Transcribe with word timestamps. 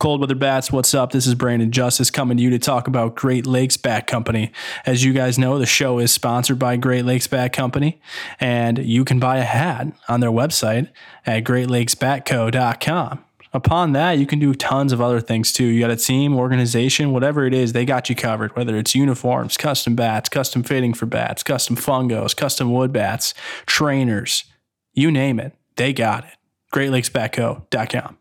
Cold 0.00 0.22
Weather 0.22 0.34
Bats, 0.34 0.72
what's 0.72 0.94
up? 0.94 1.12
This 1.12 1.26
is 1.26 1.34
Brandon 1.34 1.70
Justice 1.70 2.10
coming 2.10 2.38
to 2.38 2.42
you 2.42 2.48
to 2.48 2.58
talk 2.58 2.88
about 2.88 3.16
Great 3.16 3.46
Lakes 3.46 3.76
Bat 3.76 4.06
Company. 4.06 4.50
As 4.86 5.04
you 5.04 5.12
guys 5.12 5.38
know, 5.38 5.58
the 5.58 5.66
show 5.66 5.98
is 5.98 6.10
sponsored 6.10 6.58
by 6.58 6.78
Great 6.78 7.04
Lakes 7.04 7.26
Bat 7.26 7.52
Company, 7.52 8.00
and 8.40 8.78
you 8.78 9.04
can 9.04 9.20
buy 9.20 9.36
a 9.36 9.44
hat 9.44 9.88
on 10.08 10.20
their 10.20 10.30
website 10.30 10.88
at 11.26 11.44
greatlakesbatco.com. 11.44 13.24
Upon 13.52 13.92
that, 13.92 14.12
you 14.12 14.24
can 14.24 14.38
do 14.38 14.54
tons 14.54 14.92
of 14.92 15.02
other 15.02 15.20
things 15.20 15.52
too. 15.52 15.66
You 15.66 15.80
got 15.80 15.90
a 15.90 15.96
team, 15.96 16.34
organization, 16.34 17.12
whatever 17.12 17.44
it 17.44 17.52
is, 17.52 17.74
they 17.74 17.84
got 17.84 18.08
you 18.08 18.16
covered. 18.16 18.56
Whether 18.56 18.76
it's 18.76 18.94
uniforms, 18.94 19.58
custom 19.58 19.96
bats, 19.96 20.30
custom 20.30 20.62
fitting 20.62 20.94
for 20.94 21.04
bats, 21.04 21.42
custom 21.42 21.76
fungos, 21.76 22.34
custom 22.34 22.72
wood 22.72 22.90
bats, 22.90 23.34
trainers, 23.66 24.44
you 24.94 25.10
name 25.10 25.38
it, 25.38 25.52
they 25.76 25.92
got 25.92 26.24
it. 26.24 26.36
GreatLakesBatco.com. 26.72 28.16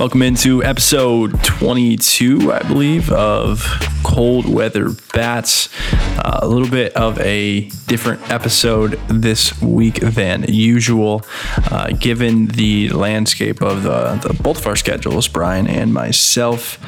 Welcome 0.00 0.22
into 0.22 0.64
episode 0.64 1.44
22, 1.44 2.50
I 2.54 2.60
believe, 2.60 3.12
of 3.12 3.62
Cold 4.02 4.48
Weather 4.48 4.88
Bats. 5.12 5.68
Uh, 5.92 6.40
a 6.42 6.48
little 6.48 6.70
bit 6.70 6.94
of 6.94 7.18
a 7.20 7.68
different 7.86 8.30
episode 8.30 8.92
this 9.08 9.60
week 9.60 10.00
than 10.00 10.44
usual, 10.44 11.22
uh, 11.70 11.90
given 11.92 12.46
the 12.46 12.88
landscape 12.90 13.60
of 13.60 13.82
the, 13.82 14.14
the, 14.26 14.42
both 14.42 14.60
of 14.60 14.66
our 14.66 14.76
schedules, 14.76 15.28
Brian 15.28 15.66
and 15.66 15.92
myself, 15.92 16.78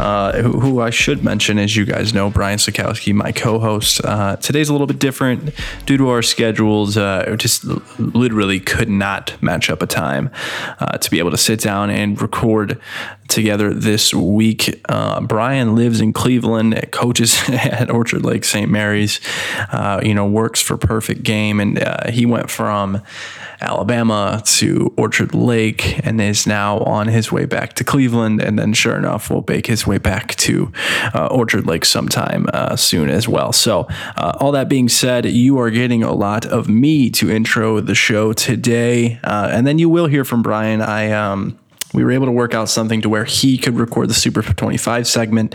uh, 0.00 0.40
who, 0.40 0.60
who, 0.60 0.80
I 0.80 0.90
should 0.90 1.22
mention, 1.22 1.58
as 1.58 1.76
you 1.76 1.84
guys 1.84 2.14
know, 2.14 2.30
Brian 2.30 2.58
Sikowski, 2.58 3.14
my 3.14 3.32
co-host. 3.32 4.02
Uh, 4.04 4.36
today's 4.36 4.68
a 4.68 4.72
little 4.72 4.86
bit 4.86 4.98
different 4.98 5.50
due 5.84 5.98
to 5.98 6.08
our 6.08 6.22
schedules. 6.22 6.96
Uh, 6.96 7.36
just 7.36 7.64
literally 7.98 8.60
could 8.60 8.88
not 8.88 9.34
match 9.42 9.68
up 9.68 9.82
a 9.82 9.86
time 9.86 10.30
uh, 10.78 10.96
to 10.96 11.10
be 11.10 11.18
able 11.18 11.30
to 11.30 11.36
sit 11.36 11.60
down 11.60 11.90
and 11.90 12.20
record 12.20 12.61
together 13.28 13.72
this 13.72 14.12
week. 14.14 14.82
Uh, 14.88 15.20
Brian 15.20 15.74
lives 15.74 16.00
in 16.00 16.12
Cleveland, 16.12 16.88
coaches 16.92 17.42
at 17.48 17.90
Orchard 17.90 18.24
Lake 18.24 18.44
St. 18.44 18.70
Mary's, 18.70 19.20
uh, 19.72 20.00
you 20.02 20.14
know, 20.14 20.26
works 20.26 20.60
for 20.60 20.76
Perfect 20.76 21.22
Game, 21.22 21.60
and 21.60 21.82
uh, 21.82 22.10
he 22.10 22.26
went 22.26 22.50
from 22.50 23.02
Alabama 23.60 24.42
to 24.44 24.92
Orchard 24.96 25.34
Lake 25.34 26.04
and 26.04 26.20
is 26.20 26.46
now 26.46 26.78
on 26.80 27.06
his 27.06 27.30
way 27.30 27.44
back 27.44 27.74
to 27.74 27.84
Cleveland. 27.84 28.42
And 28.42 28.58
then, 28.58 28.72
sure 28.72 28.96
enough, 28.96 29.30
will 29.30 29.44
make 29.46 29.66
his 29.66 29.86
way 29.86 29.98
back 29.98 30.34
to 30.36 30.72
uh, 31.14 31.28
Orchard 31.28 31.66
Lake 31.66 31.84
sometime 31.84 32.46
uh, 32.52 32.76
soon 32.76 33.08
as 33.08 33.28
well. 33.28 33.52
So, 33.52 33.86
uh, 34.16 34.36
all 34.40 34.52
that 34.52 34.68
being 34.68 34.88
said, 34.88 35.26
you 35.26 35.58
are 35.58 35.70
getting 35.70 36.02
a 36.02 36.12
lot 36.12 36.44
of 36.44 36.68
me 36.68 37.08
to 37.10 37.30
intro 37.30 37.80
the 37.80 37.94
show 37.94 38.32
today. 38.32 39.20
and 39.22 39.66
then 39.66 39.78
you 39.78 39.88
will 39.88 40.06
hear 40.06 40.24
from 40.24 40.42
Brian. 40.42 40.82
I, 40.82 41.12
um, 41.12 41.58
we 41.92 42.04
were 42.04 42.12
able 42.12 42.26
to 42.26 42.32
work 42.32 42.54
out 42.54 42.68
something 42.68 43.00
to 43.02 43.08
where 43.08 43.24
he 43.24 43.58
could 43.58 43.76
record 43.76 44.08
the 44.08 44.14
Super 44.14 44.42
25 44.42 45.06
segment. 45.06 45.54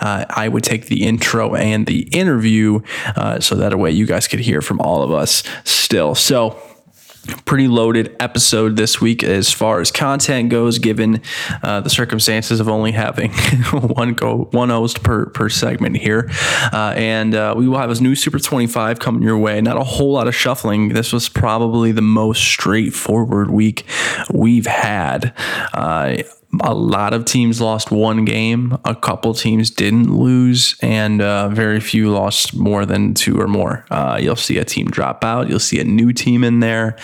Uh, 0.00 0.24
I 0.28 0.48
would 0.48 0.64
take 0.64 0.86
the 0.86 1.04
intro 1.04 1.54
and 1.54 1.86
the 1.86 2.02
interview 2.12 2.80
uh, 3.16 3.40
so 3.40 3.54
that 3.56 3.78
way 3.78 3.90
you 3.90 4.06
guys 4.06 4.28
could 4.28 4.40
hear 4.40 4.60
from 4.60 4.80
all 4.80 5.02
of 5.02 5.12
us 5.12 5.42
still. 5.64 6.14
So, 6.14 6.60
pretty 7.44 7.68
loaded 7.68 8.16
episode 8.20 8.76
this 8.76 9.00
week 9.00 9.22
as 9.22 9.52
far 9.52 9.80
as 9.80 9.90
content 9.90 10.50
goes, 10.50 10.78
given 10.78 11.22
uh, 11.62 11.80
the 11.80 11.90
circumstances 11.90 12.60
of 12.60 12.68
only 12.68 12.92
having 12.92 13.32
one 13.72 14.14
go 14.14 14.48
one 14.52 14.70
host 14.70 15.02
per 15.02 15.26
per 15.26 15.48
segment 15.48 15.96
here. 15.96 16.30
Uh, 16.72 16.94
and 16.96 17.34
uh, 17.34 17.54
we 17.56 17.68
will 17.68 17.78
have 17.78 17.90
a 17.90 18.00
new 18.02 18.14
Super 18.14 18.38
25 18.38 18.98
coming 18.98 19.22
your 19.22 19.38
way. 19.38 19.60
Not 19.60 19.76
a 19.76 19.84
whole 19.84 20.12
lot 20.12 20.28
of 20.28 20.34
shuffling. 20.34 20.90
This 20.90 21.12
was 21.12 21.28
probably 21.28 21.92
the 21.92 22.02
most 22.02 22.42
straightforward 22.42 23.50
week 23.50 23.84
we've 24.32 24.66
had. 24.66 25.34
A 26.62 26.72
lot 26.72 27.12
of 27.12 27.26
teams 27.26 27.60
lost 27.60 27.90
one 27.90 28.24
game. 28.24 28.78
A 28.84 28.94
couple 28.94 29.34
teams 29.34 29.70
didn't 29.70 30.16
lose, 30.16 30.76
and 30.80 31.20
uh, 31.20 31.50
very 31.50 31.78
few 31.78 32.10
lost 32.10 32.56
more 32.56 32.86
than 32.86 33.12
two 33.12 33.38
or 33.38 33.46
more. 33.46 33.84
Uh, 33.90 34.18
you'll 34.20 34.34
see 34.34 34.56
a 34.56 34.64
team 34.64 34.86
drop 34.86 35.24
out. 35.24 35.50
You'll 35.50 35.58
see 35.58 35.78
a 35.78 35.84
new 35.84 36.12
team 36.12 36.44
in 36.44 36.60
there. 36.60 36.96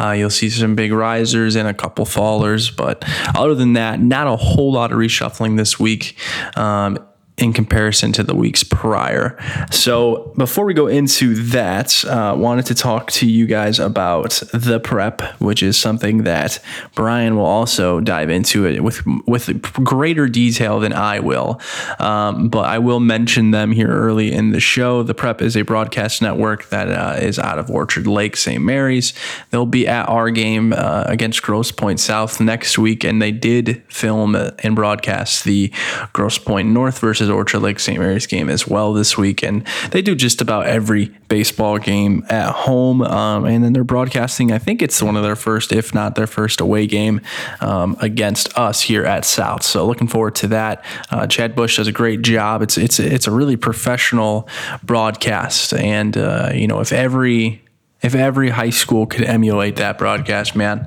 Uh, 0.00 0.12
you'll 0.12 0.30
see 0.30 0.48
some 0.48 0.76
big 0.76 0.92
risers 0.92 1.56
and 1.56 1.66
a 1.66 1.74
couple 1.74 2.04
fallers. 2.04 2.74
But 2.74 3.04
other 3.34 3.56
than 3.56 3.72
that, 3.72 4.00
not 4.00 4.28
a 4.28 4.36
whole 4.36 4.72
lot 4.72 4.92
of 4.92 4.98
reshuffling 4.98 5.56
this 5.56 5.80
week. 5.80 6.16
Um, 6.56 6.98
in 7.36 7.52
comparison 7.52 8.12
to 8.12 8.22
the 8.22 8.34
weeks 8.34 8.62
prior. 8.62 9.36
So 9.72 10.32
before 10.36 10.64
we 10.64 10.72
go 10.72 10.86
into 10.86 11.34
that, 11.34 12.04
uh, 12.04 12.34
wanted 12.38 12.66
to 12.66 12.76
talk 12.76 13.10
to 13.12 13.26
you 13.28 13.46
guys 13.46 13.80
about 13.80 14.40
the 14.52 14.78
prep, 14.78 15.20
which 15.40 15.60
is 15.60 15.76
something 15.76 16.22
that 16.24 16.60
Brian 16.94 17.34
will 17.34 17.44
also 17.44 17.98
dive 17.98 18.30
into 18.30 18.66
it 18.66 18.84
with 18.84 19.04
with 19.26 19.62
greater 19.82 20.28
detail 20.28 20.78
than 20.78 20.92
I 20.92 21.18
will. 21.18 21.60
Um, 21.98 22.48
but 22.48 22.66
I 22.66 22.78
will 22.78 23.00
mention 23.00 23.50
them 23.50 23.72
here 23.72 23.88
early 23.88 24.32
in 24.32 24.50
the 24.50 24.60
show. 24.60 25.02
The 25.02 25.14
prep 25.14 25.42
is 25.42 25.56
a 25.56 25.62
broadcast 25.62 26.22
network 26.22 26.68
that 26.68 26.88
uh, 26.88 27.18
is 27.20 27.40
out 27.40 27.58
of 27.58 27.68
Orchard 27.68 28.06
Lake, 28.06 28.36
St. 28.36 28.62
Mary's. 28.62 29.12
They'll 29.50 29.66
be 29.66 29.88
at 29.88 30.08
our 30.08 30.30
game 30.30 30.72
uh, 30.72 31.04
against 31.06 31.42
Grosse 31.42 31.72
Pointe 31.72 31.98
South 31.98 32.40
next 32.40 32.78
week, 32.78 33.02
and 33.02 33.20
they 33.20 33.32
did 33.32 33.82
film 33.88 34.36
and 34.36 34.76
broadcast 34.76 35.44
the 35.44 35.72
Grosse 36.12 36.38
Pointe 36.38 36.70
North 36.70 37.00
versus 37.00 37.23
Orchard 37.30 37.60
Lake 37.60 37.80
St. 37.80 37.98
Mary's 37.98 38.26
game 38.26 38.48
as 38.48 38.66
well 38.66 38.92
this 38.92 39.16
week. 39.16 39.42
And 39.42 39.66
they 39.90 40.02
do 40.02 40.14
just 40.14 40.40
about 40.40 40.66
every 40.66 41.06
baseball 41.28 41.78
game 41.78 42.24
at 42.28 42.50
home. 42.52 43.02
Um, 43.02 43.44
and 43.44 43.64
then 43.64 43.72
they're 43.72 43.84
broadcasting, 43.84 44.52
I 44.52 44.58
think 44.58 44.82
it's 44.82 45.02
one 45.02 45.16
of 45.16 45.22
their 45.22 45.36
first, 45.36 45.72
if 45.72 45.94
not 45.94 46.14
their 46.14 46.26
first 46.26 46.60
away 46.60 46.86
game 46.86 47.20
um, 47.60 47.96
against 48.00 48.56
us 48.58 48.82
here 48.82 49.04
at 49.04 49.24
South. 49.24 49.62
So 49.62 49.86
looking 49.86 50.08
forward 50.08 50.34
to 50.36 50.48
that. 50.48 50.84
Uh, 51.10 51.26
Chad 51.26 51.54
Bush 51.54 51.76
does 51.76 51.88
a 51.88 51.92
great 51.92 52.22
job. 52.22 52.62
It's, 52.62 52.78
it's, 52.78 53.00
it's 53.00 53.26
a 53.26 53.30
really 53.30 53.56
professional 53.56 54.48
broadcast. 54.82 55.72
And, 55.74 56.16
uh, 56.16 56.50
you 56.54 56.66
know, 56.66 56.80
if 56.80 56.92
every, 56.92 57.62
if 58.02 58.14
every 58.14 58.50
high 58.50 58.70
school 58.70 59.06
could 59.06 59.24
emulate 59.24 59.76
that 59.76 59.96
broadcast, 59.96 60.54
man, 60.54 60.86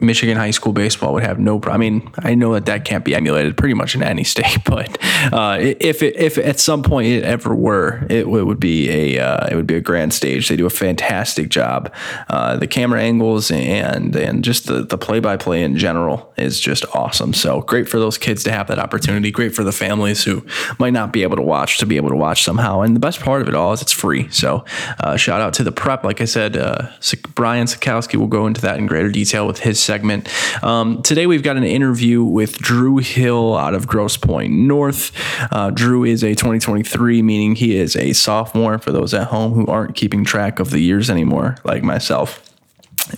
Michigan 0.00 0.36
high 0.36 0.50
school 0.50 0.72
baseball 0.72 1.14
would 1.14 1.22
have 1.22 1.38
no. 1.38 1.56
Problem. 1.58 1.74
I 1.74 1.78
mean, 1.78 2.10
I 2.18 2.34
know 2.34 2.52
that 2.54 2.66
that 2.66 2.84
can't 2.84 3.04
be 3.04 3.14
emulated 3.14 3.56
pretty 3.56 3.74
much 3.74 3.94
in 3.94 4.02
any 4.02 4.24
state, 4.34 4.58
but 4.64 4.98
uh, 5.32 5.58
if 5.60 6.02
it, 6.02 6.16
if 6.16 6.38
at 6.38 6.60
some 6.60 6.82
point 6.82 7.08
it 7.08 7.24
ever 7.24 7.54
were, 7.54 8.06
it, 8.10 8.28
would 8.28 8.60
be 8.60 8.90
a 8.90 9.24
uh, 9.24 9.48
it 9.50 9.56
would 9.56 9.66
be 9.66 9.76
a 9.76 9.80
grand 9.80 10.12
stage. 10.12 10.48
They 10.48 10.56
do 10.56 10.66
a 10.66 10.70
fantastic 10.70 11.48
job. 11.48 11.92
Uh, 12.28 12.56
the 12.56 12.66
camera 12.66 13.00
angles 13.00 13.50
and 13.50 14.14
and 14.14 14.44
just 14.44 14.66
the 14.66 14.82
the 14.82 14.98
play 14.98 15.20
by 15.20 15.36
play 15.36 15.62
in 15.62 15.76
general 15.76 16.32
is 16.36 16.60
just 16.60 16.84
awesome. 16.94 17.32
So 17.32 17.62
great 17.62 17.88
for 17.88 17.98
those 17.98 18.18
kids 18.18 18.44
to 18.44 18.52
have 18.52 18.68
that 18.68 18.78
opportunity. 18.78 19.30
Great 19.30 19.54
for 19.54 19.64
the 19.64 19.72
families 19.72 20.24
who 20.24 20.44
might 20.78 20.92
not 20.92 21.12
be 21.12 21.22
able 21.22 21.36
to 21.36 21.42
watch 21.42 21.78
to 21.78 21.86
be 21.86 21.96
able 21.96 22.10
to 22.10 22.16
watch 22.16 22.42
somehow. 22.42 22.80
And 22.80 22.94
the 22.94 23.00
best 23.00 23.20
part 23.20 23.42
of 23.42 23.48
it 23.48 23.54
all 23.54 23.72
is 23.72 23.82
it's 23.82 23.92
free. 23.92 24.28
So 24.30 24.64
uh, 25.00 25.16
shout 25.16 25.40
out 25.40 25.54
to 25.54 25.64
the 25.64 25.72
prep. 25.72 26.04
Like 26.04 26.20
I 26.20 26.24
said, 26.24 26.56
uh, 26.56 26.90
Brian 27.34 27.66
Sikowski 27.66 28.16
will 28.16 28.26
go 28.26 28.46
into 28.46 28.60
that 28.62 28.78
in 28.78 28.86
greater 28.86 29.10
detail 29.10 29.46
with 29.46 29.60
his 29.60 29.85
segment. 29.86 30.28
Um, 30.62 31.00
today 31.02 31.26
we've 31.26 31.42
got 31.42 31.56
an 31.56 31.64
interview 31.64 32.22
with 32.22 32.58
Drew 32.58 32.98
Hill 32.98 33.56
out 33.56 33.74
of 33.74 33.86
Grosse 33.86 34.16
Pointe 34.16 34.52
North. 34.52 35.12
Uh, 35.52 35.70
Drew 35.70 36.04
is 36.04 36.22
a 36.22 36.34
2023, 36.34 37.22
meaning 37.22 37.54
he 37.54 37.76
is 37.76 37.96
a 37.96 38.12
sophomore 38.12 38.78
for 38.78 38.92
those 38.92 39.14
at 39.14 39.28
home 39.28 39.52
who 39.52 39.66
aren't 39.66 39.94
keeping 39.94 40.24
track 40.24 40.58
of 40.58 40.70
the 40.70 40.80
years 40.80 41.08
anymore, 41.08 41.56
like 41.64 41.82
myself 41.82 42.45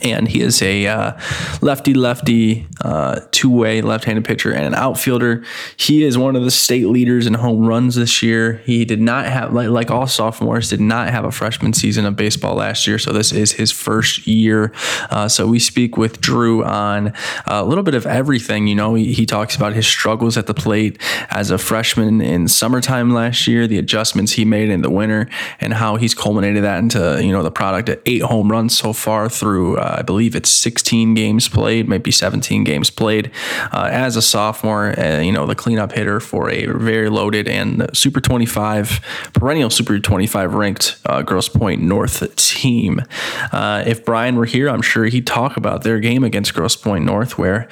and 0.02 0.28
he 0.28 0.40
is 0.40 0.60
a 0.62 0.86
uh, 0.86 1.18
lefty 1.60 1.94
lefty 1.94 2.66
uh, 2.82 3.20
two-way 3.30 3.80
left-handed 3.80 4.24
pitcher 4.24 4.52
and 4.52 4.66
an 4.66 4.74
outfielder. 4.74 5.44
He 5.76 6.04
is 6.04 6.18
one 6.18 6.36
of 6.36 6.44
the 6.44 6.50
state 6.50 6.86
leaders 6.86 7.26
in 7.26 7.34
home 7.34 7.66
runs 7.66 7.94
this 7.94 8.22
year. 8.22 8.62
He 8.64 8.84
did 8.84 9.00
not 9.00 9.26
have 9.26 9.52
like, 9.52 9.68
like 9.68 9.90
all 9.90 10.06
sophomores 10.06 10.68
did 10.68 10.80
not 10.80 11.10
have 11.10 11.24
a 11.24 11.32
freshman 11.32 11.72
season 11.72 12.04
of 12.04 12.16
baseball 12.16 12.56
last 12.56 12.86
year 12.86 12.98
so 12.98 13.12
this 13.12 13.32
is 13.32 13.52
his 13.52 13.70
first 13.70 14.26
year. 14.26 14.72
Uh, 15.10 15.28
so 15.28 15.46
we 15.46 15.58
speak 15.58 15.96
with 15.96 16.20
drew 16.20 16.64
on 16.64 17.12
a 17.46 17.64
little 17.64 17.84
bit 17.84 17.94
of 17.94 18.06
everything 18.06 18.66
you 18.66 18.74
know? 18.74 18.94
He, 18.94 19.12
he 19.12 19.26
talks 19.26 19.56
about 19.56 19.72
his 19.72 19.86
struggles 19.86 20.36
at 20.36 20.46
the 20.46 20.54
plate 20.54 21.00
as 21.30 21.50
a 21.50 21.58
freshman 21.58 22.20
in 22.20 22.48
summertime 22.48 23.10
last 23.10 23.46
year 23.46 23.66
the 23.66 23.78
adjustments 23.78 24.32
he 24.32 24.44
made 24.44 24.68
in 24.68 24.82
the 24.82 24.90
winter 24.90 25.28
and 25.60 25.72
how 25.74 25.96
he's 25.96 26.14
culminated 26.14 26.64
that 26.64 26.78
into 26.78 27.20
you 27.22 27.32
know 27.32 27.42
the 27.42 27.50
product 27.50 27.88
at 27.88 28.00
eight 28.06 28.22
home 28.22 28.50
runs 28.50 28.76
so 28.76 28.92
far 28.92 29.28
through 29.28 29.77
uh, 29.78 29.96
I 29.98 30.02
believe 30.02 30.34
it's 30.34 30.50
16 30.50 31.14
games 31.14 31.48
played, 31.48 31.88
maybe 31.88 32.10
17 32.10 32.64
games 32.64 32.90
played 32.90 33.30
uh, 33.72 33.88
as 33.90 34.16
a 34.16 34.22
sophomore. 34.22 34.98
Uh, 34.98 35.20
you 35.20 35.32
know, 35.32 35.46
the 35.46 35.54
cleanup 35.54 35.92
hitter 35.92 36.20
for 36.20 36.50
a 36.50 36.66
very 36.66 37.08
loaded 37.08 37.48
and 37.48 37.88
Super 37.96 38.20
25, 38.20 39.00
perennial 39.32 39.70
Super 39.70 39.98
25 39.98 40.54
ranked 40.54 40.98
uh, 41.06 41.22
Grosse 41.22 41.48
Pointe 41.48 41.82
North 41.82 42.34
team. 42.36 43.00
If 43.52 44.04
Brian 44.04 44.36
were 44.36 44.44
here, 44.44 44.68
I'm 44.68 44.82
sure 44.82 45.06
he'd 45.06 45.26
talk 45.26 45.56
about 45.56 45.82
their 45.82 46.00
game 46.00 46.24
against 46.24 46.54
Grosse 46.54 46.76
Pointe 46.76 47.06
North, 47.06 47.38
where 47.38 47.68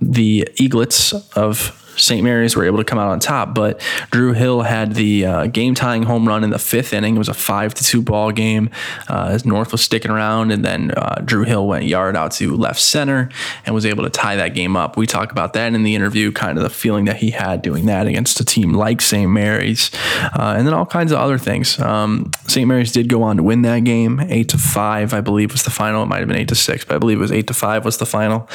the 0.00 0.48
Eaglets 0.60 1.14
of 1.36 1.82
St. 1.96 2.22
Mary's 2.22 2.56
were 2.56 2.64
able 2.64 2.78
to 2.78 2.84
come 2.84 2.98
out 2.98 3.08
on 3.08 3.20
top. 3.20 3.54
But 3.54 3.80
Drew 4.10 4.32
Hill 4.32 4.62
had 4.62 4.94
the 4.94 5.26
uh, 5.26 5.46
game 5.46 5.74
tying 5.74 6.02
home 6.04 6.26
run 6.26 6.44
in 6.44 6.50
the 6.50 6.58
fifth 6.58 6.92
inning. 6.92 7.16
It 7.16 7.18
was 7.18 7.28
a 7.28 7.34
five 7.34 7.74
to 7.74 7.84
two 7.84 8.02
ball 8.02 8.30
game. 8.32 8.70
Uh, 9.08 9.38
North 9.44 9.72
was 9.72 9.82
sticking 9.82 10.10
around, 10.10 10.50
and 10.50 10.64
then 10.64 10.90
uh, 10.92 11.20
Drew 11.24 11.44
Hill 11.44 11.66
went 11.66 11.84
yard 11.84 12.16
out 12.16 12.32
to 12.32 12.56
left 12.56 12.80
center 12.80 13.28
and 13.64 13.74
was 13.74 13.86
able 13.86 14.04
to 14.04 14.10
tie 14.10 14.36
that 14.36 14.54
game 14.54 14.76
up. 14.76 14.96
We 14.96 15.06
talk 15.06 15.32
about 15.32 15.52
that 15.54 15.74
in 15.74 15.82
the 15.82 15.94
interview, 15.94 16.32
kind 16.32 16.58
of 16.58 16.64
the 16.64 16.70
feeling 16.70 17.04
that 17.06 17.16
he 17.16 17.30
had 17.30 17.62
doing 17.62 17.86
that 17.86 18.06
against 18.06 18.40
a 18.40 18.44
team 18.44 18.72
like 18.72 19.00
St. 19.00 19.30
Mary's, 19.30 19.90
uh, 20.22 20.54
and 20.56 20.66
then 20.66 20.74
all 20.74 20.86
kinds 20.86 21.12
of 21.12 21.18
other 21.18 21.38
things. 21.38 21.78
Um, 21.80 22.30
St. 22.46 22.66
Mary's 22.66 22.92
did 22.92 23.08
go 23.08 23.22
on 23.22 23.36
to 23.36 23.42
win 23.42 23.62
that 23.62 23.84
game, 23.84 24.20
eight 24.28 24.48
to 24.50 24.58
five, 24.58 25.12
I 25.14 25.20
believe 25.20 25.52
was 25.52 25.64
the 25.64 25.70
final. 25.70 26.02
It 26.02 26.06
might 26.06 26.18
have 26.18 26.28
been 26.28 26.36
eight 26.36 26.48
to 26.48 26.54
six, 26.54 26.84
but 26.84 26.96
I 26.96 26.98
believe 26.98 27.18
it 27.18 27.22
was 27.22 27.32
eight 27.32 27.46
to 27.48 27.54
five 27.54 27.84
was 27.84 27.98
the 27.98 28.06
final. 28.06 28.48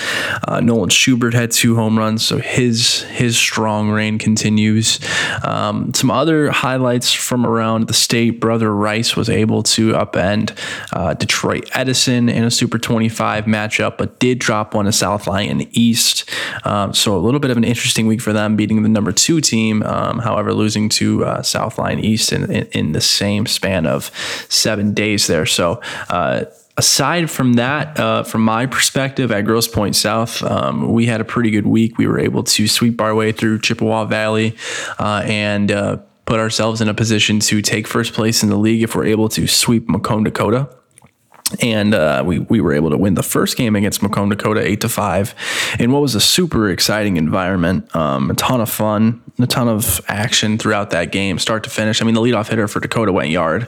Uh, 0.48 0.60
Nolan 0.60 0.90
Schubert 0.90 1.34
had 1.34 1.52
two 1.52 1.76
home 1.76 1.98
runs, 1.98 2.26
so 2.26 2.38
his 2.38 3.04
his 3.04 3.31
strong 3.38 3.90
reign 3.90 4.18
continues. 4.18 5.00
Um, 5.44 5.94
some 5.94 6.12
other 6.12 6.50
highlights 6.52 7.12
from 7.12 7.46
around 7.46 7.88
the 7.88 7.94
state: 7.94 8.40
Brother 8.40 8.74
Rice 8.74 9.16
was 9.16 9.30
able 9.30 9.64
to 9.64 9.94
upend 9.94 10.58
uh, 10.94 11.14
Detroit 11.14 11.70
Edison 11.74 12.30
in 12.30 12.44
a 12.44 12.52
Super 12.52 12.78
25 12.78 13.46
matchup, 13.46 13.98
but 13.98 14.20
did 14.20 14.40
drop 14.40 14.74
one 14.74 14.86
to 14.86 14.92
South 14.92 15.28
Lyon 15.28 15.68
East. 15.72 16.30
Um, 16.64 16.94
so 16.94 17.16
a 17.16 17.20
little 17.20 17.40
bit 17.40 17.52
of 17.52 17.58
an 17.58 17.64
interesting 17.64 18.08
week 18.08 18.22
for 18.22 18.34
them, 18.34 18.56
beating 18.56 18.84
the 18.84 18.90
number 18.90 19.12
two 19.12 19.42
team. 19.42 19.84
Um, 19.84 20.20
however, 20.20 20.54
losing 20.54 20.90
to 20.90 21.26
uh, 21.26 21.42
South 21.42 21.78
Lyon 21.78 22.00
East 22.00 22.32
in, 22.32 22.52
in, 22.52 22.68
in, 22.72 22.92
the 22.92 23.02
same 23.02 23.46
span 23.46 23.86
of 23.86 24.12
seven 24.50 24.94
days 24.94 25.28
there. 25.28 25.46
So. 25.46 25.82
Uh, 26.10 26.46
aside 26.82 27.30
from 27.30 27.54
that, 27.54 28.00
uh, 28.00 28.24
from 28.24 28.44
my 28.44 28.66
perspective 28.66 29.32
at 29.32 29.42
Grosse 29.42 29.68
Pointe 29.68 29.96
South, 29.96 30.42
um, 30.42 30.92
we 30.92 31.06
had 31.06 31.22
a 31.22 31.24
pretty 31.24 31.52
good 31.52 31.68
week. 31.68 32.00
We 32.00 32.08
were 32.08 32.18
able 32.18 32.42
to 32.42 32.68
sweep 32.68 33.00
our 33.00 33.14
way 33.14 33.32
through 33.32 33.60
Chippewa 33.60 34.06
Valley 34.06 34.56
uh, 34.98 35.22
and 35.24 35.72
uh, 35.72 35.98
put 36.26 36.40
ourselves 36.40 36.82
in 36.82 36.90
a 36.90 36.96
position 36.96 37.40
to 37.42 37.62
take 37.62 37.86
first 37.86 38.14
place 38.14 38.42
in 38.42 38.50
the 38.50 38.56
league 38.56 38.82
if 38.82 38.96
we're 38.96 39.06
able 39.06 39.30
to 39.30 39.46
sweep 39.46 39.88
Macomb 39.88 40.24
Dakota 40.24 40.70
and 41.60 41.94
uh, 41.94 42.24
we 42.26 42.40
we 42.40 42.62
were 42.62 42.74
able 42.74 42.90
to 42.90 42.98
win 42.98 43.16
the 43.16 43.24
first 43.24 43.58
game 43.58 43.76
against 43.76 44.02
Macomb 44.02 44.30
Dakota 44.30 44.62
eight 44.62 44.82
to 44.82 44.90
five, 44.90 45.36
in 45.80 45.92
what 45.92 46.02
was 46.02 46.16
a 46.16 46.22
super 46.22 46.70
exciting 46.70 47.18
environment. 47.18 47.94
Um, 47.96 48.30
a 48.32 48.34
ton 48.36 48.62
of 48.62 48.70
fun, 48.70 49.22
a 49.40 49.48
ton 49.48 49.68
of 49.68 50.02
action 50.08 50.58
throughout 50.58 50.92
that 50.92 51.12
game, 51.12 51.40
start 51.40 51.64
to 51.64 51.70
finish. 51.70 52.02
I 52.02 52.06
mean, 52.06 52.16
the 52.16 52.22
leadoff 52.22 52.48
hitter 52.50 52.68
for 52.68 52.80
Dakota 52.80 53.12
went 53.12 53.30
yard, 53.30 53.68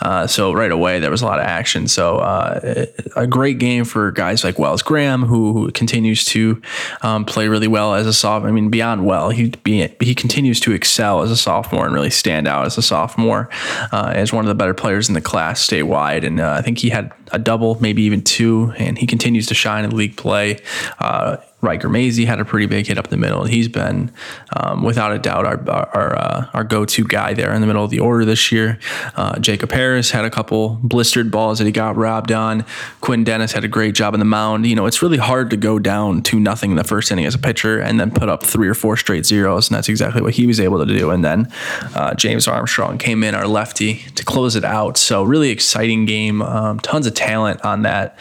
uh, 0.00 0.26
so 0.26 0.52
right 0.52 0.70
away 0.70 1.00
there 1.00 1.10
was 1.10 1.22
a 1.22 1.26
lot 1.26 1.38
of 1.38 1.46
action. 1.46 1.88
So 1.88 2.18
uh, 2.18 2.86
a 3.16 3.26
great 3.26 3.58
game 3.58 3.84
for 3.84 4.12
guys 4.12 4.44
like 4.44 4.58
Wells 4.58 4.82
Graham, 4.82 5.22
who, 5.22 5.52
who 5.52 5.70
continues 5.72 6.24
to 6.26 6.60
um, 7.02 7.24
play 7.24 7.48
really 7.48 7.68
well 7.68 7.94
as 7.94 8.06
a 8.06 8.12
sophomore. 8.12 8.48
I 8.48 8.52
mean, 8.52 8.70
beyond 8.70 9.06
well, 9.06 9.30
he 9.30 9.50
be, 9.62 9.88
he 10.00 10.14
continues 10.14 10.60
to 10.60 10.72
excel 10.72 11.22
as 11.22 11.30
a 11.30 11.36
sophomore 11.36 11.84
and 11.84 11.94
really 11.94 12.10
stand 12.10 12.48
out 12.48 12.66
as 12.66 12.78
a 12.78 12.82
sophomore 12.82 13.48
uh, 13.92 14.12
as 14.14 14.32
one 14.32 14.44
of 14.44 14.48
the 14.48 14.54
better 14.54 14.74
players 14.74 15.08
in 15.08 15.14
the 15.14 15.20
class 15.20 15.64
statewide. 15.66 16.26
And 16.26 16.40
uh, 16.40 16.56
I 16.58 16.62
think 16.62 16.78
he 16.78 16.90
had 16.90 17.12
a 17.30 17.38
double, 17.38 17.80
maybe 17.80 18.02
even 18.02 18.22
two, 18.22 18.72
and 18.76 18.98
he 18.98 19.06
continues 19.06 19.46
to 19.46 19.54
shine 19.54 19.84
in 19.84 19.96
league 19.96 20.16
play. 20.16 20.58
Uh, 20.98 21.36
Riker 21.62 21.88
Maisie 21.88 22.24
had 22.24 22.40
a 22.40 22.44
pretty 22.44 22.66
big 22.66 22.88
hit 22.88 22.98
up 22.98 23.06
the 23.06 23.16
middle. 23.16 23.44
He's 23.44 23.68
been, 23.68 24.10
um, 24.56 24.82
without 24.82 25.12
a 25.12 25.18
doubt, 25.18 25.46
our 25.46 25.70
our, 25.94 26.18
uh, 26.18 26.46
our 26.52 26.64
go 26.64 26.84
to 26.84 27.04
guy 27.04 27.34
there 27.34 27.52
in 27.52 27.60
the 27.60 27.68
middle 27.68 27.84
of 27.84 27.90
the 27.90 28.00
order 28.00 28.24
this 28.24 28.50
year. 28.50 28.80
Uh, 29.16 29.38
Jacob 29.38 29.70
Harris 29.70 30.10
had 30.10 30.24
a 30.24 30.30
couple 30.30 30.80
blistered 30.82 31.30
balls 31.30 31.58
that 31.58 31.64
he 31.64 31.70
got 31.70 31.96
robbed 31.96 32.32
on. 32.32 32.64
Quinn 33.00 33.22
Dennis 33.22 33.52
had 33.52 33.62
a 33.62 33.68
great 33.68 33.94
job 33.94 34.12
in 34.12 34.18
the 34.18 34.26
mound. 34.26 34.66
You 34.66 34.74
know, 34.74 34.86
it's 34.86 35.02
really 35.02 35.18
hard 35.18 35.50
to 35.50 35.56
go 35.56 35.78
down 35.78 36.22
to 36.24 36.40
nothing 36.40 36.72
in 36.72 36.76
the 36.76 36.84
first 36.84 37.12
inning 37.12 37.26
as 37.26 37.34
a 37.34 37.38
pitcher 37.38 37.78
and 37.78 38.00
then 38.00 38.10
put 38.10 38.28
up 38.28 38.42
three 38.42 38.68
or 38.68 38.74
four 38.74 38.96
straight 38.96 39.24
zeros, 39.24 39.70
and 39.70 39.76
that's 39.76 39.88
exactly 39.88 40.20
what 40.20 40.34
he 40.34 40.46
was 40.46 40.58
able 40.58 40.84
to 40.84 40.98
do. 40.98 41.10
And 41.10 41.24
then 41.24 41.48
uh, 41.94 42.14
James 42.14 42.48
Armstrong 42.48 42.98
came 42.98 43.22
in, 43.22 43.36
our 43.36 43.46
lefty, 43.46 43.98
to 44.16 44.24
close 44.24 44.56
it 44.56 44.64
out. 44.64 44.98
So 44.98 45.22
really 45.22 45.50
exciting 45.50 46.06
game. 46.06 46.42
Um, 46.42 46.80
tons 46.80 47.06
of 47.06 47.14
talent 47.14 47.64
on 47.64 47.82
that 47.82 48.18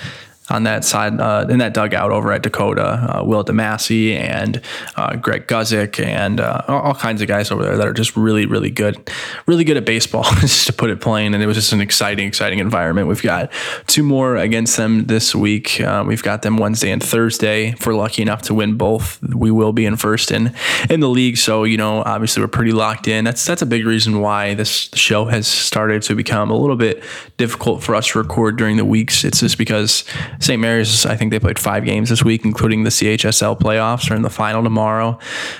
on 0.51 0.63
that 0.63 0.83
side 0.83 1.19
uh, 1.19 1.45
in 1.49 1.59
that 1.59 1.73
dugout 1.73 2.11
over 2.11 2.31
at 2.31 2.43
Dakota. 2.43 3.19
Uh, 3.19 3.23
Will 3.23 3.43
DeMasi 3.43 4.15
and 4.15 4.61
uh, 4.97 5.15
Greg 5.15 5.47
Guzik 5.47 6.03
and 6.05 6.39
uh, 6.39 6.61
all 6.67 6.93
kinds 6.93 7.21
of 7.21 7.27
guys 7.27 7.51
over 7.51 7.63
there 7.63 7.77
that 7.77 7.87
are 7.87 7.93
just 7.93 8.15
really, 8.17 8.45
really 8.45 8.69
good, 8.69 9.09
really 9.45 9.63
good 9.63 9.77
at 9.77 9.85
baseball, 9.85 10.23
just 10.41 10.67
to 10.67 10.73
put 10.73 10.89
it 10.89 10.99
plain. 10.99 11.33
And 11.33 11.41
it 11.41 11.47
was 11.47 11.55
just 11.55 11.71
an 11.71 11.81
exciting, 11.81 12.27
exciting 12.27 12.59
environment. 12.59 13.07
We've 13.07 13.21
got 13.21 13.51
two 13.87 14.03
more 14.03 14.35
against 14.35 14.77
them 14.77 15.05
this 15.05 15.33
week. 15.33 15.79
Uh, 15.79 16.03
we've 16.05 16.23
got 16.23 16.41
them 16.41 16.57
Wednesday 16.57 16.91
and 16.91 17.01
Thursday. 17.01 17.69
If 17.69 17.87
we're 17.87 17.95
lucky 17.95 18.21
enough 18.21 18.41
to 18.43 18.53
win 18.53 18.75
both, 18.75 19.21
we 19.23 19.51
will 19.51 19.71
be 19.71 19.85
in 19.85 19.95
first 19.95 20.31
in 20.31 20.53
in 20.89 20.99
the 20.99 21.09
league. 21.09 21.37
So 21.37 21.63
you 21.63 21.77
know, 21.77 22.03
obviously, 22.05 22.43
we're 22.43 22.49
pretty 22.49 22.73
locked 22.73 23.07
in. 23.07 23.23
That's 23.23 23.45
that's 23.45 23.61
a 23.61 23.65
big 23.65 23.85
reason 23.85 24.19
why 24.19 24.53
this 24.53 24.89
show 24.93 25.25
has 25.25 25.47
started 25.47 26.01
to 26.03 26.15
become 26.15 26.51
a 26.51 26.57
little 26.57 26.75
bit 26.75 27.03
difficult 27.37 27.83
for 27.83 27.95
us 27.95 28.07
to 28.07 28.19
record 28.19 28.57
during 28.57 28.77
the 28.77 28.85
weeks. 28.85 29.23
It's 29.23 29.39
just 29.39 29.57
because 29.57 30.03
St. 30.41 30.59
Mary's, 30.59 31.05
I 31.05 31.15
think 31.15 31.31
they 31.31 31.39
played 31.39 31.59
five 31.59 31.85
games 31.85 32.09
this 32.09 32.23
week, 32.23 32.43
including 32.45 32.83
the 32.83 32.89
CHSL 32.89 33.59
playoffs 33.59 34.09
or 34.09 34.15
in 34.15 34.23
the 34.23 34.29
final 34.29 34.63
tomorrow. 34.63 35.19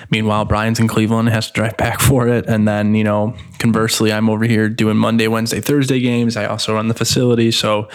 Meanwhile, 0.10 0.45
Brian's 0.45 0.80
in 0.80 0.88
Cleveland 0.88 1.30
has 1.30 1.48
to 1.48 1.54
drive 1.54 1.78
back 1.78 2.00
for 2.01 2.28
it. 2.28 2.48
And 2.48 2.68
then, 2.68 2.95
you 2.95 3.04
know, 3.04 3.36
conversely, 3.60 4.12
I'm 4.12 4.30
over 4.30 4.45
here 4.45 4.69
doing 4.69 4.98
Monday, 4.98 5.28
Wednesday, 5.28 5.62
Thursday 5.62 6.00
games. 6.00 6.36
I 6.36 6.45
also 6.45 6.74
run 6.74 6.88
the 6.88 6.94
facility. 6.94 7.51
So 7.51 7.89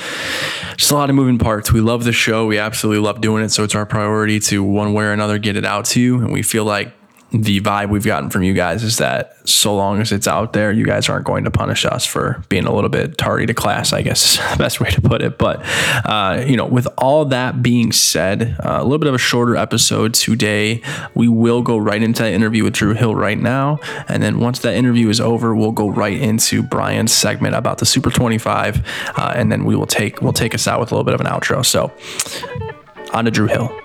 just 0.76 0.90
a 0.90 0.94
lot 0.94 1.10
of 1.10 1.16
moving 1.16 1.38
parts. 1.38 1.72
We 1.72 1.80
love 1.80 2.04
the 2.04 2.12
show. 2.12 2.46
We 2.46 2.58
absolutely 2.58 3.02
love 3.02 3.20
doing 3.20 3.42
it. 3.44 3.50
So 3.50 3.64
it's 3.64 3.74
our 3.74 3.86
priority 3.86 4.38
to 4.40 4.62
one 4.62 4.92
way 4.92 5.04
or 5.04 5.12
another 5.12 5.38
get 5.38 5.56
it 5.56 5.64
out 5.64 5.86
to 5.86 6.00
you. 6.00 6.18
And 6.20 6.32
we 6.32 6.42
feel 6.42 6.64
like 6.64 6.92
the 7.32 7.60
vibe 7.60 7.90
we've 7.90 8.04
gotten 8.04 8.30
from 8.30 8.44
you 8.44 8.54
guys 8.54 8.84
is 8.84 8.98
that 8.98 9.36
so 9.48 9.74
long 9.74 10.00
as 10.00 10.12
it's 10.12 10.28
out 10.28 10.52
there, 10.52 10.70
you 10.70 10.84
guys 10.84 11.08
aren't 11.08 11.24
going 11.24 11.44
to 11.44 11.50
punish 11.50 11.84
us 11.84 12.06
for 12.06 12.42
being 12.48 12.64
a 12.64 12.72
little 12.72 12.88
bit 12.88 13.18
tardy 13.18 13.46
to 13.46 13.54
class, 13.54 13.92
I 13.92 14.02
guess 14.02 14.24
is 14.24 14.50
the 14.52 14.56
best 14.56 14.80
way 14.80 14.90
to 14.90 15.00
put 15.00 15.22
it. 15.22 15.36
But, 15.36 15.60
uh, 16.04 16.44
you 16.46 16.56
know, 16.56 16.66
with 16.66 16.86
all 16.98 17.24
that 17.26 17.62
being 17.62 17.90
said, 17.92 18.56
uh, 18.64 18.78
a 18.80 18.84
little 18.84 18.98
bit 18.98 19.08
of 19.08 19.14
a 19.14 19.18
shorter 19.18 19.56
episode 19.56 20.14
today. 20.14 20.82
We 21.14 21.28
will 21.28 21.62
go 21.62 21.76
right 21.76 22.02
into 22.02 22.22
that 22.22 22.32
interview 22.32 22.64
with 22.64 22.74
Drew 22.74 22.94
Hill 22.94 23.14
right 23.14 23.38
now. 23.38 23.80
And 24.08 24.22
then 24.22 24.38
once 24.38 24.60
that 24.60 24.74
interview 24.74 25.08
is 25.08 25.20
over, 25.20 25.54
we'll 25.54 25.72
go 25.72 25.88
right 25.88 26.18
into 26.18 26.62
Brian's 26.62 27.12
segment 27.12 27.54
about 27.54 27.78
the 27.78 27.86
Super 27.86 28.10
25. 28.10 28.86
Uh, 29.16 29.32
and 29.34 29.50
then 29.50 29.64
we 29.64 29.74
will 29.74 29.86
take, 29.86 30.22
we'll 30.22 30.32
take 30.32 30.54
us 30.54 30.66
out 30.68 30.80
with 30.80 30.92
a 30.92 30.94
little 30.94 31.04
bit 31.04 31.14
of 31.14 31.20
an 31.20 31.26
outro. 31.26 31.64
So 31.64 31.92
on 33.12 33.24
to 33.24 33.30
Drew 33.30 33.46
Hill. 33.46 33.76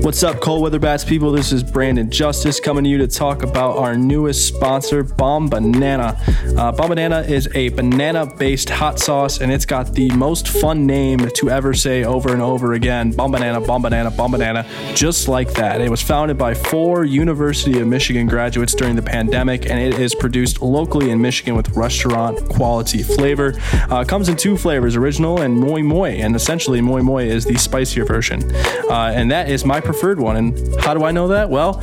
What's 0.00 0.22
up, 0.22 0.40
cold 0.40 0.62
weather 0.62 0.78
bats 0.78 1.04
people? 1.04 1.32
This 1.32 1.50
is 1.50 1.64
Brandon 1.64 2.08
Justice 2.08 2.60
coming 2.60 2.84
to 2.84 2.88
you 2.88 2.98
to 2.98 3.08
talk 3.08 3.42
about 3.42 3.76
our 3.76 3.96
newest 3.96 4.46
sponsor, 4.46 5.02
Bomb 5.02 5.48
Banana. 5.48 6.16
Uh, 6.56 6.70
Bomb 6.70 6.90
Banana 6.90 7.20
is 7.22 7.48
a 7.56 7.70
banana 7.70 8.24
based 8.24 8.70
hot 8.70 9.00
sauce, 9.00 9.40
and 9.40 9.50
it's 9.50 9.66
got 9.66 9.92
the 9.94 10.08
most 10.12 10.48
fun 10.48 10.86
name 10.86 11.18
to 11.34 11.50
ever 11.50 11.74
say 11.74 12.04
over 12.04 12.32
and 12.32 12.40
over 12.40 12.74
again 12.74 13.10
Bomb 13.10 13.32
Banana, 13.32 13.60
Bomb 13.60 13.82
Banana, 13.82 14.10
Bomb 14.12 14.30
Banana, 14.30 14.64
just 14.94 15.26
like 15.26 15.52
that. 15.54 15.80
It 15.80 15.90
was 15.90 16.00
founded 16.00 16.38
by 16.38 16.54
four 16.54 17.04
University 17.04 17.80
of 17.80 17.88
Michigan 17.88 18.28
graduates 18.28 18.76
during 18.76 18.94
the 18.94 19.02
pandemic, 19.02 19.68
and 19.68 19.80
it 19.80 19.98
is 19.98 20.14
produced 20.14 20.62
locally 20.62 21.10
in 21.10 21.20
Michigan 21.20 21.56
with 21.56 21.70
restaurant 21.70 22.38
quality 22.48 23.02
flavor. 23.02 23.54
Uh, 23.90 24.04
comes 24.04 24.28
in 24.28 24.36
two 24.36 24.56
flavors 24.56 24.94
original 24.94 25.42
and 25.42 25.58
moi 25.58 25.80
moi, 25.82 26.06
and 26.06 26.36
essentially 26.36 26.80
moi 26.80 27.02
moi 27.02 27.18
is 27.18 27.44
the 27.44 27.58
spicier 27.58 28.04
version. 28.04 28.40
Uh, 28.88 29.12
and 29.14 29.30
that 29.30 29.50
is 29.50 29.64
my 29.64 29.80
preferred 29.88 30.20
one. 30.20 30.36
And 30.36 30.80
how 30.82 30.92
do 30.92 31.02
I 31.02 31.12
know 31.12 31.28
that? 31.28 31.48
Well, 31.48 31.80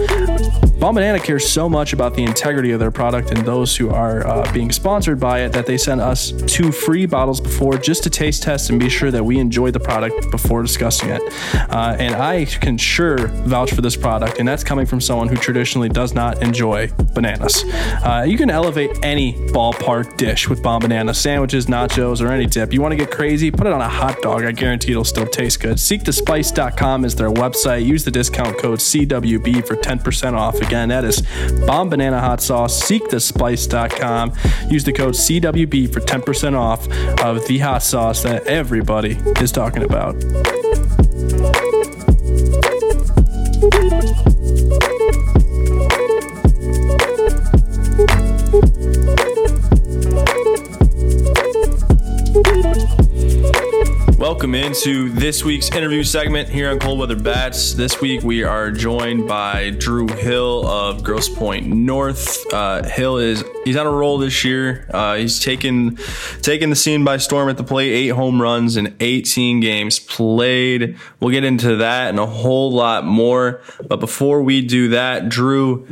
Bomb 0.80 0.94
Banana 0.94 1.20
cares 1.20 1.50
so 1.50 1.68
much 1.68 1.92
about 1.94 2.14
the 2.14 2.24
integrity 2.24 2.70
of 2.70 2.80
their 2.80 2.92
product 2.92 3.32
and 3.32 3.44
those 3.44 3.76
who 3.76 3.90
are 3.90 4.28
uh, 4.28 4.54
being 4.54 4.72
sponsored 4.72 5.20
by 5.20 5.40
it 5.40 5.54
that 5.54 5.66
they 5.66 5.76
sent 5.76 6.02
us 6.02 6.32
two 6.46 6.72
free 6.72 7.08
bottles 7.08 7.42
before 7.42 7.80
just 7.80 8.04
to 8.04 8.12
taste 8.12 8.44
test 8.44 8.70
and 8.70 8.80
be 8.80 8.90
sure 8.90 9.10
that 9.10 9.24
we 9.24 9.40
enjoyed 9.40 9.74
the 9.74 9.80
product 9.80 10.30
before 10.30 10.62
discussing 10.62 11.10
it. 11.10 11.22
Uh, 11.72 11.96
and 11.98 12.14
I 12.14 12.46
can 12.46 12.78
sure 12.78 13.28
vouch 13.28 13.74
for 13.74 13.82
this 13.82 13.96
product, 13.96 14.38
and 14.38 14.48
that's 14.48 14.64
coming 14.64 14.86
from 14.86 15.02
someone 15.02 15.28
who 15.28 15.38
traditionally 15.38 15.90
does 15.90 16.14
not 16.14 16.44
enjoy 16.44 16.92
bananas. 17.16 17.64
Uh, 17.66 18.24
you 18.28 18.38
can 18.38 18.52
elevate 18.52 18.92
any 19.02 19.34
ballpark 19.34 20.18
dish 20.18 20.48
with 20.48 20.62
Bomb 20.62 20.82
Banana 20.82 21.16
sandwiches, 21.16 21.66
nachos, 21.66 22.22
or 22.22 22.32
any 22.32 22.46
dip. 22.46 22.72
You 22.72 22.82
want 22.82 22.92
to 22.92 22.98
get 22.98 23.10
crazy? 23.10 23.50
Put 23.50 23.66
it 23.66 23.74
on 23.74 23.82
a 23.82 23.90
hot 23.90 24.22
dog. 24.22 24.44
I 24.44 24.52
guarantee 24.52 24.92
it'll 24.92 25.04
still 25.04 25.26
taste 25.26 25.62
good. 25.62 25.78
SeekTheSpice.com 25.78 27.06
is 27.06 27.16
their 27.16 27.32
website. 27.32 27.86
Use 27.96 28.04
the 28.04 28.12
discount 28.12 28.58
code 28.58 28.80
CWB 28.80 29.66
for 29.66 29.78
10% 29.78 30.34
off. 30.34 30.56
Again, 30.56 30.90
that 30.90 31.06
is 31.06 31.22
Bomb 31.66 31.90
Banana 31.90 32.20
Hot 32.20 32.42
Sauce, 32.42 32.84
seekthespice.com. 32.84 34.34
Use 34.70 34.84
the 34.84 34.92
code 34.92 35.14
CWB 35.14 35.94
for 35.94 36.02
10% 36.02 36.58
off 36.58 36.90
of 37.24 37.48
the 37.48 37.60
hot 37.60 37.84
sauce 37.84 38.22
that 38.24 38.48
everybody 38.48 39.18
is 39.40 39.54
talking 39.54 39.84
about. 39.84 40.16
Into 54.75 55.08
this 55.10 55.41
week's 55.41 55.72
interview 55.72 56.03
segment 56.03 56.50
here 56.50 56.70
on 56.70 56.79
Cold 56.79 57.00
Weather 57.00 57.15
Bats. 57.15 57.75
This 57.75 58.01
week 58.01 58.24
we 58.24 58.44
are 58.44 58.72
joined 58.72 59.25
by 59.25 59.70
Drew 59.70 60.05
Hill 60.05 60.67
of 60.67 61.01
Grosse 61.01 61.29
Pointe 61.29 61.65
North. 61.67 62.44
Uh, 62.51 62.84
Hill 62.84 63.17
is 63.17 63.41
he's 63.63 63.77
on 63.77 63.88
a 63.88 63.91
roll 63.91 64.17
this 64.17 64.44
year. 64.44 64.86
Uh, 64.94 65.15
he's 65.15 65.39
taken 65.39 65.98
taken 66.41 66.70
the 66.70 66.75
scene 66.75 67.05
by 67.05 67.15
storm 67.15 67.48
at 67.48 67.55
the 67.55 67.63
plate. 67.63 67.94
Eight 67.94 68.10
home 68.10 68.41
runs 68.41 68.75
in 68.75 68.94
18 69.00 69.62
games 69.62 69.98
played. 69.98 70.98
We'll 71.22 71.32
get 71.32 71.46
into 71.46 71.77
that 71.77 72.10
and 72.10 72.20
a 72.20 72.25
whole 72.25 72.74
lot 72.74 73.05
more. 73.05 73.62
But 73.88 74.01
before 74.01 74.41
we 74.41 74.60
do 74.60 74.89
that, 74.89 75.29
Drew 75.29 75.88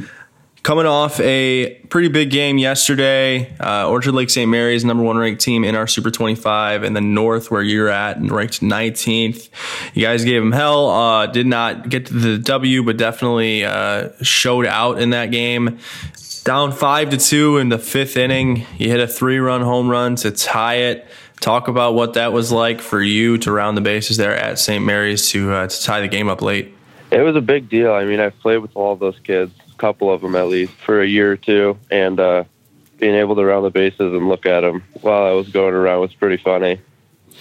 coming 0.63 0.85
off 0.85 1.19
a 1.19 1.75
pretty 1.89 2.07
big 2.07 2.29
game 2.29 2.57
yesterday. 2.57 3.53
Uh, 3.59 3.89
Orchard 3.89 4.13
Lake 4.13 4.29
St. 4.29 4.49
Mary's, 4.49 4.83
number 4.85 5.03
one 5.03 5.17
ranked 5.17 5.41
team 5.41 5.65
in 5.65 5.75
our 5.75 5.87
Super 5.87 6.09
25, 6.09 6.83
and 6.83 6.95
the 6.95 7.01
North, 7.01 7.51
where 7.51 7.61
you're 7.61 7.89
at, 7.89 8.17
and 8.17 8.31
ranked 8.31 8.61
19th. 8.61 9.49
You 9.93 10.01
guys 10.01 10.23
gave 10.23 10.41
them 10.41 10.53
hell. 10.53 10.89
Uh, 10.89 11.27
did 11.27 11.45
not 11.45 11.89
get 11.89 12.07
to 12.07 12.13
the 12.13 12.37
W, 12.37 12.83
but 12.83 12.97
definitely 12.97 13.65
uh, 13.65 14.09
showed 14.21 14.65
out 14.65 14.99
in 14.99 15.11
that 15.11 15.31
game. 15.31 15.79
Down 16.45 16.71
five 16.71 17.09
to 17.11 17.17
two 17.17 17.57
in 17.57 17.69
the 17.69 17.77
fifth 17.77 18.17
inning, 18.17 18.65
you 18.77 18.89
hit 18.89 18.99
a 18.99 19.07
three-run 19.07 19.61
home 19.61 19.89
run 19.89 20.15
to 20.17 20.31
tie 20.31 20.75
it. 20.75 21.07
Talk 21.39 21.67
about 21.67 21.93
what 21.93 22.13
that 22.13 22.31
was 22.31 22.51
like 22.51 22.79
for 22.79 23.01
you 23.01 23.37
to 23.39 23.51
round 23.51 23.75
the 23.75 23.81
bases 23.81 24.15
there 24.15 24.35
at 24.35 24.59
St. 24.59 24.83
Mary's 24.83 25.29
to 25.31 25.51
uh, 25.51 25.67
to 25.67 25.83
tie 25.83 25.99
the 25.99 26.07
game 26.07 26.29
up 26.29 26.41
late. 26.41 26.73
It 27.11 27.21
was 27.21 27.35
a 27.35 27.41
big 27.41 27.69
deal. 27.69 27.93
I 27.93 28.05
mean, 28.05 28.19
I've 28.19 28.37
played 28.39 28.57
with 28.57 28.71
all 28.75 28.95
those 28.95 29.19
kids 29.23 29.51
couple 29.77 30.11
of 30.11 30.21
them 30.21 30.35
at 30.35 30.47
least 30.47 30.73
for 30.73 31.01
a 31.01 31.07
year 31.07 31.31
or 31.31 31.37
two, 31.37 31.77
and 31.91 32.19
uh, 32.19 32.43
being 32.97 33.15
able 33.15 33.35
to 33.35 33.43
round 33.43 33.65
the 33.65 33.69
bases 33.69 34.13
and 34.13 34.29
look 34.29 34.45
at 34.45 34.61
them 34.61 34.83
while 35.01 35.25
I 35.25 35.31
was 35.31 35.49
going 35.49 35.73
around 35.73 36.01
was 36.01 36.13
pretty 36.13 36.41
funny. 36.41 36.79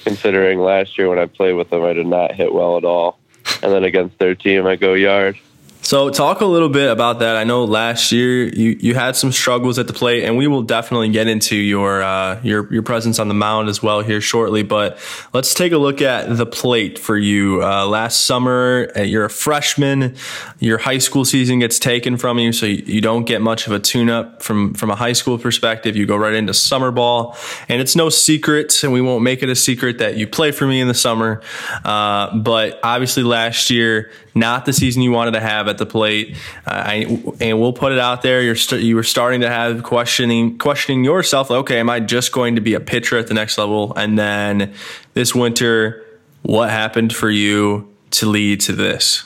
Considering 0.04 0.58
last 0.58 0.98
year 0.98 1.08
when 1.08 1.18
I 1.18 1.26
played 1.26 1.52
with 1.52 1.70
them, 1.70 1.84
I 1.84 1.92
did 1.92 2.06
not 2.06 2.34
hit 2.34 2.52
well 2.52 2.76
at 2.76 2.84
all, 2.84 3.18
and 3.62 3.72
then 3.72 3.84
against 3.84 4.18
their 4.18 4.34
team, 4.34 4.66
I 4.66 4.76
go 4.76 4.94
yard. 4.94 5.38
So 5.84 6.10
talk 6.10 6.40
a 6.42 6.46
little 6.46 6.68
bit 6.68 6.88
about 6.88 7.18
that. 7.18 7.36
I 7.36 7.42
know 7.42 7.64
last 7.64 8.12
year 8.12 8.46
you, 8.46 8.78
you 8.78 8.94
had 8.94 9.16
some 9.16 9.32
struggles 9.32 9.80
at 9.80 9.88
the 9.88 9.92
plate, 9.92 10.22
and 10.22 10.36
we 10.36 10.46
will 10.46 10.62
definitely 10.62 11.08
get 11.08 11.26
into 11.26 11.56
your 11.56 12.02
uh, 12.02 12.40
your 12.44 12.72
your 12.72 12.82
presence 12.84 13.18
on 13.18 13.26
the 13.26 13.34
mound 13.34 13.68
as 13.68 13.82
well 13.82 14.00
here 14.00 14.20
shortly. 14.20 14.62
But 14.62 14.96
let's 15.32 15.54
take 15.54 15.72
a 15.72 15.78
look 15.78 16.00
at 16.00 16.36
the 16.36 16.46
plate 16.46 17.00
for 17.00 17.16
you. 17.16 17.64
Uh, 17.64 17.84
last 17.86 18.22
summer, 18.22 18.92
uh, 18.96 19.00
you're 19.00 19.24
a 19.24 19.30
freshman. 19.30 20.14
Your 20.60 20.78
high 20.78 20.98
school 20.98 21.24
season 21.24 21.58
gets 21.58 21.80
taken 21.80 22.16
from 22.16 22.38
you, 22.38 22.52
so 22.52 22.64
you, 22.64 22.84
you 22.86 23.00
don't 23.00 23.24
get 23.24 23.42
much 23.42 23.66
of 23.66 23.72
a 23.72 23.80
tune-up 23.80 24.40
from 24.40 24.74
from 24.74 24.88
a 24.88 24.94
high 24.94 25.14
school 25.14 25.36
perspective. 25.36 25.96
You 25.96 26.06
go 26.06 26.16
right 26.16 26.34
into 26.34 26.54
summer 26.54 26.92
ball, 26.92 27.36
and 27.68 27.82
it's 27.82 27.96
no 27.96 28.08
secret, 28.08 28.84
and 28.84 28.92
we 28.92 29.00
won't 29.00 29.24
make 29.24 29.42
it 29.42 29.48
a 29.48 29.56
secret 29.56 29.98
that 29.98 30.16
you 30.16 30.28
play 30.28 30.52
for 30.52 30.64
me 30.64 30.80
in 30.80 30.86
the 30.86 30.94
summer. 30.94 31.42
Uh, 31.84 32.36
but 32.36 32.78
obviously, 32.84 33.24
last 33.24 33.68
year, 33.68 34.12
not 34.34 34.64
the 34.64 34.72
season 34.72 35.02
you 35.02 35.10
wanted 35.10 35.32
to 35.32 35.40
have 35.40 35.72
at 35.73 35.79
the 35.79 35.87
plate. 35.87 36.37
Uh, 36.67 36.71
I, 36.71 37.23
and 37.41 37.61
we'll 37.61 37.73
put 37.73 37.93
it 37.93 37.99
out 37.99 38.23
there. 38.23 38.41
You're 38.43 38.55
st- 38.55 38.83
you 38.83 38.95
were 38.95 39.02
starting 39.02 39.41
to 39.41 39.49
have 39.49 39.83
questioning 39.83 40.59
questioning 40.59 41.02
yourself. 41.02 41.50
Like, 41.50 41.61
okay, 41.61 41.81
am 41.81 41.91
I 41.91 41.99
just 41.99 42.31
going 42.31 42.55
to 42.55 42.61
be 42.61 42.75
a 42.75 42.81
pitcher 42.81 43.19
at 43.19 43.26
the 43.26 43.35
next 43.35 43.59
level? 43.59 43.93
And 43.97 44.19
then 44.19 44.73
this 45.14 45.35
winter, 45.35 46.05
what 46.43 46.71
happened 46.71 47.14
for 47.14 47.31
you 47.31 47.93
to 48.12 48.26
lead 48.26 48.61
to 48.62 48.73
this? 48.73 49.25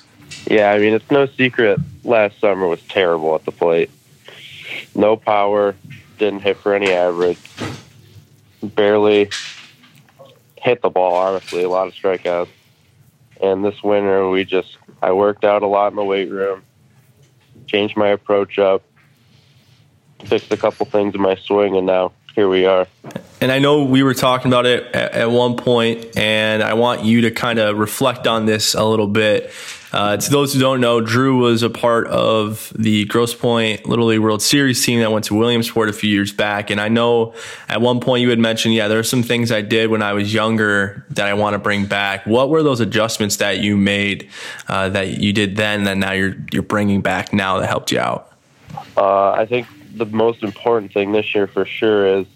Yeah, 0.49 0.71
I 0.71 0.79
mean 0.79 0.95
it's 0.95 1.11
no 1.11 1.27
secret. 1.27 1.81
Last 2.05 2.41
summer 2.41 2.67
was 2.67 2.81
terrible 2.83 3.35
at 3.35 3.45
the 3.45 3.53
plate. 3.53 3.91
No 4.95 5.17
power, 5.17 5.75
didn't 6.19 6.41
hit 6.41 6.57
for 6.59 6.75
any 6.75 6.93
average, 6.93 7.39
barely 8.63 9.29
hit 10.57 10.83
the 10.83 10.91
ball. 10.91 11.15
Honestly, 11.15 11.63
a 11.63 11.69
lot 11.69 11.89
of 11.89 11.95
strikeouts. 11.95 12.49
And 13.41 13.65
this 13.65 13.83
winter, 13.83 14.29
we 14.29 14.45
just 14.45 14.77
I 15.03 15.13
worked 15.13 15.45
out 15.45 15.63
a 15.63 15.67
lot 15.67 15.89
in 15.89 15.97
the 15.97 16.05
weight 16.05 16.31
room, 16.31 16.63
changed 17.67 17.97
my 17.97 18.09
approach 18.09 18.59
up, 18.59 18.83
fixed 20.25 20.53
a 20.53 20.57
couple 20.57 20.87
things 20.87 21.15
in 21.15 21.21
my 21.21 21.37
swing, 21.37 21.77
and 21.77 21.87
now 21.87 22.13
here 22.35 22.49
we 22.49 22.67
are. 22.67 22.87
And 23.41 23.53
I 23.53 23.59
know 23.59 23.85
we 23.85 24.03
were 24.03 24.15
talking 24.15 24.51
about 24.51 24.67
it 24.67 24.85
at, 24.95 25.13
at 25.13 25.31
one 25.31 25.57
point, 25.57 26.17
and 26.17 26.63
I 26.63 26.75
want 26.75 27.05
you 27.05 27.23
to 27.23 27.31
kind 27.31 27.59
of 27.59 27.79
reflect 27.79 28.27
on 28.27 28.47
this 28.47 28.75
a 28.75 28.85
little 28.85 29.07
bit. 29.07 29.51
Uh, 29.97 30.15
to 30.15 30.31
those 30.31 30.53
who 30.53 30.61
don't 30.61 30.83
know, 30.83 31.01
Drew 31.01 31.39
was 31.39 31.63
a 31.63 31.71
part 31.71 32.07
of 32.09 32.71
the 32.79 33.07
Grosse 33.07 33.33
Pointe 33.33 33.87
Little 33.87 34.05
League 34.05 34.21
World 34.21 34.43
Series 34.43 34.85
team 34.85 35.01
that 35.01 35.11
went 35.11 35.25
to 35.25 35.35
Williamsport 35.35 35.89
a 35.89 35.93
few 35.95 36.11
years 36.11 36.35
back. 36.35 36.69
And 36.69 36.79
I 36.79 36.89
know 36.89 37.33
at 37.67 37.81
one 37.81 38.01
point 38.01 38.21
you 38.21 38.29
had 38.29 38.39
mentioned, 38.39 38.75
yeah, 38.75 38.89
there 38.89 38.99
are 38.99 39.03
some 39.03 39.23
things 39.23 39.51
I 39.51 39.63
did 39.63 39.89
when 39.89 40.03
I 40.03 40.13
was 40.13 40.35
younger 40.35 41.07
that 41.13 41.27
I 41.27 41.33
want 41.33 41.55
to 41.55 41.59
bring 41.59 41.87
back. 41.87 42.27
What 42.27 42.51
were 42.51 42.63
those 42.63 42.81
adjustments 42.81 43.37
that 43.37 43.61
you 43.61 43.79
made 43.79 44.29
uh, 44.69 44.91
that 44.91 45.19
you 45.19 45.33
did 45.33 45.57
then 45.57 45.85
that 45.85 45.97
now 45.97 46.13
you're 46.13 46.37
you're 46.53 46.63
bringing 46.63 47.01
back 47.01 47.33
now 47.33 47.59
that 47.61 47.67
helped 47.67 47.91
you 47.91 47.99
out? 47.99 48.31
Uh, 48.99 49.31
I 49.31 49.47
think 49.47 49.67
the 49.95 50.05
most 50.05 50.43
important 50.43 50.93
thing 50.93 51.13
this 51.13 51.35
year 51.35 51.47
for 51.47 51.65
sure 51.65 52.07
is 52.07 52.27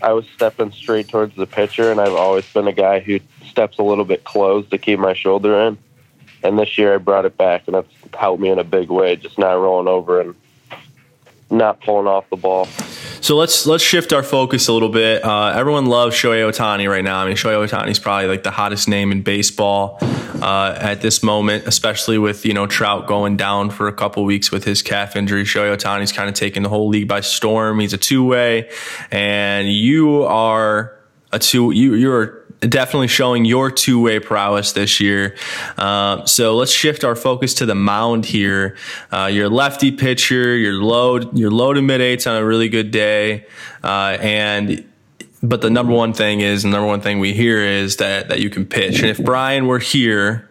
I 0.00 0.14
was 0.14 0.24
stepping 0.34 0.72
straight 0.72 1.08
towards 1.08 1.36
the 1.36 1.46
pitcher, 1.46 1.90
and 1.90 2.00
I've 2.00 2.14
always 2.14 2.50
been 2.50 2.68
a 2.68 2.72
guy 2.72 3.00
who 3.00 3.20
steps 3.44 3.76
a 3.76 3.82
little 3.82 4.06
bit 4.06 4.24
close 4.24 4.66
to 4.70 4.78
keep 4.78 4.98
my 4.98 5.12
shoulder 5.12 5.60
in. 5.60 5.76
And 6.42 6.58
this 6.58 6.78
year 6.78 6.94
I 6.94 6.98
brought 6.98 7.24
it 7.24 7.36
back, 7.36 7.64
and 7.66 7.74
that's 7.74 7.88
helped 8.14 8.40
me 8.40 8.48
in 8.48 8.58
a 8.58 8.64
big 8.64 8.88
way, 8.90 9.16
just 9.16 9.38
not 9.38 9.52
rolling 9.52 9.88
over 9.88 10.20
and 10.20 10.34
not 11.50 11.80
pulling 11.80 12.06
off 12.06 12.28
the 12.30 12.36
ball. 12.36 12.66
So 13.20 13.36
let's 13.36 13.66
let's 13.66 13.84
shift 13.84 14.12
our 14.12 14.22
focus 14.22 14.68
a 14.68 14.72
little 14.72 14.88
bit. 14.88 15.22
Uh, 15.22 15.52
everyone 15.54 15.86
loves 15.86 16.16
Shohei 16.16 16.50
Ohtani 16.50 16.88
right 16.88 17.04
now. 17.04 17.20
I 17.20 17.26
mean, 17.26 17.36
Shohei 17.36 17.68
Ohtani 17.68 17.90
is 17.90 17.98
probably 17.98 18.28
like 18.28 18.44
the 18.44 18.50
hottest 18.50 18.88
name 18.88 19.12
in 19.12 19.22
baseball 19.22 19.98
uh, 20.00 20.76
at 20.80 21.02
this 21.02 21.22
moment, 21.22 21.66
especially 21.66 22.16
with 22.16 22.46
you 22.46 22.54
know 22.54 22.66
Trout 22.66 23.06
going 23.06 23.36
down 23.36 23.70
for 23.70 23.88
a 23.88 23.92
couple 23.92 24.24
weeks 24.24 24.50
with 24.50 24.64
his 24.64 24.80
calf 24.80 25.16
injury. 25.16 25.44
Shohei 25.44 25.76
Ohtani's 25.76 26.12
kind 26.12 26.28
of 26.28 26.34
taking 26.34 26.62
the 26.62 26.70
whole 26.70 26.88
league 26.88 27.08
by 27.08 27.20
storm. 27.20 27.80
He's 27.80 27.92
a 27.92 27.98
two 27.98 28.24
way, 28.24 28.70
and 29.10 29.70
you 29.70 30.22
are 30.22 30.96
a 31.30 31.38
two. 31.38 31.72
You 31.72 31.94
you're 31.94 32.39
definitely 32.60 33.08
showing 33.08 33.44
your 33.44 33.70
two 33.70 34.00
way 34.00 34.18
prowess 34.18 34.72
this 34.72 35.00
year. 35.00 35.36
Uh, 35.76 36.24
so 36.26 36.56
let's 36.56 36.72
shift 36.72 37.04
our 37.04 37.16
focus 37.16 37.54
to 37.54 37.66
the 37.66 37.74
mound 37.74 38.26
here. 38.26 38.76
Uh, 39.10 39.30
your 39.32 39.48
lefty 39.48 39.90
pitcher, 39.90 40.56
your 40.56 40.74
low, 40.74 41.18
your 41.32 41.50
low 41.50 41.72
to 41.72 41.82
mid 41.82 42.00
eights 42.00 42.26
on 42.26 42.36
a 42.36 42.44
really 42.44 42.68
good 42.68 42.90
day, 42.90 43.46
uh, 43.82 44.18
and 44.20 44.84
but 45.42 45.62
the 45.62 45.70
number 45.70 45.92
one 45.92 46.12
thing 46.12 46.40
is, 46.40 46.64
the 46.64 46.68
number 46.68 46.86
one 46.86 47.00
thing 47.00 47.18
we 47.18 47.32
hear 47.32 47.64
is 47.64 47.96
that 47.96 48.28
that 48.28 48.40
you 48.40 48.50
can 48.50 48.66
pitch. 48.66 49.00
And 49.00 49.08
if 49.08 49.18
Brian 49.18 49.66
were 49.66 49.78
here, 49.78 50.50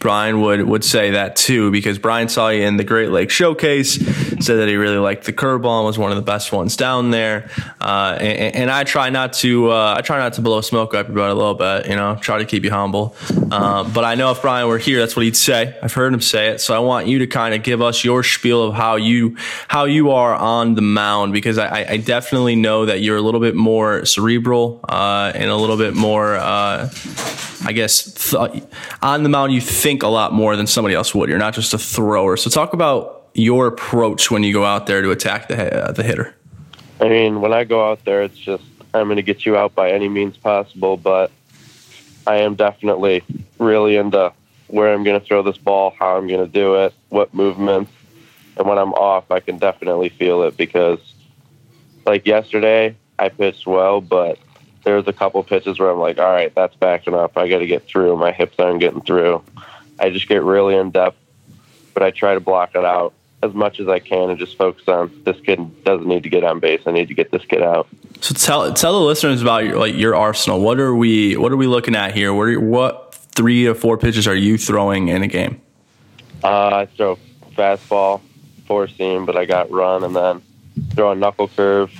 Brian 0.00 0.40
would 0.40 0.62
would 0.62 0.84
say 0.84 1.12
that 1.12 1.36
too 1.36 1.70
because 1.70 1.98
Brian 1.98 2.28
saw 2.28 2.48
you 2.48 2.62
in 2.62 2.76
the 2.76 2.84
Great 2.84 3.10
Lakes 3.10 3.34
Showcase, 3.34 3.96
said 4.42 4.56
that 4.56 4.68
he 4.68 4.76
really 4.76 4.98
liked 4.98 5.24
the 5.24 5.32
curveball 5.32 5.78
and 5.78 5.86
was 5.86 5.98
one 5.98 6.10
of 6.10 6.16
the 6.16 6.22
best 6.22 6.52
ones 6.52 6.76
down 6.76 7.10
there. 7.10 7.50
Uh, 7.80 8.16
and, 8.20 8.54
and, 8.54 8.70
I 8.70 8.84
try 8.84 9.10
not 9.10 9.32
to 9.34 9.70
uh, 9.70 9.94
I 9.96 10.02
try 10.02 10.18
not 10.18 10.34
to 10.34 10.42
blow 10.42 10.60
smoke 10.60 10.94
up 10.94 11.08
your 11.08 11.16
butt 11.16 11.30
a 11.30 11.34
little 11.34 11.54
bit, 11.54 11.86
you 11.86 11.96
know, 11.96 12.16
try 12.20 12.38
to 12.38 12.44
keep 12.44 12.64
you 12.64 12.70
humble. 12.70 13.16
Uh, 13.50 13.88
but 13.88 14.04
I 14.04 14.14
know 14.14 14.30
if 14.30 14.42
Brian 14.42 14.68
were 14.68 14.78
here, 14.78 14.98
that's 14.98 15.16
what 15.16 15.24
he'd 15.24 15.36
say. 15.36 15.78
I've 15.82 15.94
heard 15.94 16.12
him 16.12 16.20
say 16.20 16.48
it, 16.48 16.60
so 16.60 16.74
I 16.74 16.78
want 16.80 17.06
you 17.06 17.20
to 17.20 17.26
kind 17.26 17.54
of 17.54 17.62
give 17.62 17.80
us 17.80 18.04
your 18.04 18.22
spiel 18.22 18.62
of 18.62 18.74
how 18.74 18.96
you 18.96 19.36
how 19.68 19.84
you 19.84 20.10
are 20.10 20.34
on 20.34 20.74
the 20.74 20.82
mound 20.82 21.32
because 21.32 21.58
I, 21.58 21.84
I 21.88 21.96
definitely 21.96 22.56
know 22.56 22.86
that 22.86 23.00
you're 23.00 23.16
a 23.16 23.22
little 23.22 23.40
bit 23.40 23.54
more 23.54 24.04
cerebral 24.04 24.80
uh, 24.88 25.32
and 25.34 25.50
a 25.50 25.56
little 25.56 25.76
bit 25.76 25.94
more. 25.94 26.36
Uh, 26.36 26.90
I 27.64 27.72
guess 27.72 28.30
th- 28.30 28.62
on 29.02 29.22
the 29.22 29.28
mound 29.28 29.52
you 29.52 29.60
think 29.60 30.02
a 30.02 30.08
lot 30.08 30.32
more 30.32 30.56
than 30.56 30.66
somebody 30.66 30.94
else 30.94 31.14
would. 31.14 31.28
You're 31.28 31.38
not 31.38 31.54
just 31.54 31.74
a 31.74 31.78
thrower. 31.78 32.36
So 32.36 32.50
talk 32.50 32.72
about 32.72 33.17
your 33.38 33.66
approach 33.66 34.30
when 34.30 34.42
you 34.42 34.52
go 34.52 34.64
out 34.64 34.86
there 34.86 35.00
to 35.00 35.10
attack 35.10 35.48
the 35.48 35.84
uh, 35.84 35.92
the 35.92 36.02
hitter. 36.02 36.34
I 37.00 37.08
mean, 37.08 37.40
when 37.40 37.52
I 37.52 37.64
go 37.64 37.90
out 37.90 38.04
there, 38.04 38.22
it's 38.22 38.36
just 38.36 38.64
I'm 38.92 39.06
going 39.06 39.16
to 39.16 39.22
get 39.22 39.46
you 39.46 39.56
out 39.56 39.74
by 39.74 39.92
any 39.92 40.08
means 40.08 40.36
possible. 40.36 40.96
But 40.96 41.30
I 42.26 42.36
am 42.36 42.56
definitely 42.56 43.22
really 43.58 43.96
into 43.96 44.32
where 44.66 44.92
I'm 44.92 45.04
going 45.04 45.18
to 45.18 45.24
throw 45.24 45.42
this 45.42 45.56
ball, 45.56 45.94
how 45.98 46.16
I'm 46.16 46.26
going 46.26 46.44
to 46.44 46.52
do 46.52 46.74
it, 46.74 46.92
what 47.08 47.32
movements, 47.32 47.90
and 48.58 48.66
when 48.66 48.76
I'm 48.76 48.92
off, 48.92 49.30
I 49.30 49.40
can 49.40 49.56
definitely 49.56 50.08
feel 50.08 50.42
it 50.42 50.56
because, 50.56 50.98
like 52.04 52.26
yesterday, 52.26 52.96
I 53.18 53.28
pitched 53.28 53.66
well, 53.66 54.00
but 54.00 54.38
there 54.84 54.96
was 54.96 55.06
a 55.06 55.12
couple 55.12 55.42
pitches 55.44 55.78
where 55.78 55.90
I'm 55.90 55.98
like, 55.98 56.18
all 56.18 56.30
right, 56.30 56.52
that's 56.54 56.74
backing 56.74 57.14
up. 57.14 57.36
I 57.38 57.48
got 57.48 57.58
to 57.58 57.66
get 57.66 57.86
through. 57.86 58.16
My 58.16 58.32
hips 58.32 58.58
aren't 58.58 58.80
getting 58.80 59.00
through. 59.00 59.42
I 59.98 60.10
just 60.10 60.28
get 60.28 60.42
really 60.42 60.76
in 60.76 60.90
depth, 60.90 61.16
but 61.94 62.02
I 62.02 62.10
try 62.10 62.34
to 62.34 62.40
block 62.40 62.74
it 62.74 62.84
out 62.84 63.14
as 63.42 63.54
much 63.54 63.78
as 63.78 63.88
I 63.88 63.98
can 64.00 64.30
and 64.30 64.38
just 64.38 64.56
focus 64.56 64.88
on 64.88 65.22
this 65.24 65.38
kid 65.40 65.84
doesn't 65.84 66.06
need 66.06 66.24
to 66.24 66.28
get 66.28 66.44
on 66.44 66.58
base. 66.58 66.82
I 66.86 66.90
need 66.90 67.08
to 67.08 67.14
get 67.14 67.30
this 67.30 67.44
kid 67.44 67.62
out. 67.62 67.86
So 68.20 68.34
tell 68.34 68.72
tell 68.72 68.98
the 68.98 69.06
listeners 69.06 69.42
about 69.42 69.64
your, 69.64 69.78
like 69.78 69.94
your 69.94 70.16
arsenal. 70.16 70.60
What 70.60 70.80
are 70.80 70.94
we 70.94 71.36
what 71.36 71.52
are 71.52 71.56
we 71.56 71.66
looking 71.66 71.94
at 71.94 72.14
here? 72.14 72.34
What 72.34 72.48
are, 72.48 72.60
what 72.60 73.14
three 73.14 73.66
or 73.66 73.74
four 73.74 73.96
pitches 73.96 74.26
are 74.26 74.34
you 74.34 74.58
throwing 74.58 75.08
in 75.08 75.22
a 75.22 75.28
game? 75.28 75.60
Uh, 76.42 76.68
I 76.68 76.86
throw 76.86 77.18
fastball, 77.52 78.20
four 78.66 78.88
seam, 78.88 79.26
but 79.26 79.36
I 79.36 79.44
got 79.44 79.70
run, 79.70 80.02
and 80.04 80.14
then 80.14 80.42
throw 80.94 81.12
a 81.12 81.14
knuckle 81.14 81.48
curve, 81.48 81.92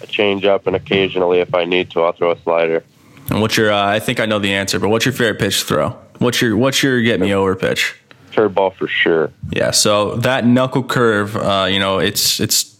a 0.00 0.06
change 0.06 0.44
up, 0.44 0.66
and 0.66 0.76
occasionally, 0.76 1.40
if 1.40 1.54
I 1.54 1.64
need 1.64 1.90
to, 1.92 2.02
I'll 2.02 2.12
throw 2.12 2.32
a 2.32 2.38
slider. 2.42 2.84
And 3.30 3.40
what's 3.40 3.56
your? 3.56 3.72
Uh, 3.72 3.86
I 3.86 3.98
think 3.98 4.20
I 4.20 4.26
know 4.26 4.38
the 4.38 4.52
answer, 4.52 4.78
but 4.78 4.88
what's 4.88 5.04
your 5.04 5.12
favorite 5.12 5.40
pitch 5.40 5.60
to 5.60 5.66
throw? 5.66 5.90
What's 6.18 6.40
your 6.40 6.56
What's 6.56 6.82
your 6.82 7.00
get 7.02 7.18
me 7.18 7.34
over 7.34 7.56
pitch? 7.56 7.96
Curveball 8.32 8.74
for 8.74 8.88
sure. 8.88 9.30
Yeah. 9.50 9.70
So 9.70 10.16
that 10.16 10.44
knuckle 10.44 10.82
curve, 10.82 11.36
uh, 11.36 11.68
you 11.70 11.78
know, 11.78 11.98
it's 11.98 12.40
it's 12.40 12.76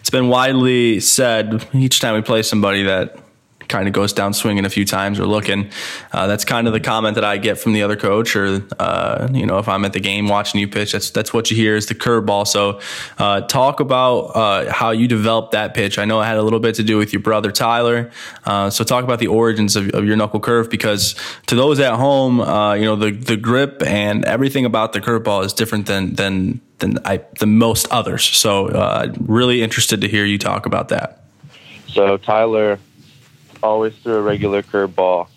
it's 0.00 0.10
been 0.10 0.28
widely 0.28 1.00
said 1.00 1.66
each 1.72 2.00
time 2.00 2.14
we 2.14 2.22
play 2.22 2.42
somebody 2.42 2.82
that 2.84 3.18
kind 3.68 3.88
of 3.88 3.94
goes 3.94 4.12
down 4.12 4.32
swinging 4.32 4.64
a 4.64 4.70
few 4.70 4.84
times 4.84 5.18
or 5.18 5.26
looking. 5.26 5.70
Uh, 6.12 6.26
that's 6.26 6.44
kind 6.44 6.66
of 6.66 6.72
the 6.72 6.80
comment 6.80 7.14
that 7.14 7.24
I 7.24 7.38
get 7.38 7.58
from 7.58 7.72
the 7.72 7.82
other 7.82 7.96
coach, 7.96 8.36
or 8.36 8.66
uh, 8.78 9.28
you 9.32 9.46
know, 9.46 9.58
if 9.58 9.68
I'm 9.68 9.84
at 9.84 9.92
the 9.92 10.00
game 10.00 10.28
watching 10.28 10.60
you 10.60 10.68
pitch, 10.68 10.92
that's 10.92 11.10
that's 11.10 11.32
what 11.32 11.50
you 11.50 11.56
hear 11.56 11.76
is 11.76 11.86
the 11.86 11.94
curveball. 11.94 12.46
So, 12.46 12.80
uh, 13.18 13.42
talk 13.42 13.80
about 13.80 14.18
uh, 14.34 14.72
how 14.72 14.90
you 14.90 15.08
developed 15.08 15.52
that 15.52 15.74
pitch. 15.74 15.98
I 15.98 16.04
know 16.04 16.20
it 16.20 16.24
had 16.24 16.36
a 16.36 16.42
little 16.42 16.60
bit 16.60 16.74
to 16.76 16.82
do 16.82 16.98
with 16.98 17.12
your 17.12 17.22
brother 17.22 17.50
Tyler. 17.50 18.10
Uh, 18.44 18.70
so, 18.70 18.84
talk 18.84 19.04
about 19.04 19.18
the 19.18 19.28
origins 19.28 19.76
of, 19.76 19.90
of, 19.90 20.04
your 20.04 20.16
knuckle 20.16 20.40
curve, 20.40 20.70
because 20.70 21.14
to 21.46 21.54
those 21.54 21.80
at 21.80 21.94
home, 21.94 22.40
uh, 22.40 22.74
you 22.74 22.84
know, 22.84 22.96
the 22.96 23.10
the 23.10 23.36
grip 23.36 23.82
and 23.82 24.24
everything 24.24 24.64
about 24.64 24.92
the 24.92 25.00
curveball 25.00 25.44
is 25.44 25.52
different 25.52 25.86
than 25.86 26.14
than 26.14 26.60
than 26.78 26.98
I, 27.04 27.22
than 27.38 27.58
most 27.58 27.88
others. 27.90 28.24
So, 28.24 29.12
really 29.20 29.62
interested 29.62 30.00
to 30.02 30.08
hear 30.08 30.24
you 30.24 30.38
talk 30.38 30.66
about 30.66 30.88
that. 30.88 31.24
So, 31.88 32.16
Tyler 32.16 32.78
always 33.64 33.96
threw 33.96 34.16
a 34.16 34.22
regular 34.22 34.62
curveball. 34.62 35.28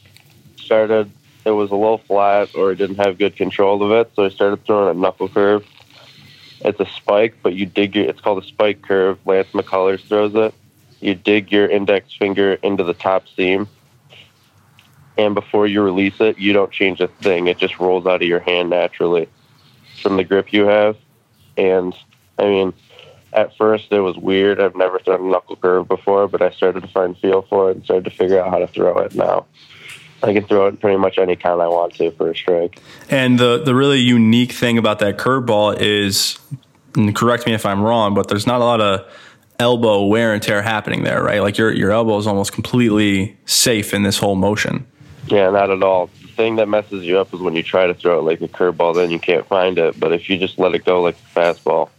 Started, 0.57 1.09
it 1.45 1.51
was 1.51 1.71
a 1.71 1.75
little 1.75 1.97
flat 1.97 2.53
or 2.55 2.75
didn't 2.75 2.97
have 2.97 3.17
good 3.17 3.35
control 3.35 3.81
of 3.81 3.91
it, 3.91 4.11
so 4.15 4.25
I 4.25 4.29
started 4.29 4.65
throwing 4.65 4.95
a 4.95 4.99
knuckle 4.99 5.29
curve. 5.29 5.65
It's 6.59 6.79
a 6.79 6.85
spike, 6.85 7.35
but 7.41 7.53
you 7.55 7.65
dig 7.65 7.95
your, 7.95 8.05
it's 8.05 8.19
called 8.19 8.43
a 8.43 8.47
spike 8.47 8.81
curve. 8.81 9.17
Lance 9.25 9.47
McCullers 9.53 10.01
throws 10.01 10.35
it. 10.35 10.53
You 10.99 11.15
dig 11.15 11.51
your 11.51 11.67
index 11.67 12.13
finger 12.15 12.53
into 12.55 12.83
the 12.83 12.93
top 12.93 13.27
seam, 13.29 13.69
and 15.17 15.33
before 15.33 15.65
you 15.67 15.81
release 15.81 16.19
it, 16.19 16.37
you 16.37 16.53
don't 16.53 16.71
change 16.71 16.99
a 16.99 17.07
thing. 17.07 17.47
It 17.47 17.57
just 17.57 17.79
rolls 17.79 18.05
out 18.05 18.21
of 18.21 18.27
your 18.27 18.39
hand 18.39 18.71
naturally 18.71 19.29
from 20.01 20.17
the 20.17 20.23
grip 20.23 20.51
you 20.51 20.65
have. 20.65 20.97
And 21.55 21.95
I 22.37 22.43
mean, 22.43 22.73
at 23.33 23.55
first 23.57 23.91
it 23.91 23.99
was 23.99 24.17
weird. 24.17 24.59
I've 24.59 24.75
never 24.75 24.99
thrown 24.99 25.21
a 25.21 25.29
knuckle 25.29 25.55
curve 25.55 25.87
before, 25.87 26.27
but 26.27 26.41
I 26.41 26.51
started 26.51 26.81
to 26.81 26.87
find 26.87 27.17
feel 27.17 27.41
for 27.43 27.69
it 27.69 27.77
and 27.77 27.83
started 27.83 28.05
to 28.05 28.11
figure 28.11 28.41
out 28.41 28.49
how 28.49 28.59
to 28.59 28.67
throw 28.67 28.97
it 28.99 29.15
now. 29.15 29.45
I 30.23 30.33
can 30.33 30.45
throw 30.45 30.67
it 30.67 30.79
pretty 30.79 30.97
much 30.97 31.17
any 31.17 31.35
kind 31.35 31.61
I 31.61 31.67
want 31.67 31.93
to 31.95 32.11
for 32.11 32.31
a 32.31 32.35
strike. 32.35 32.81
And 33.09 33.37
the 33.37 33.61
the 33.63 33.75
really 33.75 33.99
unique 33.99 34.51
thing 34.51 34.77
about 34.77 34.99
that 34.99 35.17
curveball 35.17 35.79
is, 35.79 36.39
correct 37.13 37.45
me 37.45 37.53
if 37.53 37.65
I'm 37.65 37.81
wrong, 37.81 38.15
but 38.15 38.27
there's 38.27 38.47
not 38.47 38.61
a 38.61 38.63
lot 38.63 38.81
of 38.81 39.05
elbow 39.59 40.05
wear 40.05 40.33
and 40.33 40.41
tear 40.41 40.61
happening 40.61 41.03
there, 41.03 41.21
right? 41.21 41.41
Like 41.41 41.57
your 41.57 41.71
your 41.71 41.91
elbow 41.91 42.17
is 42.17 42.25
almost 42.25 42.51
completely 42.51 43.37
safe 43.45 43.93
in 43.93 44.03
this 44.03 44.17
whole 44.17 44.35
motion. 44.35 44.87
Yeah, 45.27 45.49
not 45.49 45.69
at 45.69 45.83
all. 45.83 46.09
The 46.21 46.27
thing 46.29 46.55
that 46.55 46.67
messes 46.67 47.03
you 47.03 47.19
up 47.19 47.33
is 47.33 47.39
when 47.39 47.55
you 47.55 47.61
try 47.61 47.85
to 47.85 47.93
throw 47.93 48.19
it 48.19 48.23
like 48.23 48.41
a 48.41 48.47
curveball, 48.47 48.95
then 48.95 49.11
you 49.11 49.19
can't 49.19 49.45
find 49.45 49.77
it. 49.77 49.99
But 49.99 50.13
if 50.13 50.29
you 50.29 50.37
just 50.37 50.57
let 50.57 50.73
it 50.73 50.85
go 50.85 51.01
like 51.01 51.15
a 51.15 51.39
fastball, 51.39 51.89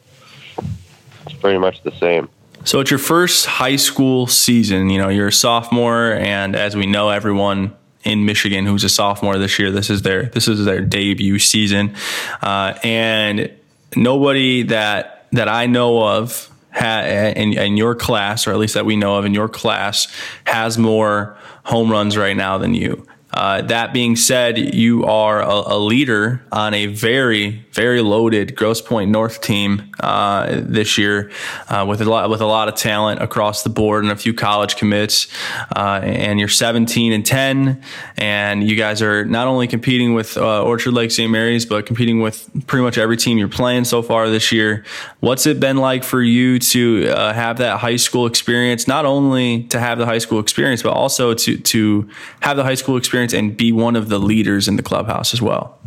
pretty 1.40 1.58
much 1.58 1.82
the 1.82 1.92
same. 1.92 2.28
So 2.64 2.80
it's 2.80 2.90
your 2.90 2.98
first 2.98 3.46
high 3.46 3.76
school 3.76 4.26
season. 4.26 4.90
You 4.90 4.98
know, 4.98 5.08
you're 5.08 5.28
a 5.28 5.32
sophomore, 5.32 6.12
and 6.14 6.56
as 6.56 6.76
we 6.76 6.86
know, 6.86 7.08
everyone 7.10 7.74
in 8.04 8.24
Michigan 8.24 8.66
who's 8.66 8.84
a 8.84 8.88
sophomore 8.88 9.38
this 9.38 9.58
year, 9.58 9.70
this 9.70 9.90
is 9.90 10.02
their 10.02 10.24
this 10.24 10.48
is 10.48 10.64
their 10.64 10.80
debut 10.80 11.38
season, 11.38 11.94
uh, 12.42 12.78
and 12.82 13.52
nobody 13.96 14.64
that 14.64 15.26
that 15.32 15.48
I 15.48 15.66
know 15.66 16.02
of 16.02 16.50
in, 16.80 17.54
in 17.54 17.76
your 17.76 17.94
class, 17.94 18.46
or 18.46 18.52
at 18.52 18.58
least 18.58 18.74
that 18.74 18.86
we 18.86 18.96
know 18.96 19.16
of 19.16 19.24
in 19.24 19.34
your 19.34 19.48
class, 19.48 20.08
has 20.44 20.78
more 20.78 21.36
home 21.64 21.90
runs 21.90 22.16
right 22.16 22.36
now 22.36 22.58
than 22.58 22.74
you. 22.74 23.06
Uh, 23.32 23.62
that 23.62 23.92
being 23.92 24.16
said, 24.16 24.56
you 24.74 25.04
are 25.04 25.42
a, 25.42 25.74
a, 25.74 25.78
leader 25.78 26.42
on 26.50 26.72
a 26.72 26.86
very, 26.86 27.64
very 27.78 28.02
loaded 28.02 28.56
Grosse 28.56 28.80
Pointe 28.80 29.08
North 29.08 29.40
team 29.40 29.92
uh, 30.00 30.62
this 30.64 30.98
year, 30.98 31.30
uh, 31.68 31.86
with 31.88 32.00
a 32.00 32.04
lot 32.04 32.28
with 32.28 32.40
a 32.40 32.46
lot 32.46 32.66
of 32.66 32.74
talent 32.74 33.22
across 33.22 33.62
the 33.62 33.70
board 33.70 34.02
and 34.02 34.12
a 34.12 34.16
few 34.16 34.34
college 34.34 34.74
commits. 34.74 35.28
Uh, 35.76 36.00
and 36.02 36.40
you're 36.40 36.48
17 36.48 37.12
and 37.12 37.24
10, 37.24 37.80
and 38.16 38.68
you 38.68 38.74
guys 38.74 39.00
are 39.00 39.24
not 39.24 39.46
only 39.46 39.68
competing 39.68 40.14
with 40.14 40.36
uh, 40.36 40.64
Orchard 40.64 40.92
Lake 40.92 41.12
St. 41.12 41.30
Mary's, 41.30 41.64
but 41.66 41.86
competing 41.86 42.20
with 42.20 42.50
pretty 42.66 42.82
much 42.82 42.98
every 42.98 43.16
team 43.16 43.38
you're 43.38 43.46
playing 43.46 43.84
so 43.84 44.02
far 44.02 44.28
this 44.28 44.50
year. 44.50 44.84
What's 45.20 45.46
it 45.46 45.60
been 45.60 45.76
like 45.76 46.02
for 46.02 46.20
you 46.20 46.58
to 46.58 47.10
uh, 47.10 47.32
have 47.32 47.58
that 47.58 47.78
high 47.78 47.96
school 47.96 48.26
experience? 48.26 48.88
Not 48.88 49.04
only 49.04 49.62
to 49.68 49.78
have 49.78 49.98
the 49.98 50.06
high 50.06 50.18
school 50.18 50.40
experience, 50.40 50.82
but 50.82 50.94
also 50.94 51.32
to 51.32 51.56
to 51.56 52.08
have 52.40 52.56
the 52.56 52.64
high 52.64 52.74
school 52.74 52.96
experience 52.96 53.32
and 53.32 53.56
be 53.56 53.70
one 53.70 53.94
of 53.94 54.08
the 54.08 54.18
leaders 54.18 54.66
in 54.66 54.74
the 54.74 54.82
clubhouse 54.82 55.32
as 55.32 55.40
well? 55.40 55.78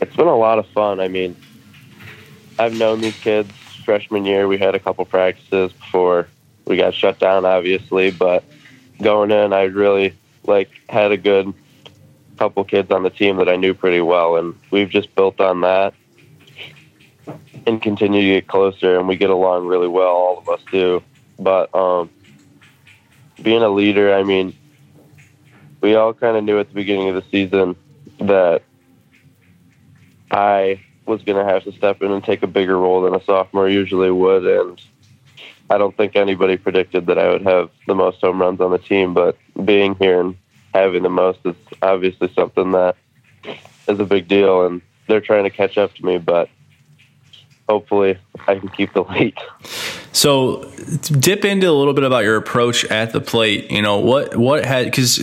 It's 0.00 0.14
been 0.14 0.26
a 0.26 0.36
lot 0.36 0.58
of 0.58 0.66
fun. 0.68 1.00
I 1.00 1.08
mean, 1.08 1.36
I've 2.58 2.74
known 2.74 3.00
these 3.00 3.18
kids 3.18 3.50
freshman 3.84 4.24
year. 4.24 4.48
We 4.48 4.58
had 4.58 4.74
a 4.74 4.78
couple 4.78 5.04
practices 5.04 5.72
before 5.72 6.28
we 6.66 6.76
got 6.76 6.94
shut 6.94 7.18
down, 7.18 7.44
obviously, 7.44 8.10
but 8.10 8.44
going 9.00 9.30
in, 9.30 9.52
I 9.52 9.62
really 9.62 10.14
like 10.44 10.70
had 10.88 11.12
a 11.12 11.16
good 11.16 11.54
couple 12.36 12.64
kids 12.64 12.90
on 12.90 13.02
the 13.02 13.10
team 13.10 13.36
that 13.36 13.48
I 13.48 13.56
knew 13.56 13.74
pretty 13.74 14.00
well, 14.00 14.36
and 14.36 14.54
we've 14.70 14.90
just 14.90 15.14
built 15.14 15.40
on 15.40 15.62
that 15.62 15.94
and 17.66 17.80
continue 17.80 18.20
to 18.20 18.40
get 18.40 18.46
closer, 18.46 18.98
and 18.98 19.08
we 19.08 19.16
get 19.16 19.30
along 19.30 19.66
really 19.66 19.88
well. 19.88 20.08
All 20.08 20.38
of 20.38 20.48
us 20.48 20.60
do, 20.70 21.02
but 21.38 21.74
um, 21.74 22.10
being 23.42 23.62
a 23.62 23.68
leader, 23.68 24.14
I 24.14 24.22
mean, 24.22 24.54
we 25.80 25.94
all 25.94 26.12
kind 26.12 26.36
of 26.36 26.44
knew 26.44 26.58
at 26.58 26.68
the 26.68 26.74
beginning 26.74 27.08
of 27.08 27.14
the 27.14 27.24
season 27.30 27.76
that 28.18 28.62
I 30.30 30.84
was 31.06 31.22
going 31.22 31.44
to 31.44 31.52
have 31.52 31.64
to 31.64 31.72
step 31.72 32.02
in 32.02 32.10
and 32.10 32.22
take 32.22 32.42
a 32.42 32.46
bigger 32.46 32.76
role 32.76 33.02
than 33.02 33.14
a 33.14 33.22
sophomore 33.24 33.68
usually 33.68 34.10
would. 34.10 34.44
And 34.44 34.80
I 35.70 35.78
don't 35.78 35.96
think 35.96 36.16
anybody 36.16 36.56
predicted 36.56 37.06
that 37.06 37.18
I 37.18 37.28
would 37.28 37.42
have 37.42 37.70
the 37.86 37.94
most 37.94 38.20
home 38.20 38.40
runs 38.40 38.60
on 38.60 38.70
the 38.70 38.78
team, 38.78 39.14
but 39.14 39.36
being 39.64 39.94
here 39.96 40.20
and 40.20 40.36
having 40.74 41.02
the 41.02 41.08
most 41.08 41.38
is 41.44 41.54
obviously 41.82 42.32
something 42.34 42.72
that 42.72 42.96
is 43.88 44.00
a 44.00 44.04
big 44.04 44.28
deal. 44.28 44.66
And 44.66 44.82
they're 45.06 45.20
trying 45.20 45.44
to 45.44 45.50
catch 45.50 45.78
up 45.78 45.94
to 45.94 46.04
me, 46.04 46.18
but 46.18 46.48
hopefully 47.68 48.18
I 48.46 48.56
can 48.56 48.68
keep 48.68 48.92
the 48.92 49.02
lead. 49.02 49.34
So, 50.12 50.62
dip 51.02 51.44
into 51.44 51.68
a 51.68 51.72
little 51.72 51.92
bit 51.92 52.04
about 52.04 52.24
your 52.24 52.36
approach 52.36 52.84
at 52.86 53.12
the 53.12 53.20
plate. 53.20 53.70
You 53.70 53.82
know 53.82 53.98
what 53.98 54.36
what 54.36 54.64
had 54.64 54.86
because 54.86 55.16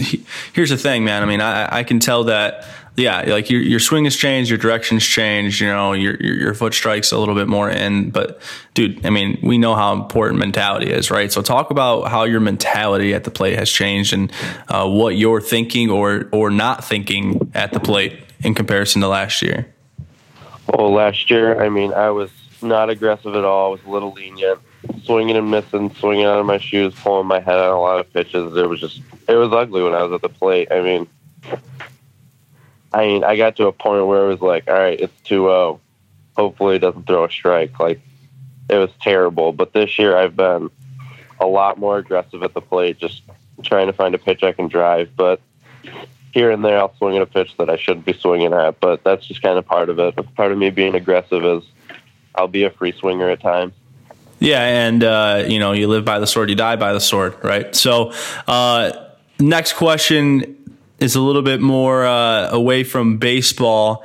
here's 0.54 0.70
the 0.70 0.78
thing, 0.78 1.04
man. 1.04 1.24
I 1.24 1.26
mean, 1.26 1.42
I, 1.42 1.80
I 1.80 1.84
can 1.84 2.00
tell 2.00 2.26
that 2.26 2.66
yeah, 2.96 3.22
like 3.22 3.50
your 3.50 3.62
your 3.62 3.80
swing 3.80 4.04
has 4.04 4.16
changed, 4.16 4.50
your 4.50 4.60
direction's 4.60 5.04
changed. 5.04 5.60
You 5.62 5.68
know, 5.68 5.94
your, 5.94 6.16
your 6.16 6.36
your 6.36 6.54
foot 6.54 6.74
strikes 6.74 7.12
a 7.12 7.18
little 7.18 7.34
bit 7.34 7.48
more 7.48 7.70
in. 7.70 8.12
But 8.12 8.40
dude, 8.74 9.06
I 9.06 9.10
mean, 9.10 9.40
we 9.42 9.58
know 9.58 9.74
how 9.76 9.94
important 9.94 10.40
mentality 10.40 10.92
is, 10.92 11.10
right? 11.10 11.32
So 11.32 11.42
talk 11.42 11.72
about 11.72 12.10
how 12.10 12.24
your 12.24 12.40
mentality 12.40 13.14
at 13.14 13.24
the 13.24 13.32
plate 13.32 13.58
has 13.58 13.72
changed 13.72 14.14
and 14.14 14.32
uh, 14.68 14.88
what 14.88 15.16
you're 15.16 15.42
thinking 15.42 15.90
or 15.90 16.30
or 16.32 16.52
not 16.52 16.84
thinking 16.84 17.52
at 17.56 17.74
the 17.74 17.80
plate 17.80 18.20
in 18.42 18.54
comparison 18.54 19.02
to 19.02 19.08
last 19.08 19.42
year. 19.42 19.74
Well, 20.68 20.94
last 20.94 21.30
year, 21.32 21.62
I 21.64 21.70
mean, 21.70 21.94
I 21.94 22.12
was 22.12 22.30
not 22.62 22.90
aggressive 22.90 23.36
at 23.36 23.44
all. 23.44 23.70
I 23.70 23.72
was 23.72 23.84
a 23.86 23.90
little 23.90 24.12
lenient 24.12 24.60
swinging 25.04 25.36
and 25.36 25.50
missing, 25.50 25.94
swinging 25.96 26.26
out 26.26 26.40
of 26.40 26.46
my 26.46 26.58
shoes, 26.58 26.94
pulling 26.96 27.28
my 27.28 27.40
head 27.40 27.58
on 27.58 27.72
a 27.72 27.80
lot 27.80 28.00
of 28.00 28.12
pitches. 28.14 28.56
It 28.56 28.70
was 28.70 28.80
just, 28.80 29.02
it 29.28 29.36
was 29.36 29.52
ugly 29.52 29.82
when 29.82 29.94
I 29.94 30.04
was 30.04 30.14
at 30.14 30.22
the 30.22 30.30
plate. 30.30 30.70
I 30.72 30.82
mean, 30.82 31.08
I 32.94 33.08
mean, 33.08 33.24
I 33.24 33.36
got 33.36 33.56
to 33.58 33.68
a 33.68 33.72
point 33.72 34.06
where 34.06 34.26
it 34.26 34.28
was 34.28 34.42
like, 34.42 34.68
all 34.68 34.76
right, 34.76 35.00
it's 35.00 35.14
2 35.24 35.44
0. 35.44 35.82
Hopefully, 36.36 36.76
it 36.76 36.80
doesn't 36.80 37.08
throw 37.08 37.26
a 37.26 37.32
strike. 37.32 37.80
Like, 37.80 38.00
it 38.70 38.78
was 38.78 38.92
terrible. 39.02 39.52
But 39.52 39.74
this 39.74 39.98
year, 39.98 40.16
I've 40.16 40.36
been 40.36 40.70
a 41.40 41.46
lot 41.46 41.80
more 41.80 41.98
aggressive 41.98 42.44
at 42.44 42.54
the 42.54 42.62
plate, 42.62 43.00
just 43.00 43.24
trying 43.64 43.88
to 43.88 43.94
find 43.94 44.14
a 44.16 44.18
pitch 44.18 44.44
I 44.44 44.52
can 44.52 44.68
drive. 44.68 45.16
But 45.16 45.42
here 46.34 46.52
and 46.52 46.64
there, 46.64 46.78
I'll 46.78 46.96
swing 46.98 47.16
at 47.16 47.22
a 47.22 47.28
pitch 47.28 47.56
that 47.58 47.70
I 47.70 47.78
shouldn't 47.78 48.06
be 48.06 48.14
swinging 48.14 48.54
at. 48.54 48.80
But 48.80 49.04
that's 49.04 49.26
just 49.26 49.42
kind 49.42 49.58
of 49.58 49.66
part 49.66 49.90
of 49.90 50.00
it. 50.00 50.16
Part 50.36 50.52
of 50.52 50.58
me 50.58 50.70
being 50.70 50.96
aggressive 50.96 51.44
is 51.44 51.64
I'll 52.36 52.48
be 52.48 52.64
a 52.64 52.70
free 52.70 52.92
swinger 52.92 53.30
at 53.30 53.42
times. 53.42 53.74
Yeah, 54.40 54.62
and 54.62 55.04
uh, 55.04 55.46
you 55.48 55.58
know, 55.58 55.72
you 55.72 55.88
live 55.88 56.06
by 56.06 56.20
the 56.20 56.28
sword, 56.28 56.50
you 56.50 56.56
die 56.56 56.76
by 56.76 56.94
the 56.94 57.00
sword, 57.00 57.36
right? 57.44 57.74
So, 57.76 58.12
uh, 58.46 58.92
next 59.40 59.74
question 59.74 60.63
is 61.04 61.16
a 61.16 61.22
little 61.22 61.42
bit 61.42 61.60
more 61.60 62.06
uh, 62.06 62.50
away 62.52 62.84
from 62.84 63.18
baseball. 63.18 64.04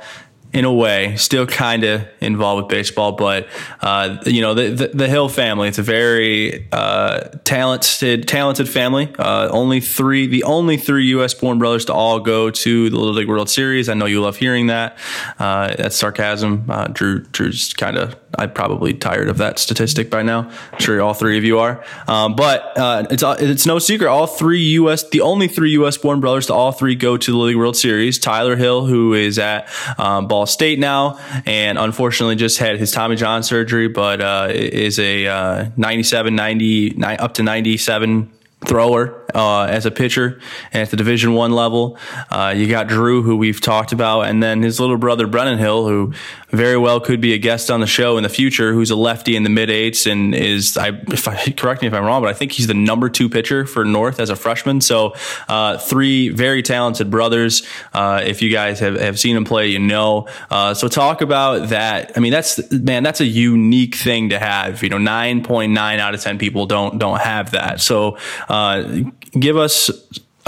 in 0.51 0.65
a 0.65 0.73
way, 0.73 1.15
still 1.15 1.45
kind 1.45 1.83
of 1.83 2.07
involved 2.21 2.63
with 2.63 2.69
baseball, 2.71 3.11
but 3.11 3.47
uh, 3.81 4.17
you 4.25 4.41
know 4.41 4.55
the, 4.55 4.69
the, 4.69 4.87
the 4.87 5.07
Hill 5.07 5.29
family. 5.29 5.67
It's 5.67 5.77
a 5.77 5.83
very 5.83 6.67
uh, 6.71 7.19
talented 7.43 8.27
talented 8.27 8.67
family. 8.67 9.13
Uh, 9.19 9.47
only 9.51 9.79
three, 9.79 10.25
the 10.25 10.43
only 10.43 10.75
three 10.77 11.05
U.S. 11.09 11.35
born 11.35 11.59
brothers 11.59 11.85
to 11.85 11.93
all 11.93 12.19
go 12.19 12.49
to 12.49 12.89
the 12.89 12.95
Little 12.97 13.13
League 13.13 13.27
World 13.29 13.47
Series. 13.49 13.89
I 13.89 13.93
know 13.93 14.07
you 14.07 14.21
love 14.21 14.37
hearing 14.37 14.67
that. 14.67 14.97
Uh, 15.37 15.75
that's 15.75 15.95
sarcasm. 15.95 16.65
Uh, 16.67 16.87
Drew 16.87 17.19
Drew's 17.25 17.73
kind 17.73 17.97
of 17.97 18.15
I'm 18.37 18.51
probably 18.51 18.93
tired 18.93 19.27
of 19.29 19.37
that 19.37 19.59
statistic 19.59 20.09
by 20.09 20.21
now. 20.21 20.51
I'm 20.71 20.79
sure 20.79 21.01
all 21.01 21.13
three 21.13 21.37
of 21.37 21.43
you 21.43 21.59
are. 21.59 21.83
Um, 22.07 22.35
but 22.35 22.77
uh, 22.77 23.07
it's 23.09 23.23
it's 23.23 23.65
no 23.65 23.79
secret. 23.79 24.07
All 24.07 24.27
three 24.27 24.61
U.S. 24.61 25.09
the 25.09 25.21
only 25.21 25.47
three 25.47 25.71
U.S. 25.71 25.97
born 25.97 26.19
brothers 26.19 26.47
to 26.47 26.53
all 26.53 26.71
three 26.71 26.95
go 26.95 27.17
to 27.17 27.31
the 27.31 27.37
League 27.37 27.57
World 27.57 27.75
Series. 27.75 28.19
Tyler 28.19 28.55
Hill, 28.55 28.85
who 28.85 29.13
is 29.13 29.39
at 29.39 29.67
um, 29.97 30.27
Ball 30.27 30.45
State 30.45 30.79
now, 30.79 31.19
and 31.45 31.77
unfortunately 31.77 32.35
just 32.35 32.59
had 32.59 32.77
his 32.77 32.91
Tommy 32.91 33.15
John 33.15 33.43
surgery, 33.43 33.87
but 33.87 34.21
uh, 34.21 34.47
is 34.51 34.99
a 34.99 35.27
uh, 35.27 35.69
97, 35.75 36.35
90, 36.35 37.03
up 37.03 37.33
to 37.35 37.43
97 37.43 38.31
thrower 38.65 39.25
uh, 39.33 39.63
as 39.63 39.85
a 39.85 39.91
pitcher 39.91 40.39
at 40.73 40.89
the 40.91 40.97
division 40.97 41.33
one 41.33 41.53
level 41.53 41.97
uh, 42.29 42.53
you 42.55 42.67
got 42.67 42.87
drew 42.87 43.23
who 43.23 43.37
we've 43.37 43.61
talked 43.61 43.93
about 43.93 44.23
and 44.23 44.43
then 44.43 44.61
his 44.61 44.81
little 44.81 44.97
brother 44.97 45.27
brennan 45.27 45.57
hill 45.57 45.87
who 45.87 46.13
very 46.51 46.77
well 46.77 46.99
could 46.99 47.21
be 47.21 47.33
a 47.33 47.37
guest 47.37 47.69
on 47.69 47.79
the 47.79 47.87
show 47.87 48.17
in 48.17 48.23
the 48.23 48.29
future 48.29 48.73
who's 48.73 48.91
a 48.91 48.95
lefty 48.95 49.35
in 49.35 49.43
the 49.43 49.49
mid 49.49 49.69
eights 49.69 50.05
and 50.05 50.33
is 50.33 50.77
i 50.77 50.89
if 51.07 51.27
I, 51.27 51.51
correct 51.51 51.81
me 51.81 51.87
if 51.87 51.93
i'm 51.93 52.03
wrong 52.03 52.21
but 52.21 52.29
i 52.29 52.33
think 52.33 52.51
he's 52.51 52.67
the 52.67 52.73
number 52.73 53.09
two 53.09 53.29
pitcher 53.29 53.65
for 53.65 53.85
north 53.85 54.19
as 54.19 54.29
a 54.29 54.35
freshman. 54.35 54.81
So 54.81 55.13
uh, 55.47 55.77
three 55.77 56.29
very 56.29 56.61
talented 56.61 57.09
brothers. 57.09 57.63
Uh, 57.93 58.21
if 58.25 58.41
you 58.41 58.51
guys 58.51 58.79
have, 58.79 58.99
have 58.99 59.19
seen 59.19 59.35
him 59.35 59.45
play 59.45 59.67
you 59.67 59.79
know. 59.79 60.27
Uh, 60.49 60.73
so 60.73 60.87
talk 60.87 61.21
about 61.21 61.69
that. 61.69 62.13
I 62.15 62.19
mean 62.19 62.31
that's 62.31 62.71
man 62.71 63.03
that's 63.03 63.21
a 63.21 63.25
unique 63.25 63.95
thing 63.95 64.29
to 64.29 64.39
have. 64.39 64.83
You 64.83 64.89
know 64.89 64.97
9.9 64.97 65.99
out 65.99 66.13
of 66.13 66.21
10 66.21 66.37
people 66.37 66.65
don't 66.65 66.97
don't 66.99 67.19
have 67.19 67.51
that. 67.51 67.81
So 67.81 68.17
uh, 68.47 69.03
give 69.37 69.57
us 69.57 69.89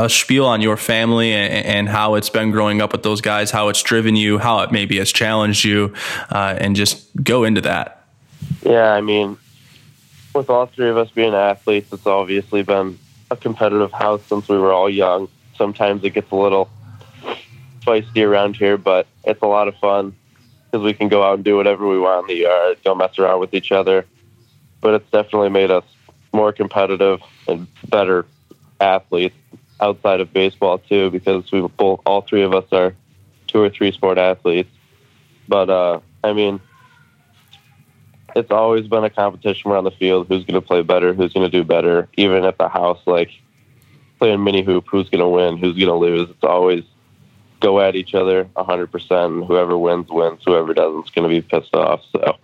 a 0.02 0.10
spiel 0.10 0.46
on 0.46 0.62
your 0.62 0.78
family 0.78 1.32
and, 1.32 1.66
and, 1.66 1.90
how 1.90 2.16
it's 2.16 2.30
been 2.30 2.50
growing 2.50 2.82
up 2.82 2.92
with 2.92 3.04
those 3.04 3.22
guys, 3.22 3.52
how 3.52 3.70
it's 3.70 3.84
driven 3.84 4.16
you, 4.16 4.40
how 4.40 4.60
it 4.62 4.72
maybe 4.72 4.98
has 4.98 5.12
challenged 5.12 5.64
you, 5.64 5.94
uh, 6.30 6.56
and 6.58 6.76
just 6.76 7.08
go 7.24 7.44
into 7.44 7.62
that. 7.62 8.04
Yeah, 8.64 8.94
I 8.94 9.02
mean, 9.02 9.38
with 10.34 10.50
all 10.50 10.66
three 10.66 10.90
of 10.90 10.98
us 10.98 11.12
being 11.12 11.34
athletes, 11.34 11.94
it's 11.94 12.08
obviously 12.08 12.64
been 12.64 12.98
a 13.30 13.36
competitive 13.36 13.92
house 13.92 14.24
since 14.26 14.50
we 14.50 14.58
were 14.58 14.74
all 14.74 14.90
young. 14.90 15.30
Sometimes 15.56 16.04
it 16.04 16.12
gets 16.12 16.32
a 16.32 16.36
little 16.36 16.70
feisty 17.82 18.28
around 18.28 18.56
here, 18.56 18.78
but 18.78 19.06
it's 19.24 19.42
a 19.42 19.48
lot 19.48 19.68
of 19.68 19.76
fun 19.78 20.16
because 20.66 20.84
we 20.84 20.94
can 20.94 21.10
go 21.10 21.22
out 21.22 21.36
and 21.36 21.44
do 21.44 21.56
whatever 21.56 21.88
we 21.88 22.00
want 22.00 22.30
in 22.30 22.36
the 22.36 22.42
yard, 22.42 22.78
go 22.84 22.96
mess 22.96 23.20
around 23.20 23.40
with 23.40 23.54
each 23.54 23.72
other. 23.72 24.06
But 24.80 24.96
it's 24.96 25.12
definitely 25.12 25.50
made 25.50 25.70
us 25.70 25.84
more 26.34 26.52
competitive 26.52 27.22
and 27.48 27.68
better 27.88 28.26
athletes 28.80 29.36
outside 29.82 30.22
of 30.22 30.32
baseball 30.32 30.78
too, 30.78 31.10
because 31.10 31.52
we 31.52 31.62
both 31.62 32.02
all 32.06 32.22
three 32.22 32.44
of 32.44 32.54
us 32.54 32.66
are 32.72 32.96
two 33.48 33.62
or 33.62 33.70
three 33.70 33.92
sport 33.92 34.18
athletes. 34.18 34.70
But 35.48 35.70
uh, 35.70 36.00
I 36.24 36.34
mean, 36.34 36.62
it's 38.36 38.52
always 38.52 38.88
been 38.88 39.04
a 39.04 39.10
competition 39.10 39.72
around 39.72 39.84
the 39.84 39.92
field. 39.92 40.28
Who's 40.28 40.46
going 40.46 40.60
to 40.60 40.66
play 40.66 40.82
better? 40.82 41.14
Who's 41.14 41.34
going 41.34 41.50
to 41.50 41.58
do 41.58 41.64
better? 41.64 42.08
Even 42.16 42.46
at 42.46 42.58
the 42.58 42.70
house, 42.70 43.00
like 43.06 43.32
playing 44.20 44.44
mini 44.44 44.64
hoop, 44.64 44.86
who's 44.90 45.10
going 45.10 45.20
to 45.20 45.28
win? 45.28 45.58
Who's 45.58 45.76
going 45.76 45.88
to 45.88 45.96
lose? 45.96 46.30
It's 46.30 46.44
always 46.44 46.84
go 47.60 47.80
at 47.80 47.96
each 47.96 48.14
other 48.14 48.46
100%. 48.56 49.48
Whoever 49.48 49.78
wins, 49.78 50.08
wins. 50.10 50.42
Whoever 50.46 50.74
doesn't 50.74 51.06
is 51.06 51.12
going 51.12 51.30
to 51.30 51.30
be 51.30 51.42
pissed 51.42 51.76
off. 51.76 52.02
So, 52.12 52.38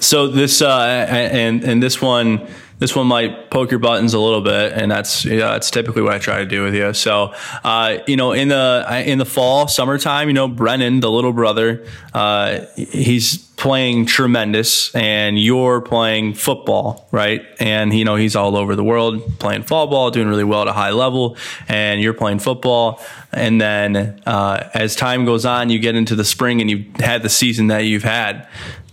so 0.00 0.26
this, 0.28 0.62
uh, 0.62 1.06
and, 1.08 1.62
and 1.64 1.82
this 1.82 2.00
one, 2.00 2.46
this 2.78 2.94
one 2.94 3.06
might 3.06 3.50
poke 3.50 3.70
your 3.70 3.80
buttons 3.80 4.14
a 4.14 4.20
little 4.20 4.40
bit, 4.40 4.72
and 4.72 4.90
that's 4.90 5.24
yeah, 5.24 5.52
that's 5.52 5.70
typically 5.70 6.02
what 6.02 6.14
I 6.14 6.18
try 6.18 6.38
to 6.38 6.46
do 6.46 6.62
with 6.62 6.74
you. 6.74 6.92
So, 6.94 7.34
uh, 7.64 7.98
you 8.06 8.16
know, 8.16 8.32
in 8.32 8.48
the 8.48 9.02
in 9.04 9.18
the 9.18 9.24
fall, 9.24 9.66
summertime, 9.66 10.28
you 10.28 10.34
know, 10.34 10.48
Brennan, 10.48 11.00
the 11.00 11.10
little 11.10 11.32
brother, 11.32 11.84
uh, 12.14 12.60
he's 12.76 13.38
playing 13.56 14.06
tremendous, 14.06 14.94
and 14.94 15.38
you're 15.38 15.80
playing 15.80 16.34
football, 16.34 17.08
right? 17.10 17.44
And 17.58 17.92
you 17.92 18.04
know, 18.04 18.14
he's 18.14 18.36
all 18.36 18.56
over 18.56 18.76
the 18.76 18.84
world 18.84 19.38
playing 19.40 19.64
fall 19.64 19.88
ball, 19.88 20.12
doing 20.12 20.28
really 20.28 20.44
well 20.44 20.62
at 20.62 20.68
a 20.68 20.72
high 20.72 20.92
level, 20.92 21.36
and 21.66 22.00
you're 22.00 22.14
playing 22.14 22.38
football. 22.38 23.00
And 23.32 23.60
then 23.60 24.22
uh, 24.24 24.70
as 24.72 24.94
time 24.94 25.24
goes 25.24 25.44
on, 25.44 25.68
you 25.68 25.80
get 25.80 25.96
into 25.96 26.14
the 26.14 26.24
spring, 26.24 26.60
and 26.60 26.70
you've 26.70 26.96
had 27.00 27.22
the 27.22 27.28
season 27.28 27.66
that 27.66 27.80
you've 27.80 28.04
had. 28.04 28.46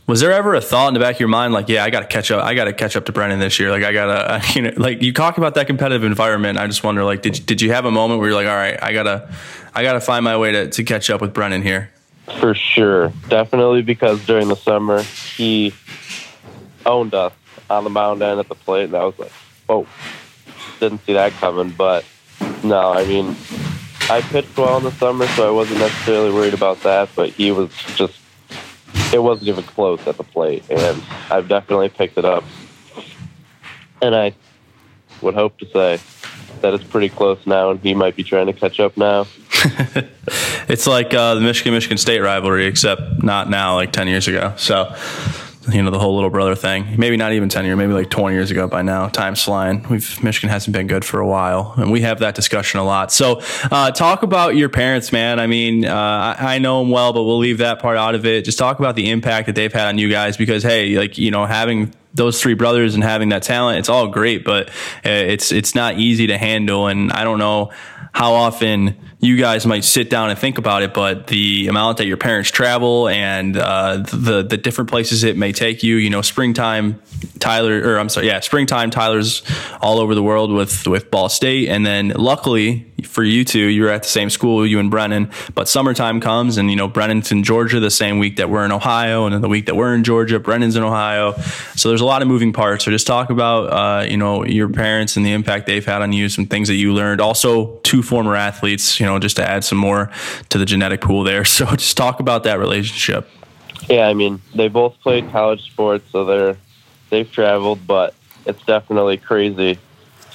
Was 0.07 0.19
there 0.19 0.31
ever 0.31 0.53
a 0.53 0.61
thought 0.61 0.89
in 0.89 0.93
the 0.93 0.99
back 0.99 1.15
of 1.15 1.19
your 1.19 1.29
mind, 1.29 1.51
like, 1.51 1.67
yeah, 1.67 1.83
I 1.83 1.89
got 1.89 2.01
to 2.01 2.05
catch 2.07 2.29
up. 2.29 2.43
I 2.43 2.53
got 2.53 2.65
to 2.65 2.73
catch 2.73 2.95
up 2.95 3.05
to 3.05 3.11
Brennan 3.11 3.39
this 3.39 3.59
year. 3.59 3.71
Like, 3.71 3.83
I 3.83 3.91
gotta, 3.91 4.41
you 4.53 4.61
know, 4.61 4.71
like 4.77 5.01
you 5.01 5.11
talk 5.11 5.37
about 5.37 5.55
that 5.55 5.65
competitive 5.65 6.03
environment. 6.03 6.59
I 6.59 6.67
just 6.67 6.83
wonder, 6.83 7.03
like, 7.03 7.21
did 7.23 7.45
did 7.45 7.61
you 7.61 7.71
have 7.71 7.85
a 7.85 7.91
moment 7.91 8.19
where 8.19 8.29
you're 8.29 8.37
like, 8.37 8.47
all 8.47 8.55
right, 8.55 8.81
I 8.81 8.93
gotta, 8.93 9.33
I 9.73 9.81
gotta 9.81 10.01
find 10.01 10.23
my 10.23 10.37
way 10.37 10.51
to 10.51 10.69
to 10.69 10.83
catch 10.83 11.09
up 11.09 11.21
with 11.21 11.33
Brennan 11.33 11.63
here? 11.63 11.89
For 12.39 12.53
sure, 12.53 13.11
definitely, 13.29 13.81
because 13.81 14.23
during 14.25 14.47
the 14.47 14.55
summer 14.55 15.01
he 15.01 15.73
owned 16.85 17.13
us 17.13 17.33
on 17.69 17.83
the 17.83 17.89
mound 17.89 18.21
and 18.21 18.39
at 18.39 18.47
the 18.47 18.55
plate, 18.55 18.85
and 18.85 18.95
I 18.95 19.05
was 19.05 19.17
like, 19.17 19.31
oh, 19.69 19.87
didn't 20.79 21.03
see 21.05 21.13
that 21.13 21.31
coming. 21.33 21.71
But 21.71 22.05
no, 22.63 22.93
I 22.93 23.05
mean, 23.05 23.35
I 24.09 24.21
pitched 24.21 24.55
well 24.55 24.77
in 24.77 24.83
the 24.83 24.91
summer, 24.91 25.25
so 25.29 25.47
I 25.47 25.51
wasn't 25.51 25.79
necessarily 25.79 26.31
worried 26.31 26.53
about 26.53 26.81
that. 26.81 27.09
But 27.15 27.31
he 27.31 27.51
was 27.51 27.71
just 27.95 28.19
it 29.15 29.23
wasn't 29.23 29.47
even 29.47 29.63
close 29.63 30.05
at 30.07 30.17
the 30.17 30.23
plate, 30.23 30.63
and 30.69 31.01
I've 31.31 31.47
definitely 31.47 31.87
picked 31.87 32.17
it 32.17 32.25
up. 32.25 32.43
And 34.01 34.13
I 34.13 34.35
would 35.21 35.33
hope 35.33 35.57
to 35.59 35.65
say 35.67 35.99
that 36.59 36.73
it's 36.73 36.83
pretty 36.83 37.07
close 37.07 37.39
now, 37.47 37.69
and 37.71 37.79
he 37.79 37.93
might 37.93 38.17
be 38.17 38.23
trying 38.23 38.47
to 38.47 38.53
catch 38.53 38.81
up 38.81 38.97
now. 38.97 39.25
it's 40.67 40.85
like 40.85 41.13
uh, 41.13 41.35
the 41.35 41.39
Michigan 41.39 41.73
Michigan 41.73 41.97
State 41.97 42.19
rivalry, 42.19 42.65
except 42.65 43.23
not 43.23 43.49
now, 43.49 43.75
like 43.75 43.93
ten 43.93 44.09
years 44.09 44.27
ago. 44.27 44.53
So 44.57 44.93
you 45.71 45.81
know 45.81 45.89
the 45.91 45.99
whole 45.99 46.15
little 46.15 46.29
brother 46.29 46.55
thing. 46.55 46.95
Maybe 46.97 47.17
not 47.17 47.33
even 47.33 47.49
ten 47.49 47.65
years, 47.65 47.77
maybe 47.77 47.93
like 47.93 48.09
twenty 48.09 48.35
years 48.35 48.51
ago 48.51 48.67
by 48.67 48.81
now. 48.81 49.07
Time's 49.07 49.43
flying. 49.43 49.85
We've 49.89 50.23
Michigan 50.23 50.49
hasn't 50.49 50.73
been 50.73 50.87
good 50.87 51.03
for 51.03 51.19
a 51.19 51.27
while, 51.27 51.73
and 51.77 51.91
we 51.91 52.01
have 52.01 52.19
that 52.19 52.35
discussion 52.35 52.79
a 52.79 52.83
lot. 52.83 53.11
So, 53.11 53.41
uh, 53.71 53.91
talk 53.91 54.23
about 54.23 54.55
your 54.55 54.69
parents, 54.69 55.11
man. 55.11 55.39
I 55.39 55.47
mean, 55.47 55.85
uh, 55.85 56.35
I, 56.39 56.55
I, 56.55 56.59
know 56.59 56.79
them 56.79 56.91
well, 56.91 57.13
but 57.13 57.23
we'll 57.23 57.39
leave 57.39 57.59
that 57.59 57.79
part 57.79 57.97
out 57.97 58.15
of 58.15 58.25
it. 58.25 58.45
Just 58.45 58.57
talk 58.57 58.79
about 58.79 58.95
the 58.95 59.09
impact 59.09 59.47
that 59.47 59.55
they've 59.55 59.73
had 59.73 59.87
on 59.87 59.97
you 59.97 60.09
guys, 60.09 60.37
because 60.37 60.63
hey, 60.63 60.97
like 60.97 61.17
you 61.17 61.31
know, 61.31 61.45
having 61.45 61.93
those 62.13 62.41
three 62.41 62.53
brothers 62.53 62.95
and 62.95 63.03
having 63.03 63.29
that 63.29 63.43
talent, 63.43 63.79
it's 63.79 63.89
all 63.89 64.07
great, 64.07 64.43
but 64.43 64.69
uh, 64.69 65.09
it's 65.09 65.51
it's 65.51 65.75
not 65.75 65.97
easy 65.97 66.27
to 66.27 66.37
handle. 66.37 66.87
And 66.87 67.11
I 67.11 67.23
don't 67.23 67.39
know 67.39 67.71
how 68.13 68.33
often 68.33 68.95
you 69.25 69.37
guys 69.37 69.65
might 69.65 69.83
sit 69.83 70.09
down 70.09 70.29
and 70.29 70.37
think 70.37 70.57
about 70.57 70.83
it, 70.83 70.93
but 70.93 71.27
the 71.27 71.67
amount 71.67 71.97
that 71.97 72.05
your 72.05 72.17
parents 72.17 72.51
travel 72.51 73.07
and 73.07 73.57
uh, 73.57 73.97
the 73.97 74.43
the 74.43 74.57
different 74.57 74.89
places 74.89 75.23
it 75.23 75.37
may 75.37 75.51
take 75.51 75.83
you, 75.83 75.95
you 75.95 76.09
know, 76.09 76.21
springtime, 76.21 77.01
Tyler, 77.39 77.81
or 77.81 77.97
I'm 77.97 78.09
sorry, 78.09 78.27
yeah, 78.27 78.39
springtime, 78.39 78.91
Tyler's 78.91 79.43
all 79.81 79.99
over 79.99 80.15
the 80.15 80.23
world 80.23 80.51
with 80.51 80.87
with 80.87 81.11
Ball 81.11 81.29
State, 81.29 81.69
and 81.69 81.85
then 81.85 82.09
luckily 82.09 82.85
for 83.03 83.23
you 83.23 83.43
two, 83.43 83.59
you're 83.59 83.89
at 83.89 84.03
the 84.03 84.09
same 84.09 84.29
school, 84.29 84.65
you 84.65 84.79
and 84.79 84.89
Brennan. 84.89 85.29
But 85.53 85.67
summertime 85.67 86.21
comes, 86.21 86.57
and 86.57 86.69
you 86.69 86.77
know 86.77 86.87
Brennan's 86.87 87.31
in 87.31 87.43
Georgia 87.43 87.79
the 87.79 87.91
same 87.91 88.19
week 88.19 88.37
that 88.37 88.49
we're 88.49 88.63
in 88.63 88.71
Ohio, 88.71 89.25
and 89.25 89.43
the 89.43 89.49
week 89.49 89.65
that 89.65 89.75
we're 89.75 89.93
in 89.93 90.03
Georgia, 90.03 90.39
Brennan's 90.39 90.75
in 90.75 90.83
Ohio. 90.83 91.33
So 91.75 91.89
there's 91.89 92.01
a 92.01 92.05
lot 92.05 92.21
of 92.21 92.27
moving 92.27 92.53
parts. 92.53 92.85
So 92.85 92.91
just 92.91 93.05
talk 93.05 93.29
about 93.29 93.65
uh, 93.65 94.05
you 94.09 94.17
know 94.17 94.45
your 94.45 94.69
parents 94.69 95.17
and 95.17 95.25
the 95.25 95.33
impact 95.33 95.65
they've 95.65 95.85
had 95.85 96.01
on 96.01 96.13
you, 96.13 96.29
some 96.29 96.45
things 96.45 96.69
that 96.69 96.75
you 96.75 96.93
learned. 96.93 97.19
Also, 97.19 97.77
two 97.79 98.01
former 98.01 98.35
athletes, 98.35 98.99
you 98.99 99.05
know, 99.05 99.19
just 99.19 99.35
to 99.35 99.47
add 99.47 99.63
some 99.63 99.77
more 99.77 100.09
to 100.49 100.57
the 100.57 100.65
genetic 100.65 101.01
pool 101.01 101.23
there. 101.23 101.43
So 101.55 101.65
just 101.67 101.95
talk 101.95 102.19
about 102.19 102.43
that 102.43 102.59
relationship. 102.59 103.29
Yeah, 103.89 104.09
I 104.09 104.13
mean 104.13 104.41
they 104.53 104.67
both 104.67 104.99
played 104.99 105.31
college 105.31 105.65
sports, 105.65 106.03
so 106.11 106.25
they're 106.25 106.57
they've 107.09 107.31
traveled, 107.31 107.87
but 107.87 108.13
it's 108.45 108.61
definitely 108.65 109.17
crazy 109.17 109.79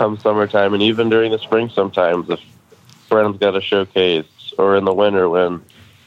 come 0.00 0.18
summertime 0.18 0.72
and 0.72 0.82
even 0.82 1.10
during 1.10 1.30
the 1.30 1.38
spring 1.38 1.68
sometimes 1.68 2.30
if 2.30 2.40
Brennan's 3.10 3.36
got 3.36 3.54
a 3.54 3.60
showcase, 3.60 4.24
or 4.56 4.74
in 4.74 4.86
the 4.86 4.94
winter 4.94 5.28
when 5.28 5.62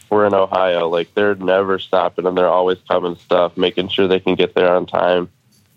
we're 0.09 0.25
in 0.25 0.33
Ohio. 0.33 0.89
Like 0.89 1.13
they're 1.13 1.35
never 1.35 1.77
stopping 1.77 2.25
and 2.25 2.35
they're 2.35 2.47
always 2.47 2.79
coming 2.87 3.15
stuff, 3.17 3.55
making 3.55 3.89
sure 3.89 4.07
they 4.07 4.19
can 4.19 4.33
get 4.33 4.55
there 4.55 4.73
on 4.73 4.87
time. 4.87 5.29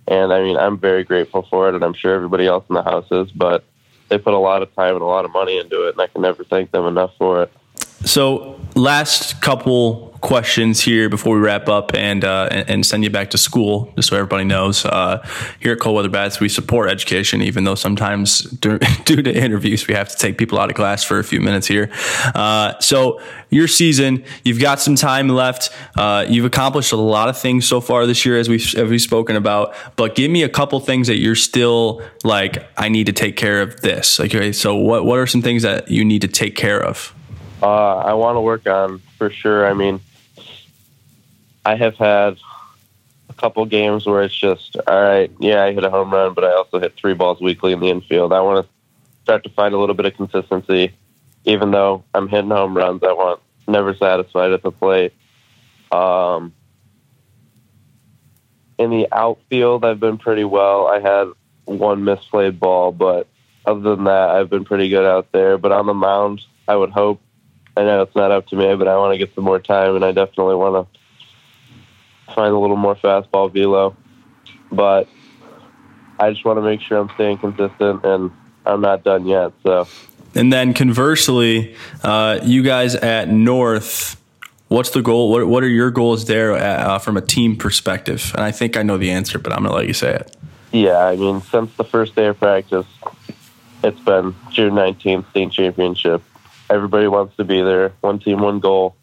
And 0.09 0.33
I 0.33 0.43
mean, 0.43 0.57
I'm 0.57 0.79
very 0.79 1.05
grateful 1.05 1.43
for 1.43 1.69
it, 1.69 1.75
and 1.75 1.85
I'm 1.85 1.93
sure 1.93 2.15
everybody 2.15 2.47
else 2.47 2.65
in 2.71 2.75
the 2.75 2.83
house 2.83 3.11
is. 3.11 3.31
But 3.33 3.65
they 4.09 4.17
put 4.17 4.33
a 4.33 4.39
lot 4.39 4.63
of 4.63 4.75
time 4.75 4.95
and 4.95 5.03
a 5.03 5.07
lot 5.07 5.27
of 5.27 5.33
money 5.33 5.59
into 5.59 5.87
it, 5.87 5.93
and 5.93 6.01
I 6.01 6.07
can 6.07 6.23
never 6.23 6.43
thank 6.43 6.71
them 6.71 6.87
enough 6.87 7.15
for 7.19 7.43
it. 7.43 7.53
So, 8.07 8.61
last 8.77 9.41
couple 9.41 10.17
questions 10.21 10.81
here 10.81 11.09
before 11.09 11.35
we 11.35 11.41
wrap 11.41 11.69
up 11.69 11.93
and 11.93 12.25
uh, 12.25 12.49
and, 12.51 12.87
send 12.87 13.03
you 13.03 13.11
back 13.11 13.31
to 13.31 13.39
school, 13.39 13.93
just 13.97 14.11
so 14.11 14.17
everybody 14.17 14.45
knows. 14.45 14.85
Uh, 14.85 15.27
here 15.59 15.73
at 15.73 15.81
Cold 15.81 15.97
Weather 15.97 16.09
Bats, 16.09 16.39
we 16.39 16.49
support 16.49 16.89
education, 16.89 17.43
even 17.43 17.65
though 17.65 17.75
sometimes 17.75 18.43
due 19.05 19.23
to 19.23 19.35
interviews 19.35 19.89
we 19.89 19.95
have 19.95 20.09
to 20.09 20.17
take 20.17 20.39
people 20.39 20.57
out 20.57 20.71
of 20.71 20.77
class 20.77 21.03
for 21.03 21.19
a 21.19 21.25
few 21.25 21.41
minutes 21.41 21.67
here. 21.67 21.91
Uh, 22.33 22.79
so 22.79 23.21
your 23.51 23.67
season, 23.67 24.25
you've 24.45 24.61
got 24.61 24.79
some 24.79 24.95
time 24.95 25.29
left. 25.29 25.71
Uh, 25.97 26.25
you've 26.29 26.45
accomplished 26.45 26.93
a 26.93 26.97
lot 26.97 27.29
of 27.29 27.37
things 27.37 27.67
so 27.67 27.81
far 27.81 28.07
this 28.07 28.25
year, 28.25 28.39
as 28.39 28.49
we've 28.49 28.73
as 28.77 28.89
we've 28.89 29.01
spoken 29.01 29.35
about. 29.35 29.75
But 29.97 30.15
give 30.15 30.31
me 30.31 30.45
a 30.45 30.49
couple 30.49 30.79
things 30.79 31.09
that 31.09 31.19
you're 31.19 31.35
still 31.35 32.03
like, 32.23 32.69
I 32.77 32.89
need 32.89 33.07
to 33.07 33.13
take 33.13 33.35
care 33.35 33.63
of 33.63 33.81
this. 33.81 34.21
Okay, 34.21 34.53
so 34.53 34.77
what 34.77 35.05
what 35.05 35.19
are 35.19 35.27
some 35.27 35.43
things 35.43 35.63
that 35.63 35.91
you 35.91 36.05
need 36.05 36.23
to 36.23 36.29
take 36.29 36.55
care 36.55 36.81
of? 36.81 37.13
Uh, 37.63 37.97
I 37.97 38.15
want 38.15 38.37
to 38.37 38.41
work 38.41 38.67
on 38.67 39.01
for 39.19 39.31
sure. 39.31 39.67
I 39.67 39.75
mean, 39.75 40.01
I 41.65 41.75
have 41.75 41.97
had 41.97 42.39
a 43.29 43.33
couple 43.35 43.65
games 43.67 44.07
where 44.07 44.23
it's 44.23 44.37
just 44.37 44.77
all 44.87 45.03
right. 45.03 45.31
Yeah, 45.41 45.65
I 45.65 45.73
hit 45.73 45.85
a 45.85 45.91
home 45.91 46.13
run, 46.13 46.35
but 46.35 46.45
I 46.45 46.53
also 46.53 46.79
hit 46.79 46.95
three 46.97 47.15
balls 47.15 47.41
weekly 47.41 47.73
in 47.73 47.81
the 47.81 47.89
infield. 47.89 48.33
I 48.33 48.41
want 48.41 48.67
to 48.67 48.73
start 49.23 49.43
to 49.45 49.51
find 49.51 49.75
a 49.75 49.79
little 49.79 49.95
bit 49.95 50.07
of 50.07 50.15
consistency, 50.15 50.93
even 51.45 51.71
though 51.71 52.05
I'm 52.15 52.29
hitting 52.29 52.51
home 52.51 52.77
runs. 52.77 53.03
I 53.03 53.13
want 53.13 53.41
never 53.67 53.95
satisfied 53.95 54.53
at 54.53 54.63
the 54.63 54.71
plate. 54.71 55.13
Um, 55.91 56.53
in 58.79 58.91
the 58.91 59.09
outfield, 59.11 59.85
I've 59.85 60.01
been 60.01 60.19
pretty 60.19 60.45
well. 60.45 60.87
I 60.87 61.01
had 61.01 61.29
one 61.65 62.03
misplayed 62.03 62.59
ball, 62.59 62.93
but 62.93 63.27
other 63.65 63.97
than 63.97 64.05
that, 64.05 64.31
I've 64.31 64.51
been 64.51 64.65
pretty 64.65 64.89
good 64.89 65.05
out 65.05 65.33
there. 65.33 65.59
But 65.59 65.73
on 65.73 65.87
the 65.87 65.95
mound, 65.95 66.43
I 66.69 66.77
would 66.77 66.91
hope. 66.91 67.21
I 67.77 67.83
know 67.83 68.03
it's 68.03 68.17
not 68.17 68.31
up 68.31 68.47
to 68.49 68.57
me, 68.57 68.75
but 68.75 68.89
I 68.89 68.97
want 68.97 69.13
to 69.13 69.19
get 69.19 69.35
some 69.35 69.45
more 69.45 69.59
time, 69.59 69.97
and 69.97 70.05
I 70.05 70.13
definitely 70.13 70.55
want 70.55 70.89
to 70.89 72.35
find 72.35 72.53
a 72.55 72.59
little 72.59 72.77
more 72.77 72.95
fastball 72.95 73.53
velo. 73.53 73.95
But 74.73 75.09
I 76.19 76.31
just 76.31 76.45
want 76.45 76.57
to 76.57 76.63
make 76.63 76.81
sure 76.81 76.99
I'm 76.99 77.11
staying 77.15 77.39
consistent, 77.39 78.05
and 78.05 78.31
I'm 78.65 78.81
not 78.81 79.05
done 79.05 79.27
yet. 79.27 79.53
So 79.63 79.87
And 80.35 80.53
then 80.53 80.73
conversely, 80.73 81.77
uh, 82.03 82.41
you 82.43 82.63
guys 82.63 82.95
at 82.95 83.29
North, 83.29 84.21
what's 84.69 84.91
the 84.91 85.03
goal? 85.03 85.31
What, 85.31 85.47
what 85.47 85.63
are 85.63 85.69
your 85.69 85.91
goals 85.91 86.25
there 86.25 86.55
uh, 86.55 86.99
from 86.99 87.17
a 87.17 87.23
team 87.23 87.57
perspective? 87.57 88.33
And 88.35 88.43
I 88.43 88.53
think 88.53 88.77
I 88.77 88.83
know 88.83 88.97
the 88.97 89.11
answer, 89.11 89.39
but 89.39 89.53
I'm 89.53 89.61
going 89.61 89.71
to 89.71 89.77
let 89.77 89.87
you 89.87 89.95
say 89.95 90.15
it. 90.15 90.37
yeah, 90.73 91.05
I 91.05 91.17
mean, 91.17 91.43
since 91.43 91.75
the 91.77 91.85
first 91.85 92.15
day 92.17 92.27
of 92.27 92.39
practice, 92.39 92.87
it's 93.85 94.01
been 94.01 94.35
June 94.51 94.75
19th 94.75 95.29
state 95.31 95.53
championship. 95.53 96.23
Everybody 96.69 97.09
wants 97.09 97.37
to 97.37 97.45
be 97.45 97.63
there. 97.63 97.93
One 98.01 98.19
team, 98.19 98.41
one 98.41 98.61
goal. 98.61 98.97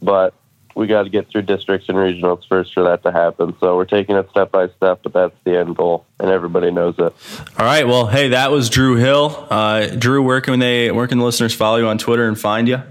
But 0.00 0.34
we 0.74 0.86
got 0.86 1.04
to 1.04 1.10
get 1.10 1.28
through 1.28 1.42
districts 1.42 1.88
and 1.88 1.98
regionals 1.98 2.46
first 2.48 2.72
for 2.72 2.84
that 2.84 3.02
to 3.02 3.12
happen. 3.12 3.54
So 3.60 3.76
we're 3.76 3.84
taking 3.84 4.16
it 4.16 4.28
step 4.30 4.50
by 4.50 4.68
step, 4.68 5.00
but 5.02 5.12
that's 5.12 5.34
the 5.44 5.58
end 5.58 5.76
goal, 5.76 6.06
and 6.18 6.30
everybody 6.30 6.70
knows 6.70 6.94
it. 6.98 7.12
All 7.58 7.66
right. 7.66 7.86
Well, 7.86 8.06
hey, 8.06 8.28
that 8.28 8.50
was 8.50 8.70
Drew 8.70 8.96
Hill. 8.96 9.46
Uh, 9.50 9.86
Drew, 9.86 10.22
where 10.22 10.40
can 10.40 10.58
they, 10.58 10.90
where 10.90 11.06
can 11.06 11.18
the 11.18 11.24
listeners 11.24 11.54
follow 11.54 11.76
you 11.76 11.86
on 11.88 11.98
Twitter 11.98 12.26
and 12.26 12.38
find 12.38 12.68
you? 12.68 12.82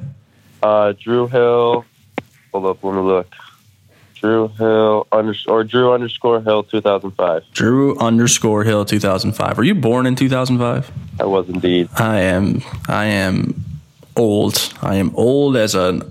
Uh, 0.62 0.94
Drew 0.94 1.28
Hill. 1.28 1.86
Hold 2.52 2.66
up, 2.66 2.84
let 2.84 2.94
me 2.94 3.02
look. 3.02 3.34
Drew 4.16 4.50
Hill 4.50 5.08
under, 5.12 5.34
or 5.48 5.64
Drew 5.64 5.94
underscore 5.94 6.42
Hill 6.42 6.64
2005. 6.64 7.44
Drew 7.54 7.98
underscore 7.98 8.64
Hill 8.64 8.86
2005. 8.86 9.58
Were 9.58 9.64
you 9.64 9.74
born 9.74 10.06
in 10.06 10.16
2005? 10.16 10.92
I 11.20 11.26
was 11.26 11.50
indeed. 11.50 11.90
I 11.98 12.20
am. 12.20 12.62
I 12.88 13.06
am 13.06 13.66
old. 14.16 14.74
I 14.82 14.96
am 14.96 15.16
old 15.16 15.56
as 15.58 15.76
a. 15.76 16.02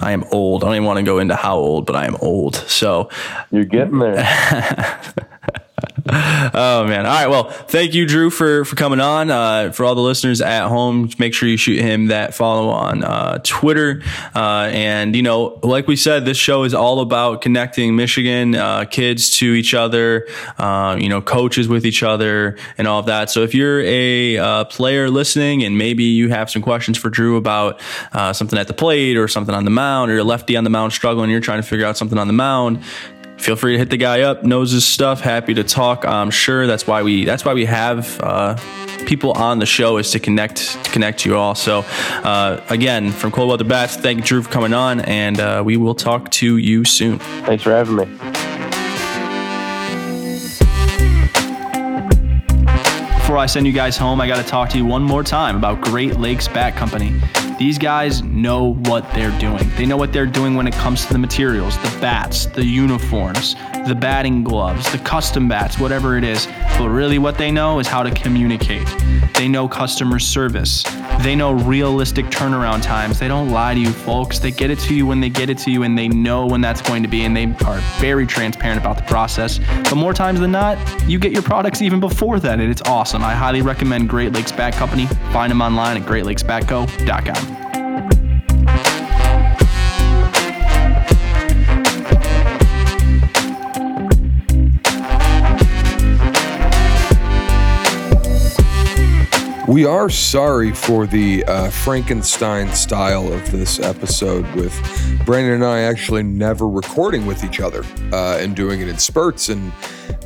I 0.00 0.12
am 0.12 0.24
old. 0.30 0.62
I 0.62 0.66
don't 0.66 0.76
even 0.76 0.86
want 0.86 0.98
to 0.98 1.02
go 1.02 1.18
into 1.18 1.34
how 1.34 1.56
old, 1.56 1.84
but 1.86 1.96
I 1.96 2.06
am 2.06 2.16
old. 2.20 2.54
So, 2.54 3.10
You're 3.50 3.64
getting 3.64 3.98
there. 3.98 4.24
oh 6.54 6.86
man. 6.86 7.04
All 7.04 7.12
right. 7.12 7.26
Well, 7.26 7.50
thank 7.50 7.92
you, 7.92 8.06
Drew, 8.06 8.30
for 8.30 8.64
for 8.64 8.76
coming 8.76 8.98
on. 8.98 9.28
Uh, 9.30 9.72
for 9.72 9.84
all 9.84 9.94
the 9.94 10.00
listeners 10.00 10.40
at 10.40 10.66
home, 10.66 11.10
make 11.18 11.34
sure 11.34 11.46
you 11.46 11.58
shoot 11.58 11.80
him 11.80 12.06
that 12.06 12.34
follow 12.34 12.70
on 12.70 13.04
uh, 13.04 13.40
Twitter. 13.44 14.02
Uh, 14.34 14.70
and 14.72 15.14
you 15.14 15.20
know, 15.20 15.58
like 15.62 15.86
we 15.86 15.96
said, 15.96 16.24
this 16.24 16.38
show 16.38 16.64
is 16.64 16.72
all 16.72 17.00
about 17.00 17.42
connecting 17.42 17.94
Michigan 17.94 18.54
uh, 18.54 18.86
kids 18.86 19.28
to 19.38 19.52
each 19.52 19.74
other. 19.74 20.26
Uh, 20.56 20.96
you 20.98 21.10
know, 21.10 21.20
coaches 21.20 21.68
with 21.68 21.84
each 21.84 22.02
other, 22.02 22.56
and 22.78 22.88
all 22.88 23.00
of 23.00 23.06
that. 23.06 23.28
So 23.28 23.42
if 23.42 23.54
you're 23.54 23.82
a 23.82 24.38
uh, 24.38 24.64
player 24.64 25.10
listening, 25.10 25.62
and 25.62 25.76
maybe 25.76 26.04
you 26.04 26.30
have 26.30 26.48
some 26.48 26.62
questions 26.62 26.96
for 26.96 27.10
Drew 27.10 27.36
about 27.36 27.82
something 28.32 28.58
at 28.58 28.66
the 28.66 28.74
plate 28.74 29.18
or 29.18 29.28
something 29.28 29.54
on 29.54 29.66
the 29.66 29.70
mound, 29.70 30.10
or 30.10 30.16
a 30.16 30.24
lefty 30.24 30.56
on 30.56 30.64
the 30.64 30.70
mound 30.70 30.94
struggling, 30.94 31.28
you're 31.28 31.40
trying 31.40 31.60
to 31.60 31.68
figure 31.68 31.84
out 31.84 31.98
something 31.98 32.16
on 32.16 32.28
the 32.28 32.32
mound 32.32 32.82
feel 33.38 33.56
free 33.56 33.72
to 33.72 33.78
hit 33.78 33.90
the 33.90 33.96
guy 33.96 34.22
up 34.22 34.42
knows 34.42 34.72
his 34.72 34.84
stuff 34.84 35.20
happy 35.20 35.54
to 35.54 35.64
talk 35.64 36.04
i'm 36.04 36.30
sure 36.30 36.66
that's 36.66 36.86
why 36.86 37.02
we 37.02 37.24
that's 37.24 37.44
why 37.44 37.54
we 37.54 37.64
have 37.64 38.20
uh, 38.20 38.56
people 39.06 39.32
on 39.32 39.58
the 39.58 39.66
show 39.66 39.96
is 39.96 40.10
to 40.10 40.18
connect 40.18 40.82
to 40.84 40.90
connect 40.90 41.24
you 41.24 41.36
all 41.36 41.54
so 41.54 41.84
uh, 42.24 42.60
again 42.68 43.10
from 43.10 43.30
cold 43.30 43.48
weather 43.48 43.64
bats 43.64 43.96
thank 43.96 44.18
you 44.18 44.24
drew 44.24 44.42
for 44.42 44.50
coming 44.50 44.74
on 44.74 45.00
and 45.02 45.40
uh, 45.40 45.62
we 45.64 45.76
will 45.76 45.94
talk 45.94 46.30
to 46.30 46.56
you 46.56 46.84
soon 46.84 47.18
Thanks 47.18 47.62
for 47.62 47.70
having 47.70 47.96
me. 47.96 48.04
Before 53.28 53.36
I 53.36 53.46
send 53.46 53.66
you 53.66 53.74
guys 53.74 53.96
home, 53.96 54.22
I 54.22 54.26
got 54.26 54.42
to 54.42 54.48
talk 54.48 54.70
to 54.70 54.78
you 54.78 54.86
one 54.86 55.02
more 55.02 55.22
time 55.22 55.56
about 55.56 55.82
Great 55.82 56.18
Lakes 56.18 56.48
Bat 56.48 56.76
Company. 56.76 57.12
These 57.58 57.76
guys 57.76 58.22
know 58.22 58.74
what 58.84 59.04
they're 59.14 59.36
doing. 59.40 59.68
They 59.76 59.84
know 59.84 59.96
what 59.96 60.12
they're 60.12 60.26
doing 60.26 60.54
when 60.54 60.68
it 60.68 60.74
comes 60.74 61.04
to 61.06 61.12
the 61.12 61.18
materials, 61.18 61.76
the 61.78 61.98
bats, 62.00 62.46
the 62.46 62.64
uniforms, 62.64 63.56
the 63.88 63.96
batting 63.98 64.44
gloves, 64.44 64.90
the 64.92 64.98
custom 64.98 65.48
bats, 65.48 65.76
whatever 65.76 66.16
it 66.16 66.22
is. 66.22 66.46
But 66.78 66.90
really, 66.90 67.18
what 67.18 67.36
they 67.36 67.50
know 67.50 67.80
is 67.80 67.88
how 67.88 68.04
to 68.04 68.12
communicate. 68.12 68.86
They 69.34 69.48
know 69.48 69.66
customer 69.66 70.20
service. 70.20 70.84
They 71.22 71.34
know 71.34 71.52
realistic 71.52 72.26
turnaround 72.26 72.84
times. 72.84 73.18
They 73.18 73.26
don't 73.26 73.50
lie 73.50 73.74
to 73.74 73.80
you, 73.80 73.90
folks. 73.90 74.38
They 74.38 74.52
get 74.52 74.70
it 74.70 74.78
to 74.80 74.94
you 74.94 75.04
when 75.04 75.20
they 75.20 75.28
get 75.28 75.50
it 75.50 75.58
to 75.58 75.72
you, 75.72 75.82
and 75.82 75.98
they 75.98 76.06
know 76.06 76.46
when 76.46 76.60
that's 76.60 76.80
going 76.80 77.02
to 77.02 77.08
be, 77.08 77.24
and 77.24 77.36
they 77.36 77.46
are 77.66 77.80
very 77.98 78.24
transparent 78.24 78.80
about 78.80 78.98
the 78.98 79.02
process. 79.04 79.58
But 79.58 79.96
more 79.96 80.14
times 80.14 80.38
than 80.38 80.52
not, 80.52 80.78
you 81.08 81.18
get 81.18 81.32
your 81.32 81.42
products 81.42 81.82
even 81.82 81.98
before 81.98 82.38
that, 82.38 82.60
and 82.60 82.70
it's 82.70 82.82
awesome. 82.82 83.24
I 83.24 83.34
highly 83.34 83.62
recommend 83.62 84.08
Great 84.08 84.32
Lakes 84.32 84.52
Bat 84.52 84.74
Company. 84.74 85.06
Find 85.32 85.50
them 85.50 85.60
online 85.60 85.96
at 85.96 86.08
greatlakesbatco.com. 86.08 87.47
We 99.68 99.84
are 99.84 100.08
sorry 100.08 100.72
for 100.72 101.06
the 101.06 101.44
uh, 101.44 101.68
Frankenstein 101.70 102.74
style 102.74 103.32
of 103.32 103.52
this 103.52 103.78
episode, 103.78 104.44
with 104.54 104.74
Brandon 105.26 105.54
and 105.54 105.64
I 105.64 105.80
actually 105.80 106.22
never 106.22 106.66
recording 106.66 107.26
with 107.26 107.44
each 107.44 107.60
other 107.60 107.84
uh, 108.12 108.38
and 108.38 108.56
doing 108.56 108.80
it 108.80 108.88
in 108.88 108.98
spurts, 108.98 109.50
and 109.50 109.70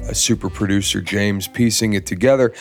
a 0.08 0.14
super 0.14 0.48
producer 0.48 1.00
James 1.00 1.48
piecing 1.48 1.92
it 1.94 2.06
together. 2.06 2.54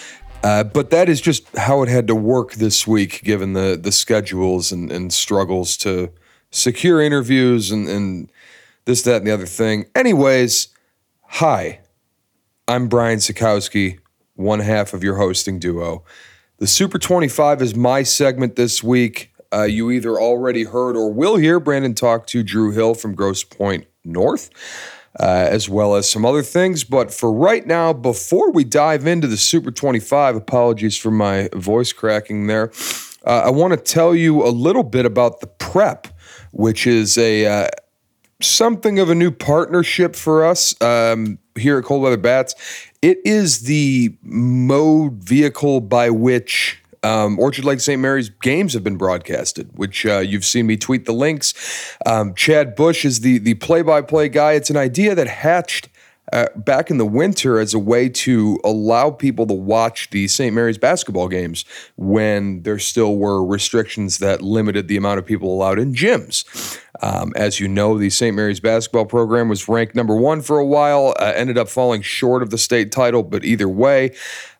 Uh, 0.43 0.63
but 0.63 0.89
that 0.89 1.07
is 1.07 1.21
just 1.21 1.47
how 1.55 1.83
it 1.83 1.89
had 1.89 2.07
to 2.07 2.15
work 2.15 2.53
this 2.53 2.87
week, 2.87 3.23
given 3.23 3.53
the 3.53 3.79
the 3.81 3.91
schedules 3.91 4.71
and, 4.71 4.91
and 4.91 5.13
struggles 5.13 5.77
to 5.77 6.11
secure 6.51 7.01
interviews 7.01 7.71
and, 7.71 7.87
and 7.87 8.31
this, 8.85 9.01
that, 9.03 9.17
and 9.17 9.27
the 9.27 9.31
other 9.31 9.45
thing. 9.45 9.85
Anyways, 9.95 10.67
hi, 11.21 11.79
I'm 12.67 12.87
Brian 12.87 13.19
Sikowski, 13.19 13.99
one 14.35 14.59
half 14.59 14.93
of 14.93 15.03
your 15.03 15.15
hosting 15.15 15.59
duo. 15.59 16.03
The 16.57 16.67
Super 16.67 16.99
25 16.99 17.61
is 17.61 17.75
my 17.75 18.03
segment 18.03 18.55
this 18.55 18.83
week. 18.83 19.33
Uh, 19.53 19.63
you 19.63 19.91
either 19.91 20.19
already 20.19 20.63
heard 20.63 20.95
or 20.95 21.11
will 21.11 21.35
hear 21.35 21.59
Brandon 21.59 21.93
talk 21.93 22.27
to 22.27 22.43
Drew 22.43 22.71
Hill 22.71 22.93
from 22.93 23.15
Grosse 23.15 23.43
Pointe 23.43 23.87
North, 24.05 24.49
uh, 25.19 25.47
as 25.49 25.67
well 25.67 25.95
as 25.95 26.09
some 26.09 26.25
other 26.25 26.43
things. 26.43 26.83
But 26.83 27.13
for 27.13 27.31
right 27.31 27.65
now, 27.65 27.93
before 27.93 28.51
we 28.51 28.63
dive 28.63 29.05
into 29.05 29.27
the 29.27 29.37
Super 29.37 29.71
25, 29.71 30.35
apologies 30.35 30.97
for 30.97 31.11
my 31.11 31.49
voice 31.53 31.93
cracking 31.93 32.47
there, 32.47 32.71
uh, 33.25 33.43
I 33.45 33.49
want 33.49 33.73
to 33.73 33.77
tell 33.77 34.15
you 34.15 34.45
a 34.45 34.49
little 34.49 34.83
bit 34.83 35.05
about 35.05 35.41
the 35.41 35.47
prep, 35.47 36.07
which 36.51 36.87
is 36.87 37.17
a 37.17 37.45
uh, 37.45 37.67
something 38.41 38.99
of 38.99 39.09
a 39.09 39.15
new 39.15 39.31
partnership 39.31 40.15
for 40.15 40.45
us 40.45 40.79
um, 40.81 41.37
here 41.55 41.77
at 41.77 41.85
Cold 41.85 42.01
Weather 42.01 42.17
Bats. 42.17 42.55
It 43.01 43.19
is 43.25 43.61
the 43.61 44.15
mode 44.23 45.23
vehicle 45.23 45.81
by 45.81 46.09
which 46.09 46.80
um, 47.03 47.39
Orchard 47.39 47.65
Lake 47.65 47.79
St. 47.79 47.99
Mary's 47.99 48.29
games 48.29 48.73
have 48.73 48.83
been 48.83 48.97
broadcasted, 48.97 49.69
which 49.73 50.05
uh, 50.05 50.19
you've 50.19 50.45
seen 50.45 50.67
me 50.67 50.77
tweet 50.77 51.05
the 51.05 51.13
links. 51.13 51.97
Um, 52.05 52.35
Chad 52.35 52.75
Bush 52.75 53.05
is 53.05 53.21
the 53.21 53.39
the 53.39 53.55
play 53.55 53.81
by 53.81 54.01
play 54.01 54.29
guy. 54.29 54.53
It's 54.53 54.69
an 54.69 54.77
idea 54.77 55.15
that 55.15 55.27
hatched 55.27 55.89
uh, 56.31 56.45
back 56.55 56.89
in 56.89 56.97
the 56.97 57.05
winter 57.05 57.59
as 57.59 57.73
a 57.73 57.79
way 57.79 58.07
to 58.07 58.59
allow 58.63 59.11
people 59.11 59.45
to 59.47 59.53
watch 59.53 60.09
the 60.11 60.27
St. 60.27 60.53
Mary's 60.53 60.77
basketball 60.77 61.27
games 61.27 61.65
when 61.97 62.63
there 62.63 62.79
still 62.79 63.17
were 63.17 63.45
restrictions 63.45 64.19
that 64.19 64.41
limited 64.41 64.87
the 64.87 64.97
amount 64.97 65.19
of 65.19 65.25
people 65.25 65.53
allowed 65.53 65.79
in 65.79 65.93
gyms. 65.93 66.79
Um, 67.01 67.33
as 67.35 67.59
you 67.59 67.67
know, 67.67 67.97
the 67.97 68.09
St. 68.09 68.35
Mary's 68.35 68.59
basketball 68.59 69.05
program 69.05 69.49
was 69.49 69.67
ranked 69.67 69.95
number 69.95 70.15
one 70.15 70.41
for 70.41 70.57
a 70.57 70.65
while, 70.65 71.13
uh, 71.19 71.33
ended 71.35 71.57
up 71.57 71.67
falling 71.67 72.01
short 72.01 72.43
of 72.43 72.49
the 72.49 72.57
state 72.57 72.91
title, 72.91 73.23
but 73.23 73.43
either 73.43 73.67
way, 73.67 74.15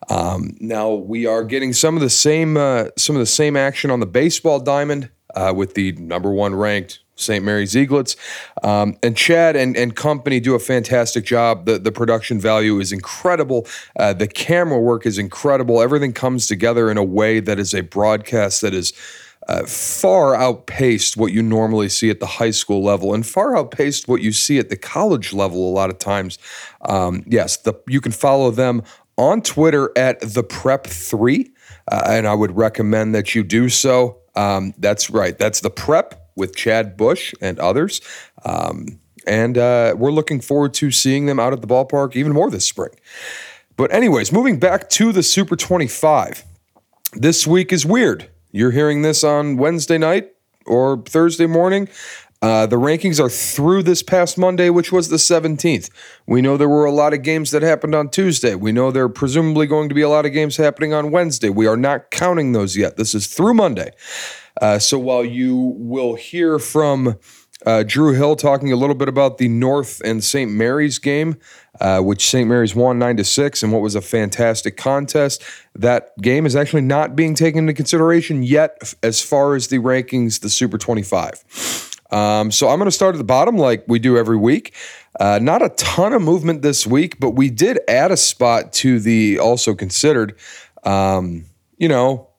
um, 0.10 0.58
now 0.60 0.92
we 0.92 1.26
are 1.26 1.44
getting 1.44 1.74
some 1.74 1.96
of 1.96 2.02
the 2.02 2.10
same 2.10 2.58
uh, 2.58 2.88
some 2.98 3.16
of 3.16 3.20
the 3.20 3.26
same 3.26 3.56
action 3.56 3.92
on 3.92 4.00
the 4.00 4.06
baseball 4.06 4.60
diamond 4.60 5.10
uh, 5.36 5.54
with 5.56 5.76
the 5.76 5.94
number 5.94 6.32
one 6.32 6.56
ranked 6.56 7.00
St. 7.22 7.44
Mary's 7.44 7.76
Eaglets. 7.76 8.16
Um, 8.64 8.98
and 9.04 9.16
Chad 9.16 9.56
and, 9.56 9.78
and 9.78 9.96
company 9.96 10.40
do 10.40 10.56
a 10.56 10.60
fantastic 10.60 11.26
job. 11.26 11.66
The, 11.66 11.80
the 11.80 11.92
production 11.92 12.40
value 12.40 12.80
is 12.80 12.92
incredible. 12.92 13.68
Uh, 13.98 14.14
the 14.14 14.28
camera 14.28 14.80
work 14.80 15.06
is 15.06 15.18
incredible. 15.18 15.82
Everything 15.82 16.14
comes 16.14 16.48
together 16.48 16.90
in 16.90 16.98
a 16.98 17.04
way 17.04 17.40
that 17.40 17.60
is 17.60 17.74
a 17.74 17.82
broadcast 17.82 18.62
that 18.62 18.74
is 18.74 18.94
uh, 19.48 19.66
far 19.66 20.36
outpaced 20.36 21.18
what 21.18 21.32
you 21.32 21.42
normally 21.42 21.90
see 21.90 22.10
at 22.10 22.20
the 22.20 22.26
high 22.26 22.52
school 22.52 22.84
level 22.84 23.14
and 23.14 23.26
far 23.26 23.58
outpaced 23.58 24.08
what 24.08 24.22
you 24.22 24.32
see 24.32 24.60
at 24.60 24.70
the 24.70 24.78
college 24.78 25.34
level 25.34 25.68
a 25.68 25.74
lot 25.74 25.90
of 25.90 25.98
times. 25.98 26.38
Um, 26.82 27.24
yes, 27.28 27.58
the, 27.58 27.74
you 27.88 28.02
can 28.02 28.12
follow 28.12 28.52
them 28.52 28.84
on 29.18 29.42
Twitter 29.42 29.92
at 29.98 30.20
the 30.22 30.44
Prep 30.44 30.88
Three, 30.88 31.52
uh, 31.92 32.04
and 32.08 32.28
I 32.28 32.34
would 32.34 32.56
recommend 32.56 33.14
that 33.16 33.36
you 33.36 33.44
do 33.44 33.70
so. 33.70 34.20
Um, 34.36 34.74
that's 34.78 35.10
right. 35.10 35.38
That's 35.38 35.60
the 35.62 35.70
Prep 35.70 36.21
with 36.36 36.56
Chad 36.56 36.98
Bush 36.98 37.34
and 37.42 37.60
others. 37.60 38.02
Um, 38.44 39.00
and 39.28 39.58
uh, 39.58 39.96
we're 39.98 40.12
looking 40.12 40.42
forward 40.42 40.74
to 40.76 40.92
seeing 40.92 41.26
them 41.26 41.40
out 41.40 41.54
at 41.54 41.62
the 41.62 41.68
ballpark 41.68 42.16
even 42.16 42.34
more 42.34 42.50
this 42.50 42.66
spring. 42.66 42.92
But, 43.78 43.94
anyways, 43.94 44.32
moving 44.32 44.60
back 44.60 44.90
to 44.92 45.12
the 45.12 45.24
Super 45.24 45.56
25. 45.56 46.44
This 47.14 47.46
week 47.46 47.72
is 47.72 47.86
weird. 47.86 48.30
You're 48.52 48.72
hearing 48.72 49.02
this 49.02 49.24
on 49.24 49.58
Wednesday 49.58 49.98
night 49.98 50.32
or 50.66 51.04
Thursday 51.06 51.46
morning. 51.46 51.88
Uh, 52.42 52.66
the 52.66 52.76
rankings 52.76 53.24
are 53.24 53.30
through 53.30 53.84
this 53.84 54.02
past 54.02 54.36
Monday, 54.36 54.72
which 54.72 54.92
was 54.92 55.10
the 55.10 55.18
17th. 55.18 55.92
We 56.26 56.42
know 56.42 56.58
there 56.58 56.68
were 56.68 56.86
a 56.86 56.92
lot 56.92 57.14
of 57.14 57.22
games 57.22 57.52
that 57.52 57.62
happened 57.62 57.94
on 57.94 58.10
Tuesday. 58.10 58.56
We 58.56 58.72
know 58.72 58.90
there 58.90 59.04
are 59.04 59.10
presumably 59.10 59.68
going 59.68 59.90
to 59.90 59.96
be 59.96 60.02
a 60.02 60.10
lot 60.10 60.26
of 60.26 60.34
games 60.34 60.58
happening 60.58 60.92
on 60.92 61.12
Wednesday. 61.12 61.50
We 61.50 61.68
are 61.68 61.78
not 61.78 62.10
counting 62.10 62.52
those 62.54 62.76
yet. 62.76 62.98
This 62.98 63.14
is 63.14 63.28
through 63.28 63.54
Monday. 63.54 63.92
Uh, 64.60 64.80
so 64.80 64.98
while 64.98 65.24
you 65.24 65.76
will 65.78 66.16
hear 66.16 66.60
from 66.60 67.18
uh, 67.66 67.84
Drew 67.84 68.14
Hill 68.14 68.36
talking 68.36 68.72
a 68.72 68.76
little 68.76 68.96
bit 68.96 69.08
about 69.08 69.38
the 69.38 69.48
North 69.48 70.02
and 70.04 70.24
St. 70.24 70.50
Mary's 70.50 70.98
game, 70.98 71.38
uh, 71.80 72.00
which 72.00 72.28
St. 72.28 72.48
Mary's 72.48 72.74
won 72.74 72.98
nine 72.98 73.18
to 73.18 73.24
six, 73.24 73.62
and 73.62 73.72
what 73.72 73.82
was 73.82 73.96
a 73.96 74.02
fantastic 74.02 74.78
contest. 74.78 75.44
That 75.76 76.18
game 76.18 76.46
is 76.46 76.56
actually 76.56 76.82
not 76.82 77.16
being 77.16 77.36
taken 77.36 77.60
into 77.60 77.74
consideration 77.74 78.44
yet, 78.44 78.94
as 79.04 79.22
far 79.22 79.56
as 79.56 79.68
the 79.68 79.78
rankings, 79.78 80.42
the 80.42 80.50
Super 80.50 80.78
25. 80.78 81.44
Um, 82.12 82.52
so 82.52 82.68
I'm 82.68 82.78
going 82.78 82.88
to 82.88 82.92
start 82.92 83.16
at 83.16 83.20
the 83.20 83.24
bottom, 83.24 83.58
like 83.58 83.86
we 83.88 84.00
do 84.00 84.18
every 84.18 84.38
week. 84.38 84.74
Uh, 85.20 85.40
not 85.42 85.62
a 85.62 85.70
ton 85.70 86.14
of 86.14 86.22
movement 86.22 86.62
this 86.62 86.86
week, 86.86 87.20
but 87.20 87.32
we 87.32 87.50
did 87.50 87.80
add 87.88 88.12
a 88.12 88.18
spot 88.18 88.74
to 88.74 89.00
the 89.00 89.40
also 89.40 89.76
considered. 89.76 90.36
Um, 90.84 91.46
you 91.78 91.88
know, 91.88 92.31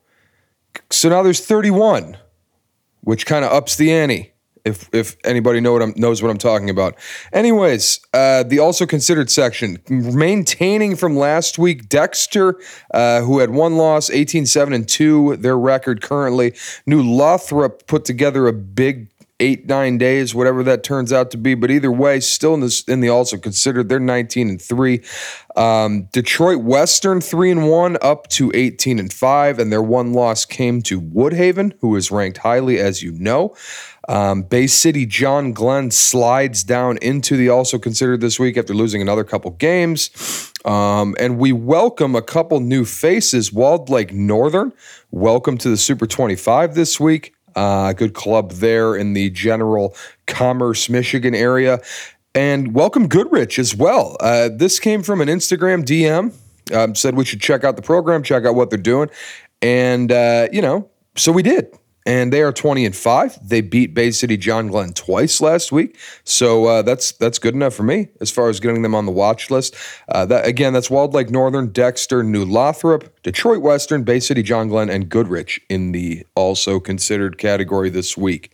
so 0.92 1.08
now 1.08 1.22
there's 1.22 1.44
31, 1.44 2.16
which 3.02 3.26
kind 3.26 3.44
of 3.44 3.52
ups 3.52 3.76
the 3.76 3.92
ante. 3.92 4.32
If, 4.64 4.88
if 4.94 5.16
anybody 5.24 5.58
know 5.58 5.72
what 5.72 5.82
I'm, 5.82 5.92
knows 5.96 6.22
what 6.22 6.30
I'm 6.30 6.38
talking 6.38 6.70
about. 6.70 6.94
Anyways, 7.32 7.98
uh, 8.14 8.44
the 8.44 8.60
also 8.60 8.86
considered 8.86 9.28
section 9.28 9.78
maintaining 9.88 10.94
from 10.94 11.16
last 11.16 11.58
week 11.58 11.88
Dexter, 11.88 12.60
uh, 12.94 13.22
who 13.22 13.40
had 13.40 13.50
one 13.50 13.76
loss, 13.76 14.08
18 14.08 14.46
7 14.46 14.72
and 14.72 14.88
2, 14.88 15.38
their 15.38 15.58
record 15.58 16.00
currently. 16.00 16.54
New 16.86 17.02
Lothrop 17.02 17.88
put 17.88 18.04
together 18.04 18.46
a 18.46 18.52
big 18.52 19.11
eight 19.42 19.66
nine 19.66 19.98
days, 19.98 20.34
whatever 20.34 20.62
that 20.62 20.84
turns 20.84 21.12
out 21.12 21.32
to 21.32 21.36
be. 21.36 21.54
But 21.54 21.70
either 21.70 21.90
way, 21.90 22.20
still 22.20 22.54
in 22.54 22.60
this 22.60 22.82
in 22.84 23.00
the 23.00 23.08
also 23.08 23.36
considered 23.36 23.88
they're 23.88 24.00
19 24.00 24.48
and 24.48 24.62
three. 24.62 25.02
Um, 25.56 26.04
Detroit 26.12 26.62
Western 26.62 27.20
three 27.20 27.50
and 27.50 27.68
one 27.68 27.98
up 28.00 28.28
to 28.28 28.52
18 28.54 28.98
and 28.98 29.12
five, 29.12 29.58
and 29.58 29.72
their 29.72 29.82
one 29.82 30.12
loss 30.12 30.44
came 30.44 30.80
to 30.82 31.00
Woodhaven, 31.00 31.74
who 31.80 31.96
is 31.96 32.10
ranked 32.10 32.38
highly, 32.38 32.78
as 32.78 33.02
you 33.02 33.12
know. 33.12 33.54
Um, 34.08 34.42
Bay 34.42 34.66
City 34.66 35.06
John 35.06 35.52
Glenn 35.52 35.90
slides 35.90 36.64
down 36.64 36.98
into 36.98 37.36
the 37.36 37.48
also 37.48 37.78
considered 37.78 38.20
this 38.20 38.38
week 38.38 38.56
after 38.56 38.74
losing 38.74 39.02
another 39.02 39.24
couple 39.24 39.50
games. 39.52 40.52
Um, 40.64 41.16
and 41.18 41.38
we 41.38 41.52
welcome 41.52 42.14
a 42.14 42.22
couple 42.22 42.60
new 42.60 42.84
faces. 42.84 43.52
Walled 43.52 43.90
Lake 43.90 44.12
Northern, 44.12 44.72
welcome 45.10 45.58
to 45.58 45.68
the 45.68 45.76
Super 45.76 46.06
25 46.06 46.74
this 46.74 47.00
week. 47.00 47.34
Uh, 47.54 47.92
good 47.92 48.14
club 48.14 48.52
there 48.52 48.94
in 48.96 49.12
the 49.12 49.30
general 49.30 49.94
Commerce, 50.26 50.88
Michigan 50.88 51.34
area. 51.34 51.80
And 52.34 52.74
welcome 52.74 53.08
Goodrich 53.08 53.58
as 53.58 53.76
well. 53.76 54.16
Uh, 54.20 54.48
this 54.54 54.78
came 54.78 55.02
from 55.02 55.20
an 55.20 55.28
Instagram 55.28 55.84
DM. 55.84 56.34
Um, 56.74 56.94
said 56.94 57.16
we 57.16 57.24
should 57.24 57.40
check 57.40 57.64
out 57.64 57.76
the 57.76 57.82
program, 57.82 58.22
check 58.22 58.44
out 58.44 58.54
what 58.54 58.70
they're 58.70 58.78
doing. 58.78 59.10
And, 59.60 60.10
uh, 60.10 60.48
you 60.52 60.62
know, 60.62 60.88
so 61.16 61.32
we 61.32 61.42
did 61.42 61.76
and 62.04 62.32
they 62.32 62.42
are 62.42 62.52
20 62.52 62.84
and 62.84 62.96
5 62.96 63.48
they 63.48 63.60
beat 63.60 63.94
bay 63.94 64.10
city 64.10 64.36
john 64.36 64.68
glenn 64.68 64.92
twice 64.92 65.40
last 65.40 65.72
week. 65.72 65.98
So 66.24 66.66
uh, 66.66 66.82
that's 66.82 67.12
that's 67.12 67.38
good 67.38 67.54
enough 67.54 67.74
for 67.74 67.82
me 67.82 68.08
as 68.20 68.30
far 68.30 68.48
as 68.48 68.60
getting 68.60 68.82
them 68.82 68.94
on 68.94 69.06
the 69.06 69.12
watch 69.12 69.50
list. 69.50 69.76
Uh, 70.08 70.26
that 70.26 70.46
again 70.46 70.72
that's 70.72 70.90
walled 70.90 71.14
lake 71.14 71.30
northern 71.30 71.68
dexter 71.68 72.22
new 72.22 72.44
lothrop 72.44 73.04
detroit 73.22 73.62
western 73.62 74.02
bay 74.02 74.20
city 74.20 74.42
john 74.42 74.68
glenn 74.68 74.90
and 74.90 75.08
goodrich 75.08 75.60
in 75.68 75.92
the 75.92 76.26
also 76.34 76.80
considered 76.80 77.38
category 77.38 77.90
this 77.90 78.16
week. 78.16 78.52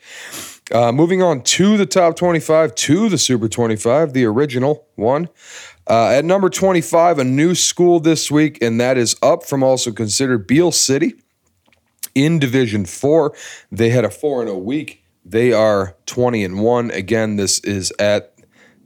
Uh, 0.71 0.93
moving 0.93 1.23
on 1.23 1.41
to 1.43 1.79
the 1.79 1.87
top 1.87 2.15
25 2.15 2.75
to 2.75 3.09
the 3.09 3.17
super 3.19 3.49
25 3.49 4.13
the 4.13 4.25
original 4.25 4.87
one. 4.97 5.29
Uh, 5.87 6.09
at 6.09 6.25
number 6.25 6.51
25 6.51 7.19
a 7.19 7.25
new 7.25 7.55
school 7.55 7.99
this 7.99 8.31
week 8.31 8.59
and 8.61 8.79
that 8.79 8.99
is 8.99 9.17
up 9.23 9.43
from 9.43 9.63
also 9.63 9.91
considered 9.91 10.47
beal 10.47 10.71
city 10.71 11.15
in 12.25 12.39
Division 12.39 12.85
Four. 12.85 13.35
They 13.71 13.91
had 13.91 14.05
a 14.05 14.11
four 14.11 14.41
and 14.41 14.51
a 14.51 14.57
week. 14.57 15.05
They 15.25 15.53
are 15.53 15.97
twenty 16.07 16.45
and 16.45 16.61
one. 16.61 16.91
Again, 16.91 17.37
this 17.37 17.61
is 17.61 17.93
at 17.99 18.35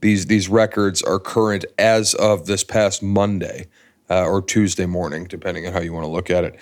these 0.01 0.27
these 0.27 0.49
records 0.49 1.03
are 1.03 1.19
current 1.19 1.65
as 1.79 2.15
of 2.15 2.47
this 2.47 2.65
past 2.65 3.03
Monday 3.03 3.69
uh, 4.11 4.27
or 4.27 4.43
Tuesday 4.43 4.87
morning, 4.87 5.25
depending 5.25 5.67
on 5.67 5.73
how 5.73 5.81
you 5.81 5.93
want 5.93 6.05
to 6.05 6.11
look 6.11 6.31
at 6.31 6.45
it. 6.45 6.59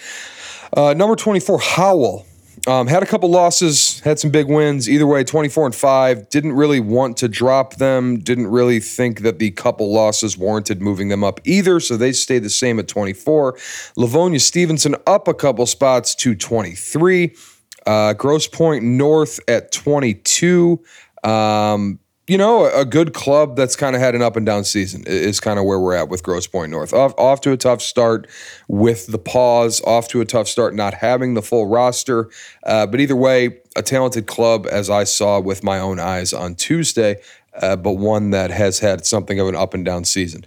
Uh, 0.76 0.94
number 0.94 1.16
twenty 1.16 1.40
four, 1.40 1.58
Howell. 1.58 2.26
Um, 2.66 2.86
had 2.86 3.02
a 3.02 3.06
couple 3.06 3.30
losses, 3.30 4.00
had 4.00 4.18
some 4.18 4.30
big 4.30 4.46
wins. 4.46 4.88
Either 4.88 5.06
way, 5.06 5.24
24 5.24 5.66
and 5.66 5.74
5. 5.74 6.28
Didn't 6.28 6.52
really 6.52 6.80
want 6.80 7.16
to 7.18 7.28
drop 7.28 7.76
them. 7.76 8.18
Didn't 8.18 8.48
really 8.48 8.80
think 8.80 9.20
that 9.20 9.38
the 9.38 9.50
couple 9.52 9.92
losses 9.92 10.36
warranted 10.36 10.82
moving 10.82 11.08
them 11.08 11.24
up 11.24 11.40
either. 11.44 11.80
So 11.80 11.96
they 11.96 12.12
stayed 12.12 12.42
the 12.42 12.50
same 12.50 12.78
at 12.78 12.88
24. 12.88 13.56
Livonia 13.96 14.40
Stevenson 14.40 14.96
up 15.06 15.28
a 15.28 15.34
couple 15.34 15.64
spots 15.66 16.14
to 16.16 16.34
23. 16.34 17.34
Uh, 17.86 18.12
Grosse 18.12 18.46
Pointe 18.46 18.84
North 18.84 19.40
at 19.48 19.72
22. 19.72 20.82
Um, 21.24 21.98
you 22.30 22.38
know, 22.38 22.70
a 22.72 22.84
good 22.84 23.12
club 23.12 23.56
that's 23.56 23.74
kind 23.74 23.96
of 23.96 24.00
had 24.00 24.14
an 24.14 24.22
up 24.22 24.36
and 24.36 24.46
down 24.46 24.62
season 24.62 25.02
is 25.04 25.40
kind 25.40 25.58
of 25.58 25.64
where 25.64 25.80
we're 25.80 25.96
at 25.96 26.08
with 26.08 26.22
Grosse 26.22 26.46
Pointe 26.46 26.70
North. 26.70 26.92
Off, 26.92 27.12
off 27.18 27.40
to 27.40 27.50
a 27.50 27.56
tough 27.56 27.82
start 27.82 28.28
with 28.68 29.08
the 29.08 29.18
pause, 29.18 29.82
off 29.82 30.06
to 30.06 30.20
a 30.20 30.24
tough 30.24 30.46
start 30.46 30.72
not 30.72 30.94
having 30.94 31.34
the 31.34 31.42
full 31.42 31.66
roster. 31.66 32.30
Uh, 32.62 32.86
but 32.86 33.00
either 33.00 33.16
way, 33.16 33.58
a 33.74 33.82
talented 33.82 34.28
club, 34.28 34.68
as 34.70 34.88
I 34.88 35.02
saw 35.02 35.40
with 35.40 35.64
my 35.64 35.80
own 35.80 35.98
eyes 35.98 36.32
on 36.32 36.54
Tuesday, 36.54 37.16
uh, 37.60 37.74
but 37.74 37.94
one 37.94 38.30
that 38.30 38.52
has 38.52 38.78
had 38.78 39.04
something 39.04 39.40
of 39.40 39.48
an 39.48 39.56
up 39.56 39.74
and 39.74 39.84
down 39.84 40.04
season. 40.04 40.44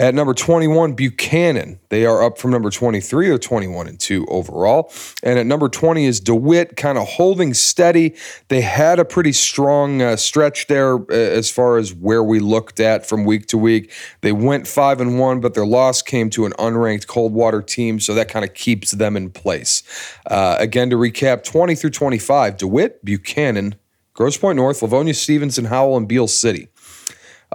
At 0.00 0.14
number 0.14 0.32
21, 0.32 0.92
Buchanan. 0.92 1.80
They 1.88 2.06
are 2.06 2.22
up 2.22 2.38
from 2.38 2.52
number 2.52 2.70
23 2.70 3.30
or 3.30 3.36
21 3.36 3.88
and 3.88 3.98
2 3.98 4.26
overall. 4.26 4.92
And 5.24 5.40
at 5.40 5.46
number 5.46 5.68
20 5.68 6.06
is 6.06 6.20
DeWitt, 6.20 6.76
kind 6.76 6.96
of 6.96 7.08
holding 7.08 7.52
steady. 7.52 8.14
They 8.46 8.60
had 8.60 9.00
a 9.00 9.04
pretty 9.04 9.32
strong 9.32 10.00
uh, 10.00 10.14
stretch 10.14 10.68
there 10.68 10.98
uh, 10.98 11.06
as 11.10 11.50
far 11.50 11.78
as 11.78 11.92
where 11.92 12.22
we 12.22 12.38
looked 12.38 12.78
at 12.78 13.06
from 13.06 13.24
week 13.24 13.46
to 13.46 13.58
week. 13.58 13.92
They 14.20 14.30
went 14.30 14.68
5 14.68 15.00
and 15.00 15.18
1, 15.18 15.40
but 15.40 15.54
their 15.54 15.66
loss 15.66 16.00
came 16.00 16.30
to 16.30 16.46
an 16.46 16.52
unranked 16.60 17.08
Coldwater 17.08 17.60
team, 17.60 17.98
so 17.98 18.14
that 18.14 18.28
kind 18.28 18.44
of 18.44 18.54
keeps 18.54 18.92
them 18.92 19.16
in 19.16 19.30
place. 19.30 19.82
Uh, 20.26 20.56
again, 20.60 20.90
to 20.90 20.96
recap 20.96 21.42
20 21.42 21.74
through 21.74 21.90
25, 21.90 22.56
DeWitt, 22.56 23.04
Buchanan, 23.04 23.74
Grosse 24.14 24.36
Pointe 24.36 24.58
North, 24.58 24.80
Livonia 24.80 25.14
Stevenson, 25.14 25.64
Howell, 25.64 25.96
and 25.96 26.06
Beal 26.06 26.28
City. 26.28 26.68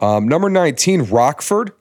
Um, 0.01 0.27
number 0.27 0.49
19, 0.49 1.03
Rockford. 1.03 1.71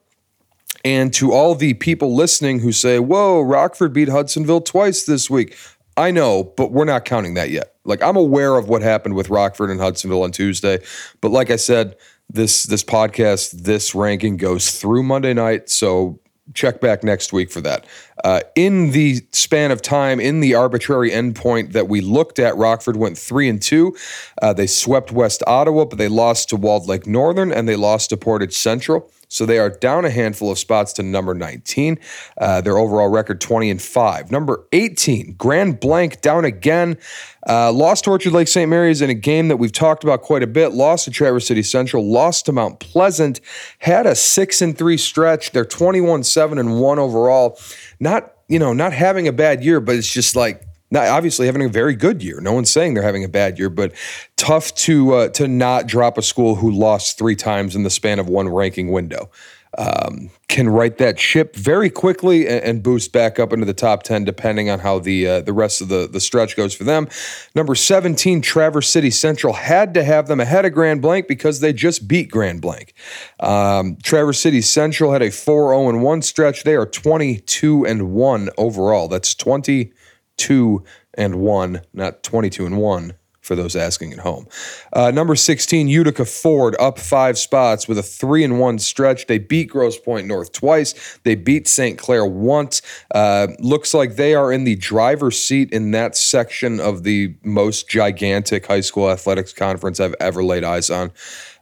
And 0.84 1.14
to 1.14 1.32
all 1.32 1.54
the 1.54 1.74
people 1.74 2.14
listening 2.14 2.58
who 2.58 2.72
say, 2.72 2.98
whoa, 2.98 3.40
Rockford 3.40 3.92
beat 3.92 4.08
Hudsonville 4.08 4.62
twice 4.62 5.04
this 5.04 5.30
week. 5.30 5.56
I 5.96 6.10
know, 6.10 6.52
but 6.56 6.72
we're 6.72 6.84
not 6.84 7.04
counting 7.04 7.34
that 7.34 7.50
yet. 7.50 7.74
Like, 7.84 8.02
I'm 8.02 8.16
aware 8.16 8.56
of 8.56 8.68
what 8.68 8.82
happened 8.82 9.14
with 9.14 9.28
Rockford 9.28 9.70
and 9.70 9.80
Hudsonville 9.80 10.22
on 10.22 10.32
Tuesday. 10.32 10.82
But 11.20 11.30
like 11.30 11.50
I 11.50 11.56
said, 11.56 11.96
this 12.30 12.64
this 12.64 12.82
podcast, 12.82 13.50
this 13.62 13.94
ranking 13.94 14.36
goes 14.38 14.70
through 14.70 15.02
Monday 15.02 15.34
night. 15.34 15.68
So 15.68 16.18
check 16.54 16.80
back 16.80 17.04
next 17.04 17.32
week 17.32 17.50
for 17.50 17.60
that. 17.60 17.86
Uh, 18.24 18.40
in 18.54 18.90
the 18.92 19.20
span 19.32 19.70
of 19.70 19.82
time, 19.82 20.18
in 20.18 20.40
the 20.40 20.54
arbitrary 20.54 21.10
endpoint 21.10 21.72
that 21.72 21.88
we 21.88 22.00
looked 22.00 22.38
at, 22.38 22.56
Rockford 22.56 22.96
went 22.96 23.18
three 23.18 23.48
and 23.48 23.60
two. 23.60 23.96
Uh, 24.40 24.52
they 24.52 24.66
swept 24.66 25.12
West 25.12 25.42
Ottawa, 25.46 25.84
but 25.84 25.98
they 25.98 26.08
lost 26.08 26.48
to 26.50 26.56
Walled 26.56 26.88
Lake 26.88 27.06
Northern 27.06 27.52
and 27.52 27.68
they 27.68 27.76
lost 27.76 28.10
to 28.10 28.16
Portage 28.16 28.54
Central. 28.56 29.10
So 29.32 29.46
they 29.46 29.58
are 29.58 29.70
down 29.70 30.04
a 30.04 30.10
handful 30.10 30.50
of 30.50 30.58
spots 30.58 30.92
to 30.94 31.02
number 31.02 31.34
19. 31.34 31.98
Uh, 32.36 32.60
their 32.60 32.76
overall 32.76 33.08
record 33.08 33.40
20 33.40 33.70
and 33.70 33.80
5. 33.80 34.30
Number 34.30 34.66
18, 34.72 35.36
Grand 35.38 35.80
Blanc 35.80 36.20
down 36.20 36.44
again. 36.44 36.98
Uh, 37.48 37.72
lost 37.72 38.04
to 38.04 38.10
Orchard 38.10 38.32
Lake 38.32 38.48
St. 38.48 38.68
Mary's 38.68 39.00
in 39.00 39.08
a 39.08 39.14
game 39.14 39.48
that 39.48 39.56
we've 39.56 39.72
talked 39.72 40.04
about 40.04 40.20
quite 40.20 40.42
a 40.42 40.46
bit. 40.46 40.72
Lost 40.72 41.06
to 41.06 41.10
Traverse 41.10 41.46
City 41.46 41.62
Central. 41.62 42.06
Lost 42.06 42.46
to 42.46 42.52
Mount 42.52 42.78
Pleasant. 42.78 43.40
Had 43.78 44.06
a 44.06 44.14
six 44.14 44.60
and 44.60 44.76
three 44.76 44.98
stretch. 44.98 45.52
They're 45.52 45.64
21 45.64 46.24
7 46.24 46.58
and 46.58 46.78
1 46.80 46.98
overall. 46.98 47.58
Not, 47.98 48.32
you 48.48 48.58
know, 48.58 48.74
not 48.74 48.92
having 48.92 49.26
a 49.28 49.32
bad 49.32 49.64
year, 49.64 49.80
but 49.80 49.96
it's 49.96 50.12
just 50.12 50.36
like 50.36 50.62
not 50.92 51.08
obviously 51.08 51.46
having 51.46 51.64
a 51.64 51.68
very 51.68 51.96
good 51.96 52.22
year. 52.22 52.38
No 52.40 52.52
one's 52.52 52.70
saying 52.70 52.92
they're 52.92 53.02
having 53.02 53.24
a 53.24 53.28
bad 53.28 53.58
year, 53.58 53.70
but 53.70 53.92
tough 54.36 54.74
to 54.74 55.14
uh, 55.14 55.28
to 55.30 55.48
not 55.48 55.86
drop 55.86 56.18
a 56.18 56.22
school 56.22 56.54
who 56.54 56.70
lost 56.70 57.16
three 57.16 57.34
times 57.34 57.74
in 57.74 57.82
the 57.82 57.90
span 57.90 58.18
of 58.18 58.28
one 58.28 58.48
ranking 58.48 58.92
window. 58.92 59.30
Um, 59.78 60.28
can 60.48 60.68
right 60.68 60.98
that 60.98 61.18
ship 61.18 61.56
very 61.56 61.88
quickly 61.88 62.46
and, 62.46 62.62
and, 62.62 62.82
boost 62.82 63.10
back 63.10 63.38
up 63.38 63.54
into 63.54 63.64
the 63.64 63.72
top 63.72 64.02
ten, 64.02 64.22
depending 64.22 64.68
on 64.68 64.80
how 64.80 64.98
the 64.98 65.26
uh, 65.26 65.40
the 65.40 65.54
rest 65.54 65.80
of 65.80 65.88
the 65.88 66.06
the 66.06 66.20
stretch 66.20 66.58
goes 66.58 66.74
for 66.74 66.84
them. 66.84 67.08
Number 67.54 67.74
seventeen, 67.74 68.42
Traverse 68.42 68.90
City 68.90 69.08
Central 69.08 69.54
had 69.54 69.94
to 69.94 70.04
have 70.04 70.26
them 70.26 70.40
ahead 70.40 70.66
of 70.66 70.74
Grand 70.74 71.00
Blanc 71.00 71.26
because 71.26 71.60
they 71.60 71.72
just 71.72 72.06
beat 72.06 72.30
Grand 72.30 72.60
Blanc. 72.60 72.92
Um, 73.40 73.96
Traverse 74.02 74.40
City 74.40 74.60
Central 74.60 75.10
had 75.10 75.22
a 75.22 75.30
four 75.30 75.70
zero 75.70 75.86
oh 75.86 75.88
and 75.88 76.02
one 76.02 76.20
stretch. 76.20 76.64
They 76.64 76.74
are 76.74 76.84
twenty 76.84 77.38
two 77.38 77.86
and 77.86 78.12
one 78.12 78.50
overall. 78.58 79.08
That's 79.08 79.34
twenty 79.34 79.94
two 80.42 80.84
and 81.14 81.36
one, 81.36 81.82
not 81.92 82.22
twenty 82.22 82.50
two 82.50 82.66
and 82.66 82.78
one 82.78 83.14
for 83.42 83.56
those 83.56 83.74
asking 83.74 84.12
at 84.12 84.20
home. 84.20 84.46
Uh, 84.92 85.10
number 85.10 85.34
16, 85.34 85.88
Utica 85.88 86.24
Ford 86.24 86.76
up 86.78 86.98
five 86.98 87.36
spots 87.36 87.88
with 87.88 87.98
a 87.98 88.02
three 88.02 88.44
and 88.44 88.60
one 88.60 88.78
stretch. 88.78 89.26
They 89.26 89.38
beat 89.38 89.68
Grosse 89.68 89.98
Pointe 89.98 90.28
North 90.28 90.52
twice. 90.52 91.18
They 91.24 91.34
beat 91.34 91.66
St. 91.66 91.98
Clair 91.98 92.24
once. 92.24 92.82
Uh, 93.12 93.48
looks 93.58 93.92
like 93.92 94.14
they 94.14 94.34
are 94.34 94.52
in 94.52 94.62
the 94.62 94.76
driver's 94.76 95.38
seat 95.38 95.72
in 95.72 95.90
that 95.90 96.16
section 96.16 96.80
of 96.80 97.02
the 97.02 97.34
most 97.42 97.88
gigantic 97.88 98.66
high 98.66 98.80
school 98.80 99.10
athletics 99.10 99.52
conference 99.52 99.98
I've 99.98 100.14
ever 100.20 100.44
laid 100.44 100.62
eyes 100.62 100.88
on. 100.88 101.10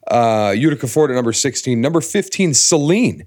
Uh, 0.07 0.55
Utica 0.57 0.87
Ford 0.87 1.11
at 1.11 1.15
number 1.15 1.33
16. 1.33 1.81
Number 1.81 2.03
15, 2.03 2.53
Saline. 2.53 3.27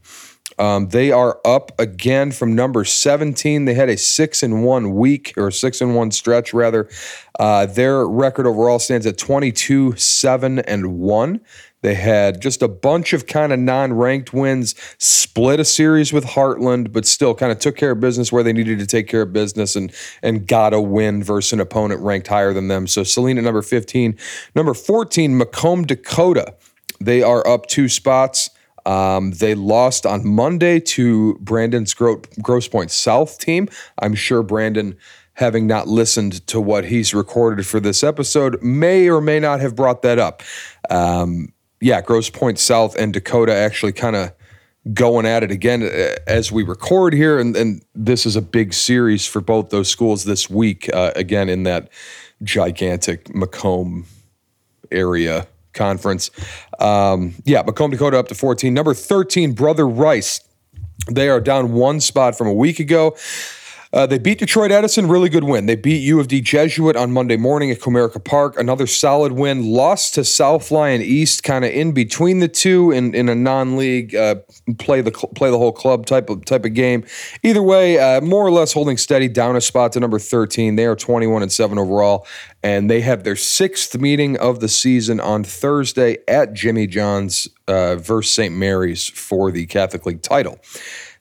Um, 0.59 0.89
they 0.89 1.11
are 1.11 1.39
up 1.45 1.71
again 1.79 2.31
from 2.31 2.55
number 2.55 2.85
17. 2.85 3.65
They 3.65 3.73
had 3.73 3.89
a 3.89 3.97
six 3.97 4.43
and 4.43 4.63
one 4.63 4.93
week 4.93 5.33
or 5.37 5.51
six 5.51 5.81
and 5.81 5.95
one 5.95 6.11
stretch 6.11 6.53
rather. 6.53 6.89
Uh, 7.39 7.65
their 7.65 8.07
record 8.07 8.45
overall 8.45 8.79
stands 8.79 9.05
at 9.05 9.17
22, 9.17 9.95
seven 9.95 10.59
and 10.59 10.99
one. 10.99 11.41
They 11.81 11.95
had 11.95 12.41
just 12.41 12.61
a 12.61 12.69
bunch 12.69 13.11
of 13.11 13.27
kind 13.27 13.51
of 13.51 13.59
non 13.59 13.93
ranked 13.93 14.31
wins, 14.31 14.73
split 14.99 15.59
a 15.59 15.65
series 15.65 16.13
with 16.13 16.23
Heartland, 16.23 16.93
but 16.93 17.05
still 17.05 17.35
kind 17.35 17.51
of 17.51 17.59
took 17.59 17.75
care 17.75 17.91
of 17.91 17.99
business 17.99 18.31
where 18.31 18.41
they 18.43 18.53
needed 18.53 18.79
to 18.79 18.87
take 18.87 19.07
care 19.07 19.23
of 19.23 19.33
business 19.33 19.75
and, 19.75 19.93
and 20.21 20.47
got 20.47 20.73
a 20.73 20.79
win 20.79 21.21
versus 21.21 21.51
an 21.51 21.59
opponent 21.59 21.99
ranked 21.99 22.27
higher 22.27 22.53
than 22.53 22.69
them. 22.69 22.87
So 22.87 23.03
Saline, 23.03 23.43
number 23.43 23.61
15. 23.61 24.17
Number 24.55 24.73
14, 24.73 25.37
Macomb, 25.37 25.85
Dakota. 25.85 26.55
They 27.01 27.21
are 27.21 27.45
up 27.45 27.65
two 27.65 27.89
spots. 27.89 28.49
Um, 28.85 29.31
they 29.31 29.55
lost 29.55 30.05
on 30.05 30.27
Monday 30.27 30.79
to 30.79 31.35
Brandon's 31.35 31.93
Gro- 31.93 32.21
Grosse 32.41 32.67
Pointe 32.67 32.91
South 32.91 33.39
team. 33.39 33.69
I'm 33.99 34.15
sure 34.15 34.43
Brandon, 34.43 34.97
having 35.33 35.67
not 35.67 35.87
listened 35.87 36.45
to 36.47 36.59
what 36.59 36.85
he's 36.85 37.13
recorded 37.13 37.65
for 37.65 37.79
this 37.79 38.03
episode, 38.03 38.61
may 38.61 39.09
or 39.09 39.21
may 39.21 39.39
not 39.39 39.61
have 39.61 39.75
brought 39.75 40.01
that 40.01 40.19
up. 40.19 40.43
Um, 40.89 41.53
yeah, 41.79 42.01
Grosse 42.01 42.29
Pointe 42.29 42.59
South 42.59 42.95
and 42.95 43.13
Dakota 43.13 43.53
actually 43.53 43.93
kind 43.93 44.15
of 44.15 44.33
going 44.93 45.25
at 45.25 45.43
it 45.43 45.51
again 45.51 45.83
uh, 45.83 46.15
as 46.27 46.51
we 46.51 46.63
record 46.63 47.13
here. 47.13 47.39
And, 47.39 47.55
and, 47.55 47.83
this 47.95 48.25
is 48.25 48.35
a 48.35 48.41
big 48.41 48.73
series 48.73 49.25
for 49.25 49.39
both 49.39 49.69
those 49.69 49.87
schools 49.87 50.25
this 50.25 50.49
week, 50.49 50.89
uh, 50.93 51.11
again, 51.15 51.47
in 51.47 51.63
that 51.63 51.89
gigantic 52.41 53.33
Macomb 53.33 54.05
area 54.91 55.47
conference. 55.73 56.31
Um, 56.79 57.35
yeah, 57.45 57.61
Macomb 57.61 57.91
Dakota 57.91 58.17
up 58.17 58.27
to 58.29 58.35
14. 58.35 58.73
Number 58.73 58.93
13, 58.93 59.53
Brother 59.53 59.87
Rice. 59.87 60.41
They 61.11 61.29
are 61.29 61.41
down 61.41 61.73
one 61.73 61.99
spot 61.99 62.37
from 62.37 62.47
a 62.47 62.53
week 62.53 62.79
ago. 62.79 63.15
Uh, 63.93 64.07
they 64.07 64.17
beat 64.17 64.39
Detroit 64.39 64.71
Edison, 64.71 65.07
really 65.07 65.29
good 65.29 65.43
win. 65.43 65.67
They 65.67 65.75
beat 65.75 65.99
U 65.99 66.19
of 66.19 66.27
D 66.27 66.41
Jesuit 66.41 66.95
on 66.95 67.11
Monday 67.11 67.37
morning 67.37 67.69
at 67.69 67.79
Comerica 67.79 68.23
Park, 68.23 68.57
another 68.57 68.87
solid 68.87 69.33
win. 69.33 69.71
Lost 69.71 70.15
to 70.15 70.23
South 70.23 70.71
Lyon 70.71 71.03
East, 71.03 71.43
kind 71.43 71.63
of 71.63 71.71
in 71.71 71.91
between 71.91 72.39
the 72.39 72.47
two 72.47 72.89
in, 72.89 73.13
in 73.13 73.29
a 73.29 73.35
non-league 73.35 74.15
uh, 74.15 74.35
play 74.79 75.01
the 75.01 75.11
play 75.11 75.51
the 75.51 75.59
whole 75.59 75.71
club 75.71 76.07
type 76.07 76.31
of 76.31 76.43
type 76.43 76.65
of 76.65 76.73
game. 76.73 77.05
Either 77.43 77.61
way, 77.61 77.99
uh, 77.99 78.19
more 78.21 78.43
or 78.43 78.51
less 78.51 78.73
holding 78.73 78.97
steady, 78.97 79.27
down 79.27 79.55
a 79.55 79.61
spot 79.61 79.91
to 79.91 79.99
number 79.99 80.17
thirteen. 80.17 80.75
They 80.75 80.85
are 80.85 80.95
twenty 80.95 81.27
one 81.27 81.43
and 81.43 81.51
seven 81.51 81.77
overall, 81.77 82.25
and 82.63 82.89
they 82.89 83.01
have 83.01 83.23
their 83.23 83.35
sixth 83.35 83.95
meeting 83.99 84.39
of 84.39 84.59
the 84.59 84.69
season 84.69 85.19
on 85.19 85.43
Thursday 85.43 86.17
at 86.27 86.53
Jimmy 86.53 86.87
John's 86.87 87.47
uh, 87.67 87.97
versus 87.97 88.33
St. 88.33 88.55
Mary's 88.55 89.07
for 89.07 89.51
the 89.51 89.67
Catholic 89.67 90.05
League 90.07 90.23
title. 90.23 90.59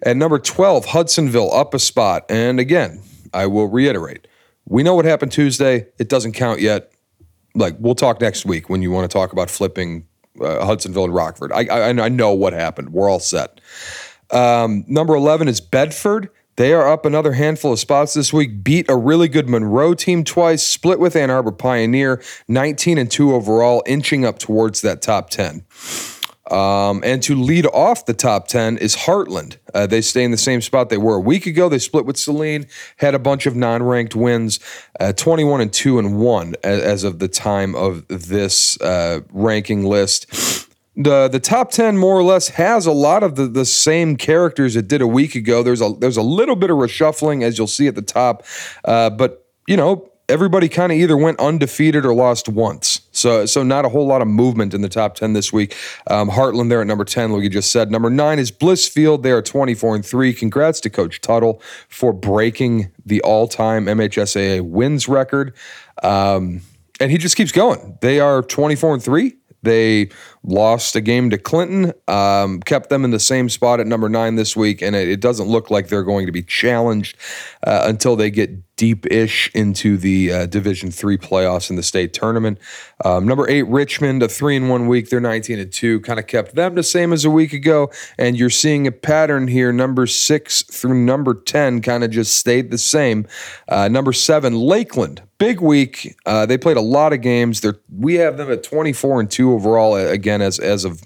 At 0.05 0.16
number 0.16 0.38
12, 0.38 0.86
Hudsonville 0.86 1.53
up 1.53 1.74
a 1.74 1.78
spot. 1.78 2.24
And 2.28 2.59
again, 2.59 3.03
I 3.32 3.46
will 3.46 3.68
reiterate 3.68 4.26
we 4.66 4.82
know 4.82 4.94
what 4.94 5.05
happened 5.05 5.32
Tuesday. 5.32 5.86
It 5.98 6.09
doesn't 6.09 6.32
count 6.32 6.61
yet. 6.61 6.92
Like, 7.55 7.76
we'll 7.78 7.94
talk 7.94 8.20
next 8.20 8.46
week 8.46 8.70
when 8.70 8.82
you 8.82 8.90
want 8.90 9.11
to 9.11 9.12
talk 9.12 9.32
about 9.32 9.50
flipping 9.50 10.07
uh, 10.40 10.64
Hudsonville 10.64 11.05
and 11.05 11.14
Rockford. 11.14 11.53
I, 11.53 11.66
I, 11.66 11.88
I, 11.90 12.09
know 12.09 12.32
what 12.32 12.55
happened. 12.55 12.90
We're 12.90 13.11
all 13.11 13.20
set. 13.20 13.61
Um, 14.30 14.84
number 14.88 15.14
11 15.14 15.48
is 15.48 15.61
Bedford. 15.61 16.30
They 16.57 16.72
are 16.72 16.90
up 16.90 17.05
another 17.05 17.32
handful 17.32 17.72
of 17.72 17.78
spots 17.78 18.14
this 18.14 18.32
week. 18.32 18.64
Beat 18.64 18.88
a 18.88 18.96
really 18.96 19.28
good 19.28 19.48
Monroe 19.48 19.94
team 19.94 20.24
twice. 20.24 20.66
Split 20.66 20.98
with 20.98 21.16
Ann 21.16 21.30
Arbor 21.30 21.53
Pioneer, 21.53 22.22
19 22.48 22.96
and 22.96 23.11
2 23.11 23.34
overall, 23.34 23.82
inching 23.86 24.24
up 24.24 24.38
towards 24.38 24.80
that 24.80 25.03
top 25.03 25.28
10. 25.28 25.64
Um, 26.53 27.00
and 27.03 27.22
to 27.22 27.34
lead 27.34 27.64
off 27.66 28.05
the 28.05 28.12
top 28.12 28.46
10 28.46 28.76
is 28.76 28.94
Heartland. 28.94 29.57
Uh, 29.72 29.86
they 29.86 30.03
stay 30.03 30.22
in 30.22 30.32
the 30.32 30.36
same 30.36 30.61
spot 30.61 30.90
they 30.90 30.98
were 30.98 31.14
a 31.14 31.20
week 31.20 31.46
ago. 31.46 31.70
They 31.70 31.78
split 31.78 32.05
with 32.05 32.18
Saline, 32.18 32.66
had 32.98 33.14
a 33.14 33.18
bunch 33.18 33.46
of 33.46 33.57
non 33.57 33.82
ranked 33.82 34.14
wins, 34.14 34.61
uh, 35.00 35.14
21 35.14 35.62
and 35.62 35.72
2 35.72 35.98
and 35.98 36.18
1 36.18 36.55
as, 36.62 36.82
as 36.82 37.05
of 37.05 37.20
the 37.20 37.28
time 37.28 37.74
of 37.74 38.07
this 38.09 38.78
uh, 38.82 39.20
ranking 39.30 39.84
list. 39.84 40.68
The, 40.94 41.28
the 41.28 41.40
top 41.40 41.70
10 41.70 41.96
more 41.96 42.18
or 42.18 42.22
less 42.22 42.48
has 42.48 42.84
a 42.84 42.92
lot 42.92 43.22
of 43.22 43.36
the, 43.36 43.46
the 43.46 43.64
same 43.64 44.16
characters 44.16 44.76
it 44.76 44.88
did 44.88 45.00
a 45.00 45.07
week 45.07 45.34
ago. 45.34 45.62
There's 45.62 45.80
a 45.80 45.94
there's 45.98 46.18
a 46.18 46.22
little 46.22 46.57
bit 46.57 46.70
of 46.70 46.76
reshuffling 46.76 47.42
as 47.42 47.57
you'll 47.57 47.66
see 47.66 47.86
at 47.86 47.94
the 47.94 48.03
top. 48.03 48.44
Uh, 48.84 49.09
but 49.09 49.46
you 49.66 49.78
know, 49.78 50.11
everybody 50.28 50.68
kind 50.68 50.92
of 50.92 50.98
either 50.98 51.16
went 51.16 51.40
undefeated 51.40 52.05
or 52.05 52.12
lost 52.12 52.46
once. 52.46 53.01
So, 53.23 53.47
so 53.47 53.62
not 53.62 53.85
a 53.85 53.89
whole 53.89 54.07
lot 54.07 54.20
of 54.20 54.27
movement 54.27 54.75
in 54.75 54.83
the 54.83 54.89
top 54.89 55.14
10 55.14 55.33
this 55.33 55.53
week. 55.53 55.77
Um, 56.09 56.29
Heartland 56.29 56.70
there 56.70 56.81
at 56.81 56.89
number 56.89 57.05
10, 57.05 57.31
like 57.31 57.45
you 57.45 57.49
just 57.49 57.70
said. 57.70 57.91
Number 57.91 58.11
nine 58.11 58.41
is 58.41 58.51
Blissfield. 58.51 59.23
They 59.23 59.31
are 59.31 59.41
24 59.41 59.95
and 59.95 60.05
3. 60.05 60.35
Congrats 60.35 60.81
to 60.81 60.91
Coach 60.91 61.20
Tuttle 61.20 61.62
for 61.89 62.12
breaking 62.12 62.91
the 63.07 63.20
all 63.23 63.47
time 63.47 63.87
MHSAA 63.87 64.62
wins 64.62 65.07
record. 65.07 65.55
Um, 66.03 66.62
and 66.99 67.12
he 67.12 67.18
just 67.18 67.37
keeps 67.37 67.53
going. 67.53 67.97
They 68.01 68.18
are 68.18 68.43
24 68.43 68.95
and 68.95 69.03
3. 69.03 69.37
They 69.62 70.11
lost 70.45 70.97
a 70.97 71.01
game 71.01 71.30
to 71.30 71.38
Clinton, 71.38 71.93
um, 72.09 72.61
kept 72.61 72.90
them 72.90 73.05
in 73.05 73.11
the 73.11 73.20
same 73.20 73.49
spot 73.49 73.80
at 73.80 73.86
number 73.86 74.09
nine 74.09 74.34
this 74.34 74.57
week, 74.57 74.82
and 74.82 74.97
it, 74.97 75.09
it 75.09 75.20
doesn't 75.20 75.47
look 75.47 75.70
like 75.70 75.88
they're 75.88 76.03
going 76.03 76.26
to 76.26 76.32
be 76.32 76.43
challenged 76.43 77.16
uh, 77.66 77.84
until 77.86 78.16
they 78.16 78.30
get 78.30 78.51
deep-ish 78.76 79.49
into 79.55 79.97
the 79.97 80.32
uh, 80.32 80.47
Division 80.47 80.90
Three 80.90 81.16
playoffs 81.16 81.70
in 81.70 81.76
the 81.76 81.82
state 81.82 82.12
tournament. 82.12 82.59
Um, 83.05 83.26
number 83.26 83.49
eight, 83.49 83.62
Richmond, 83.64 84.22
a 84.22 84.28
three 84.28 84.57
in 84.57 84.68
one 84.68 84.88
week. 84.88 85.09
They're 85.09 85.20
19 85.20 85.59
and 85.59 85.72
two, 85.72 86.01
kind 86.01 86.18
of 86.18 86.26
kept 86.26 86.55
them 86.55 86.74
the 86.74 86.82
same 86.82 87.12
as 87.12 87.24
a 87.24 87.30
week 87.30 87.53
ago, 87.53 87.93
and 88.18 88.36
you're 88.36 88.51
seeing 88.51 88.86
a 88.86 88.93
pattern 88.93 89.47
here. 89.47 89.72
Number 89.72 90.07
six 90.07 90.62
through 90.62 91.05
number 91.05 91.34
10 91.34 91.82
kind 91.82 92.03
of 92.03 92.11
just 92.11 92.36
stayed 92.36 92.70
the 92.70 92.78
same. 92.78 93.26
Uh, 93.68 93.88
number 93.88 94.12
seven, 94.12 94.55
Lakeland, 94.55 95.22
big 95.38 95.61
week. 95.61 96.16
Uh, 96.24 96.47
they 96.47 96.57
played 96.57 96.76
a 96.76 96.82
lot 96.82 97.12
of 97.12 97.20
games. 97.20 97.61
They're, 97.61 97.78
we 97.99 98.14
have 98.14 98.36
them 98.36 98.51
at 98.51 98.62
24 98.62 99.20
and 99.20 99.30
two 99.30 99.53
overall. 99.53 99.97
Again, 99.97 100.32
as 100.41 100.59
as 100.59 100.85
of 100.85 101.03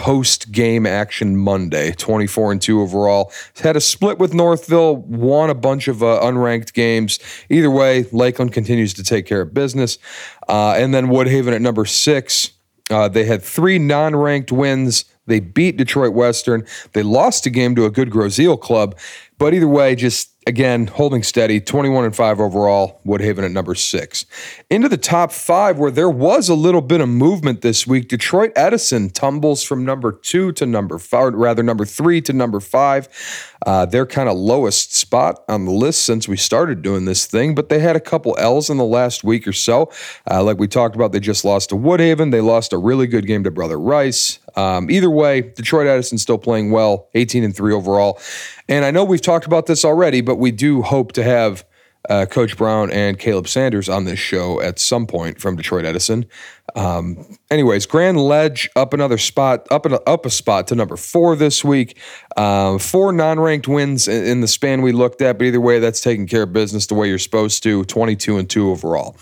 post 0.00 0.50
game 0.50 0.86
action 0.86 1.36
Monday, 1.36 1.92
24 1.92 2.52
and 2.52 2.62
2 2.62 2.80
overall. 2.80 3.30
Had 3.60 3.76
a 3.76 3.80
split 3.80 4.18
with 4.18 4.32
Northville, 4.32 4.96
won 4.96 5.50
a 5.50 5.54
bunch 5.54 5.88
of 5.88 6.02
uh, 6.02 6.20
unranked 6.22 6.72
games. 6.72 7.18
Either 7.50 7.70
way, 7.70 8.06
Lakeland 8.10 8.54
continues 8.54 8.94
to 8.94 9.04
take 9.04 9.26
care 9.26 9.42
of 9.42 9.52
business. 9.52 9.98
Uh, 10.48 10.72
and 10.72 10.94
then 10.94 11.08
Woodhaven 11.08 11.52
at 11.52 11.60
number 11.60 11.84
six. 11.84 12.52
Uh, 12.90 13.08
they 13.08 13.24
had 13.24 13.42
three 13.42 13.78
non 13.78 14.16
ranked 14.16 14.50
wins. 14.50 15.04
They 15.26 15.38
beat 15.38 15.76
Detroit 15.76 16.14
Western. 16.14 16.66
They 16.92 17.02
lost 17.02 17.46
a 17.46 17.50
game 17.50 17.76
to 17.76 17.84
a 17.84 17.90
good 17.90 18.10
Grosse 18.10 18.40
Ile 18.40 18.56
club. 18.56 18.96
But 19.38 19.54
either 19.54 19.68
way, 19.68 19.94
just 19.94 20.29
again, 20.46 20.86
holding 20.86 21.22
steady, 21.22 21.60
21 21.60 22.06
and 22.06 22.16
5 22.16 22.40
overall, 22.40 23.00
Woodhaven 23.06 23.44
at 23.44 23.50
number 23.50 23.74
six. 23.74 24.24
Into 24.70 24.88
the 24.88 24.96
top 24.96 25.32
five, 25.32 25.78
where 25.78 25.90
there 25.90 26.08
was 26.08 26.48
a 26.48 26.54
little 26.54 26.80
bit 26.80 27.00
of 27.00 27.08
movement 27.08 27.60
this 27.60 27.86
week. 27.86 28.08
Detroit 28.08 28.52
Edison 28.56 29.10
tumbles 29.10 29.62
from 29.62 29.84
number 29.84 30.12
two 30.12 30.52
to 30.52 30.66
number 30.66 30.98
five, 30.98 31.34
rather, 31.34 31.62
number 31.62 31.84
three 31.84 32.20
to 32.22 32.32
number 32.32 32.60
five. 32.60 33.08
Uh, 33.66 33.84
their 33.84 34.06
kind 34.06 34.28
of 34.28 34.36
lowest 34.36 34.96
spot 34.96 35.44
on 35.48 35.66
the 35.66 35.72
list 35.72 36.04
since 36.04 36.26
we 36.26 36.36
started 36.36 36.80
doing 36.80 37.04
this 37.04 37.26
thing, 37.26 37.54
but 37.54 37.68
they 37.68 37.78
had 37.78 37.94
a 37.94 38.00
couple 38.00 38.34
L's 38.38 38.70
in 38.70 38.78
the 38.78 38.84
last 38.84 39.22
week 39.22 39.46
or 39.46 39.52
so. 39.52 39.90
Uh, 40.30 40.42
like 40.42 40.58
we 40.58 40.66
talked 40.66 40.96
about, 40.96 41.12
they 41.12 41.20
just 41.20 41.44
lost 41.44 41.68
to 41.68 41.74
Woodhaven. 41.74 42.30
They 42.30 42.40
lost 42.40 42.72
a 42.72 42.78
really 42.78 43.06
good 43.06 43.26
game 43.26 43.44
to 43.44 43.50
Brother 43.50 43.78
Rice. 43.78 44.38
Um, 44.56 44.90
either 44.90 45.10
way, 45.10 45.42
Detroit 45.42 45.86
Edison 45.86 46.18
still 46.18 46.38
playing 46.38 46.70
well, 46.70 47.08
18 47.14 47.44
and 47.44 47.54
3 47.54 47.72
overall. 47.72 48.18
And 48.68 48.84
I 48.84 48.92
know 48.92 49.04
we've 49.04 49.20
talked 49.20 49.46
about 49.46 49.66
this 49.66 49.84
already, 49.84 50.20
but 50.20 50.29
we 50.36 50.50
do 50.50 50.82
hope 50.82 51.12
to 51.12 51.22
have 51.22 51.64
uh, 52.08 52.26
Coach 52.26 52.56
Brown 52.56 52.90
and 52.90 53.18
Caleb 53.18 53.46
Sanders 53.46 53.88
on 53.88 54.04
this 54.04 54.18
show 54.18 54.60
at 54.60 54.78
some 54.78 55.06
point 55.06 55.40
from 55.40 55.56
Detroit 55.56 55.84
Edison. 55.84 56.24
Um, 56.74 57.36
anyways, 57.50 57.86
Grand 57.86 58.18
Ledge 58.18 58.70
up 58.74 58.94
another 58.94 59.18
spot, 59.18 59.66
up 59.70 59.86
a, 59.86 60.00
up 60.08 60.24
a 60.24 60.30
spot 60.30 60.68
to 60.68 60.74
number 60.74 60.96
four 60.96 61.36
this 61.36 61.64
week. 61.64 61.98
Um, 62.36 62.78
four 62.78 63.12
non-ranked 63.12 63.68
wins 63.68 64.08
in, 64.08 64.24
in, 64.24 64.40
the 64.40 64.48
span 64.48 64.82
we 64.82 64.92
looked 64.92 65.20
at, 65.20 65.38
but 65.38 65.44
either 65.44 65.60
way, 65.60 65.78
that's 65.78 66.00
taking 66.00 66.26
care 66.26 66.44
of 66.44 66.52
business 66.52 66.86
the 66.86 66.94
way 66.94 67.08
you're 67.08 67.18
supposed 67.18 67.62
to. 67.64 67.84
22 67.84 68.38
and 68.38 68.48
two 68.48 68.70
overall. 68.70 69.16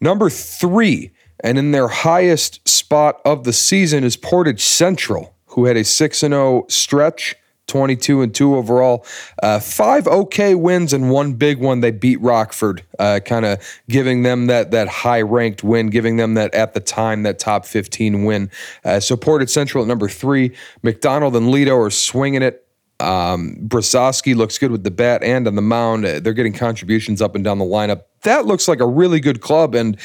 Number 0.00 0.30
three, 0.30 1.10
and 1.40 1.58
in 1.58 1.72
their 1.72 1.88
highest 1.88 2.66
spot 2.68 3.20
of 3.24 3.44
the 3.44 3.52
season 3.52 4.04
is 4.04 4.16
Portage 4.16 4.62
Central, 4.62 5.34
who 5.46 5.64
had 5.64 5.76
a 5.76 5.84
six 5.84 6.22
and 6.22 6.32
zero 6.32 6.66
stretch. 6.68 7.34
22 7.66 8.22
and 8.22 8.34
2 8.34 8.56
overall. 8.56 9.06
Uh, 9.42 9.58
five 9.58 10.06
okay 10.06 10.54
wins 10.54 10.92
and 10.92 11.10
one 11.10 11.34
big 11.34 11.58
one. 11.58 11.80
They 11.80 11.90
beat 11.90 12.20
Rockford, 12.20 12.82
uh, 12.98 13.20
kind 13.24 13.44
of 13.44 13.64
giving 13.88 14.22
them 14.22 14.46
that 14.46 14.70
that 14.72 14.88
high 14.88 15.22
ranked 15.22 15.64
win, 15.64 15.90
giving 15.90 16.16
them 16.16 16.34
that 16.34 16.54
at 16.54 16.74
the 16.74 16.80
time 16.80 17.22
that 17.22 17.38
top 17.38 17.66
15 17.66 18.24
win. 18.24 18.50
Uh, 18.84 19.00
Portage 19.20 19.50
Central 19.50 19.82
at 19.82 19.88
number 19.88 20.08
three. 20.08 20.54
McDonald 20.82 21.36
and 21.36 21.50
Lido 21.50 21.76
are 21.76 21.90
swinging 21.90 22.42
it. 22.42 22.63
Um, 23.00 23.56
Brasowski 23.66 24.36
looks 24.36 24.56
good 24.58 24.70
with 24.70 24.84
the 24.84 24.90
bat 24.90 25.22
and 25.22 25.46
on 25.46 25.56
the 25.56 25.62
mound. 25.62 26.04
Uh, 26.04 26.20
they're 26.20 26.32
getting 26.32 26.52
contributions 26.52 27.20
up 27.20 27.34
and 27.34 27.44
down 27.44 27.58
the 27.58 27.64
lineup. 27.64 28.04
That 28.22 28.46
looks 28.46 28.68
like 28.68 28.80
a 28.80 28.86
really 28.86 29.20
good 29.20 29.40
club, 29.40 29.74
and 29.74 29.98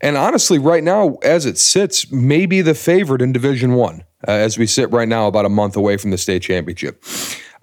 and 0.00 0.16
honestly, 0.16 0.58
right 0.58 0.84
now 0.84 1.16
as 1.22 1.46
it 1.46 1.58
sits, 1.58 2.12
maybe 2.12 2.60
the 2.60 2.74
favorite 2.74 3.22
in 3.22 3.32
Division 3.32 3.74
One 3.74 4.04
uh, 4.28 4.32
as 4.32 4.58
we 4.58 4.66
sit 4.66 4.90
right 4.92 5.08
now, 5.08 5.26
about 5.26 5.44
a 5.44 5.48
month 5.48 5.76
away 5.76 5.96
from 5.96 6.10
the 6.10 6.18
state 6.18 6.42
championship. 6.42 7.02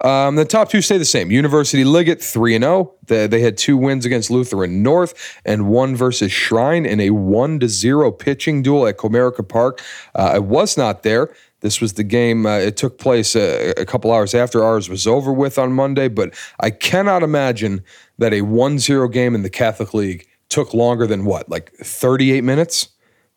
Um, 0.02 0.34
the 0.34 0.44
top 0.44 0.68
two 0.68 0.82
stay 0.82 0.98
the 0.98 1.04
same. 1.04 1.30
University 1.30 1.84
Liggett 1.84 2.20
three 2.20 2.54
and 2.54 2.64
zero. 2.64 2.94
Oh. 3.10 3.26
They 3.28 3.40
had 3.40 3.56
two 3.56 3.76
wins 3.76 4.04
against 4.04 4.30
Lutheran 4.30 4.82
North 4.82 5.40
and 5.44 5.68
one 5.68 5.94
versus 5.94 6.32
Shrine 6.32 6.84
in 6.84 6.98
a 7.00 7.10
one 7.10 7.60
to 7.60 7.68
zero 7.68 8.10
pitching 8.10 8.62
duel 8.62 8.86
at 8.86 8.98
Comerica 8.98 9.48
Park. 9.48 9.80
Uh, 10.14 10.32
I 10.34 10.38
was 10.40 10.76
not 10.76 11.04
there. 11.04 11.32
This 11.62 11.80
was 11.80 11.94
the 11.94 12.04
game. 12.04 12.44
Uh, 12.44 12.58
it 12.58 12.76
took 12.76 12.98
place 12.98 13.34
a, 13.34 13.70
a, 13.80 13.86
couple 13.86 14.12
hours 14.12 14.34
after 14.34 14.62
ours 14.62 14.88
was 14.88 15.06
over 15.06 15.32
with 15.32 15.58
on 15.58 15.72
Monday, 15.72 16.08
but 16.08 16.34
I 16.60 16.70
cannot 16.70 17.22
imagine 17.22 17.82
that 18.18 18.34
a 18.34 18.42
1 18.42 18.78
0 18.78 19.08
game 19.08 19.34
in 19.34 19.42
the 19.42 19.50
Catholic 19.50 19.94
League 19.94 20.26
took 20.48 20.74
longer 20.74 21.06
than 21.06 21.24
what, 21.24 21.48
like 21.48 21.72
38 21.74 22.44
minutes? 22.44 22.88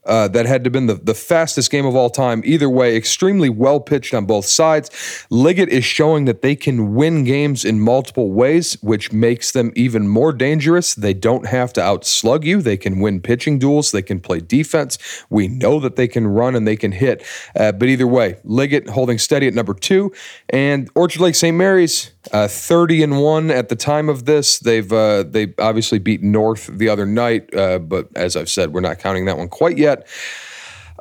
Uh, 0.06 0.28
that 0.28 0.46
had 0.46 0.64
to 0.64 0.68
have 0.68 0.74
been 0.74 0.88
the, 0.88 0.96
the 0.96 1.14
fastest 1.16 1.72
game 1.72 1.86
of 1.86 1.96
all 1.96 2.10
time. 2.10 2.42
Either 2.46 2.70
way, 2.70 2.96
extremely 2.96 3.50
well 3.50 3.80
pitched 3.80 4.14
on 4.14 4.26
both 4.26 4.46
sides. 4.46 5.26
Liggett 5.30 5.70
is 5.70 5.84
showing 5.84 6.26
that 6.26 6.42
they 6.42 6.56
can 6.56 6.94
win 6.96 7.24
games 7.24 7.66
in 7.66 7.80
multiple 7.80 8.32
ways, 8.32 8.78
which 8.82 9.12
makes 9.12 9.52
them 9.52 9.72
even 9.76 10.08
more 10.08 10.32
dangerous. 10.32 10.94
They 10.94 11.14
don't 11.14 11.48
have 11.48 11.74
to 11.74 11.82
outslug 11.82 12.44
you. 12.44 12.62
They 12.62 12.78
can 12.78 13.00
win 13.00 13.22
pitching 13.22 13.60
duels. 13.60 13.92
They 13.92 14.02
can 14.02 14.20
play 14.20 14.40
defense. 14.40 14.98
We 15.30 15.48
know 15.48 15.80
that 15.80 15.96
they 15.96 16.08
can 16.08 16.28
run 16.28 16.56
and 16.56 16.68
they 16.68 16.76
can 16.76 16.92
hit. 16.92 17.24
Uh, 17.56 17.72
but 17.72 17.88
either 17.90 18.08
way, 18.08 18.38
Liggett 18.44 18.90
holding 18.90 19.18
steady 19.18 19.48
at 19.48 19.54
number 19.54 19.74
two. 19.74 20.12
And 20.50 20.90
Orchard 20.96 21.22
Lake 21.22 21.36
St. 21.36 21.56
Mary's, 21.56 22.12
uh, 22.32 22.48
30 22.48 23.04
and 23.04 23.22
one 23.22 23.52
at 23.52 23.70
the 23.70 23.76
time 23.76 24.10
of 24.10 24.26
this. 24.26 24.60
They've 24.60 24.92
uh, 24.92 25.24
they 25.24 25.54
obviously 25.60 26.00
beat 26.00 26.22
North 26.22 26.68
the 26.68 26.90
other 26.90 27.06
night, 27.06 27.54
uh, 27.56 27.80
but 27.80 28.10
as 28.16 28.36
I've 28.36 28.50
said, 28.50 28.74
we're 28.74 28.82
not 28.82 29.00
counting 29.00 29.26
that 29.26 29.38
one 29.38 29.50
quite 29.50 29.78
yet. 29.78 30.08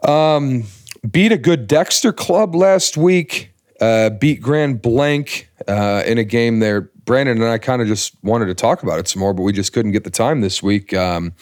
Um, 0.06 0.64
beat 1.08 1.32
a 1.32 1.38
good 1.38 1.66
Dexter 1.66 2.12
club 2.12 2.54
last 2.54 2.96
week. 2.96 3.52
Uh, 3.80 4.10
beat 4.10 4.40
Grand 4.40 4.80
Blanc 4.80 5.50
uh, 5.66 6.02
in 6.06 6.18
a 6.18 6.24
game 6.24 6.60
there. 6.60 6.90
Brandon 7.04 7.40
and 7.42 7.50
I 7.50 7.58
kind 7.58 7.82
of 7.82 7.88
just 7.88 8.14
wanted 8.22 8.46
to 8.46 8.54
talk 8.54 8.82
about 8.82 8.98
it 8.98 9.08
some 9.08 9.20
more, 9.20 9.34
but 9.34 9.42
we 9.42 9.52
just 9.52 9.72
couldn't 9.72 9.92
get 9.92 10.04
the 10.04 10.10
time 10.10 10.40
this 10.40 10.62
week. 10.62 10.94
Um, 10.94 11.34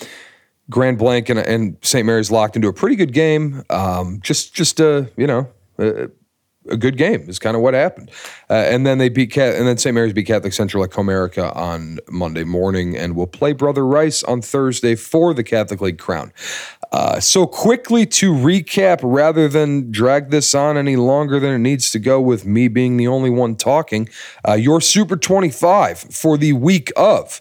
Grand 0.71 0.99
Blanc 0.99 1.29
and, 1.29 1.39
and 1.39 1.77
St. 1.83 2.05
Mary's 2.07 2.31
locked 2.31 2.57
into 2.57 2.69
a 2.69 2.73
pretty 2.73 2.97
good 2.97 3.13
game. 3.13 3.63
Um, 3.71 4.21
just, 4.23 4.55
just 4.55 4.81
uh, 4.81 5.05
you 5.17 5.27
know, 5.27 5.49
a 6.69 6.77
good 6.77 6.97
game 6.97 7.29
is 7.29 7.39
kind 7.39 7.57
of 7.57 7.63
what 7.63 7.75
happened. 7.75 8.11
Uh, 8.49 8.55
and 8.55 8.87
then 8.87 8.99
they 8.99 9.09
beat 9.09 9.37
and 9.37 9.67
then 9.67 9.79
St. 9.79 9.95
Mary's 9.95 10.13
beat 10.13 10.27
Catholic 10.27 10.53
Central 10.53 10.85
at 10.85 10.91
Comerica 10.91 11.55
on 11.57 11.99
Monday 12.11 12.45
morning, 12.45 12.97
and 12.97 13.17
will 13.17 13.27
play 13.27 13.53
Brother 13.53 13.87
Rice 13.87 14.23
on 14.23 14.43
Thursday 14.43 14.95
for 14.95 15.35
the 15.35 15.43
Catholic 15.43 15.81
League 15.81 15.99
crown. 15.99 16.33
Uh, 16.93 17.19
so 17.19 17.47
quickly 17.47 18.05
to 18.05 18.33
recap, 18.33 19.01
rather 19.03 19.49
than 19.49 19.91
drag 19.91 20.31
this 20.31 20.55
on 20.55 20.77
any 20.77 20.97
longer 20.97 21.41
than 21.41 21.53
it 21.55 21.59
needs 21.59 21.91
to 21.91 21.99
go, 21.99 22.21
with 22.21 22.45
me 22.45 22.69
being 22.69 22.97
the 22.97 23.09
only 23.09 23.31
one 23.31 23.57
talking, 23.57 24.09
uh, 24.47 24.53
your 24.53 24.81
Super 24.81 25.17
25 25.17 25.99
for 25.99 26.37
the 26.37 26.53
week 26.53 26.93
of. 26.97 27.41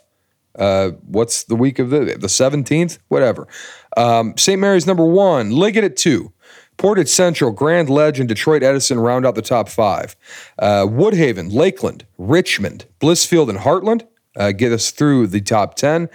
Uh, 0.57 0.91
what's 1.05 1.43
the 1.45 1.55
week 1.55 1.80
of 1.80 1.89
the 1.89 1.99
the 1.99 2.28
17th? 2.28 2.97
Whatever. 3.07 3.47
Um, 3.95 4.38
St. 4.38 4.59
Mary's 4.59 4.88
number 4.88 5.05
one, 5.05 5.51
Liggett 5.51 5.84
at 5.84 5.97
two. 5.97 6.34
Portage 6.82 7.09
Central, 7.09 7.51
Grand 7.51 7.91
Ledge, 7.91 8.19
and 8.19 8.27
Detroit 8.27 8.63
Edison 8.63 8.99
round 8.99 9.23
out 9.23 9.36
the 9.36 9.43
top 9.43 9.69
five. 9.69 10.15
Uh, 10.57 10.88
Woodhaven, 10.88 11.53
Lakeland, 11.53 12.07
Richmond, 12.17 12.86
Blissfield, 12.99 13.49
and 13.49 13.59
Heartland 13.59 14.07
uh, 14.36 14.51
get 14.51 14.71
us 14.71 14.89
through 14.89 15.27
the 15.27 15.41
top 15.41 15.75
10. 15.75 16.09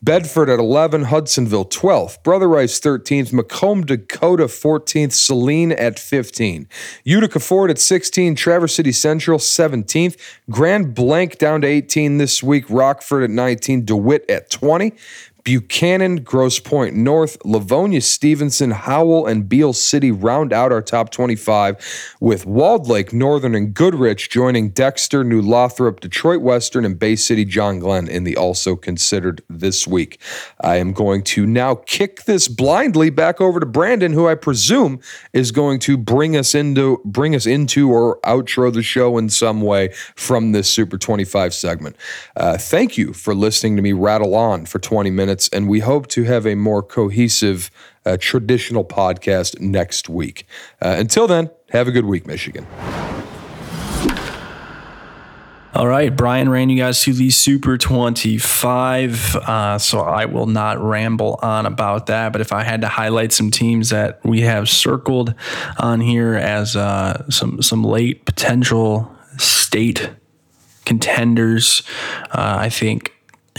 Bedford 0.00 0.48
at 0.48 0.60
11, 0.60 1.06
Hudsonville 1.06 1.64
12th, 1.64 2.22
Brother 2.22 2.48
Rice 2.48 2.78
13th, 2.78 3.32
Macomb, 3.32 3.84
Dakota 3.84 4.44
14th, 4.44 5.14
Saline 5.14 5.72
at 5.72 5.98
15, 5.98 6.68
Utica 7.02 7.40
Ford 7.40 7.68
at 7.72 7.80
16, 7.80 8.36
Traverse 8.36 8.76
City 8.76 8.92
Central 8.92 9.40
17th, 9.40 10.16
Grand 10.48 10.94
Blanc 10.94 11.38
down 11.38 11.60
to 11.62 11.66
18 11.66 12.18
this 12.18 12.40
week, 12.40 12.70
Rockford 12.70 13.24
at 13.24 13.30
19, 13.30 13.84
DeWitt 13.84 14.30
at 14.30 14.48
20, 14.48 14.92
Buchanan, 15.44 16.22
Grosse 16.22 16.58
Pointe 16.58 16.96
North, 16.96 17.36
Livonia, 17.44 18.00
Stevenson, 18.00 18.70
Howell, 18.70 19.26
and 19.26 19.46
Beal 19.46 19.74
City 19.74 20.10
round 20.10 20.54
out 20.54 20.72
our 20.72 20.80
top 20.80 21.10
25, 21.10 22.16
with 22.18 22.46
Walled 22.46 22.88
Lake, 22.88 23.12
Northern, 23.12 23.54
and 23.54 23.74
Goodrich 23.74 24.30
joining 24.30 24.70
Dexter, 24.70 25.22
New 25.22 25.42
Lothrop, 25.42 26.00
Detroit 26.00 26.40
Western, 26.40 26.86
and 26.86 26.98
Bay 26.98 27.14
City 27.14 27.44
John 27.44 27.78
Glenn 27.78 28.08
in 28.08 28.24
the 28.24 28.38
also 28.38 28.74
considered 28.74 29.42
this 29.50 29.86
week. 29.86 30.18
I 30.62 30.76
am 30.76 30.94
going 30.94 31.22
to 31.24 31.46
now 31.46 31.74
kick 31.74 32.24
this 32.24 32.48
blindly 32.48 33.10
back 33.10 33.38
over 33.38 33.60
to 33.60 33.66
Brandon, 33.66 34.14
who 34.14 34.26
I 34.26 34.36
presume 34.36 34.98
is 35.34 35.52
going 35.52 35.78
to 35.80 35.98
bring 35.98 36.38
us 36.38 36.54
into 36.54 37.02
bring 37.04 37.34
us 37.34 37.44
into 37.44 37.90
or 37.90 38.18
outro 38.22 38.72
the 38.72 38.82
show 38.82 39.18
in 39.18 39.28
some 39.28 39.60
way 39.60 39.92
from 40.16 40.52
this 40.52 40.70
Super 40.70 40.96
25 40.96 41.52
segment. 41.52 41.96
Uh, 42.34 42.56
thank 42.56 42.96
you 42.96 43.12
for 43.12 43.34
listening 43.34 43.76
to 43.76 43.82
me 43.82 43.92
rattle 43.92 44.34
on 44.34 44.64
for 44.64 44.78
20 44.78 45.10
minutes 45.10 45.33
minutes, 45.34 45.48
and 45.52 45.68
we 45.68 45.80
hope 45.80 46.06
to 46.06 46.22
have 46.24 46.46
a 46.46 46.54
more 46.54 46.82
cohesive, 46.82 47.70
uh, 48.06 48.16
traditional 48.20 48.84
podcast 48.84 49.60
next 49.60 50.08
week. 50.08 50.46
Uh, 50.80 50.94
until 50.98 51.26
then, 51.26 51.50
have 51.70 51.88
a 51.88 51.90
good 51.90 52.04
week, 52.04 52.26
Michigan. 52.26 52.66
All 55.74 55.88
right, 55.88 56.14
Brian 56.14 56.48
ran 56.48 56.70
you 56.70 56.78
guys 56.78 57.02
through 57.02 57.14
the 57.14 57.30
Super 57.30 57.76
25, 57.76 59.34
uh, 59.34 59.78
so 59.78 60.02
I 60.02 60.26
will 60.26 60.46
not 60.46 60.80
ramble 60.80 61.40
on 61.42 61.66
about 61.66 62.06
that. 62.06 62.30
But 62.30 62.40
if 62.40 62.52
I 62.52 62.62
had 62.62 62.82
to 62.82 62.88
highlight 62.88 63.32
some 63.32 63.50
teams 63.50 63.90
that 63.90 64.20
we 64.24 64.42
have 64.42 64.68
circled 64.68 65.34
on 65.80 66.00
here 66.00 66.34
as 66.34 66.76
uh, 66.76 67.28
some 67.28 67.60
some 67.60 67.82
late 67.82 68.24
potential 68.24 69.12
state 69.36 70.10
contenders, 70.84 71.82
uh, 72.30 72.56
I 72.60 72.68
think 72.68 73.10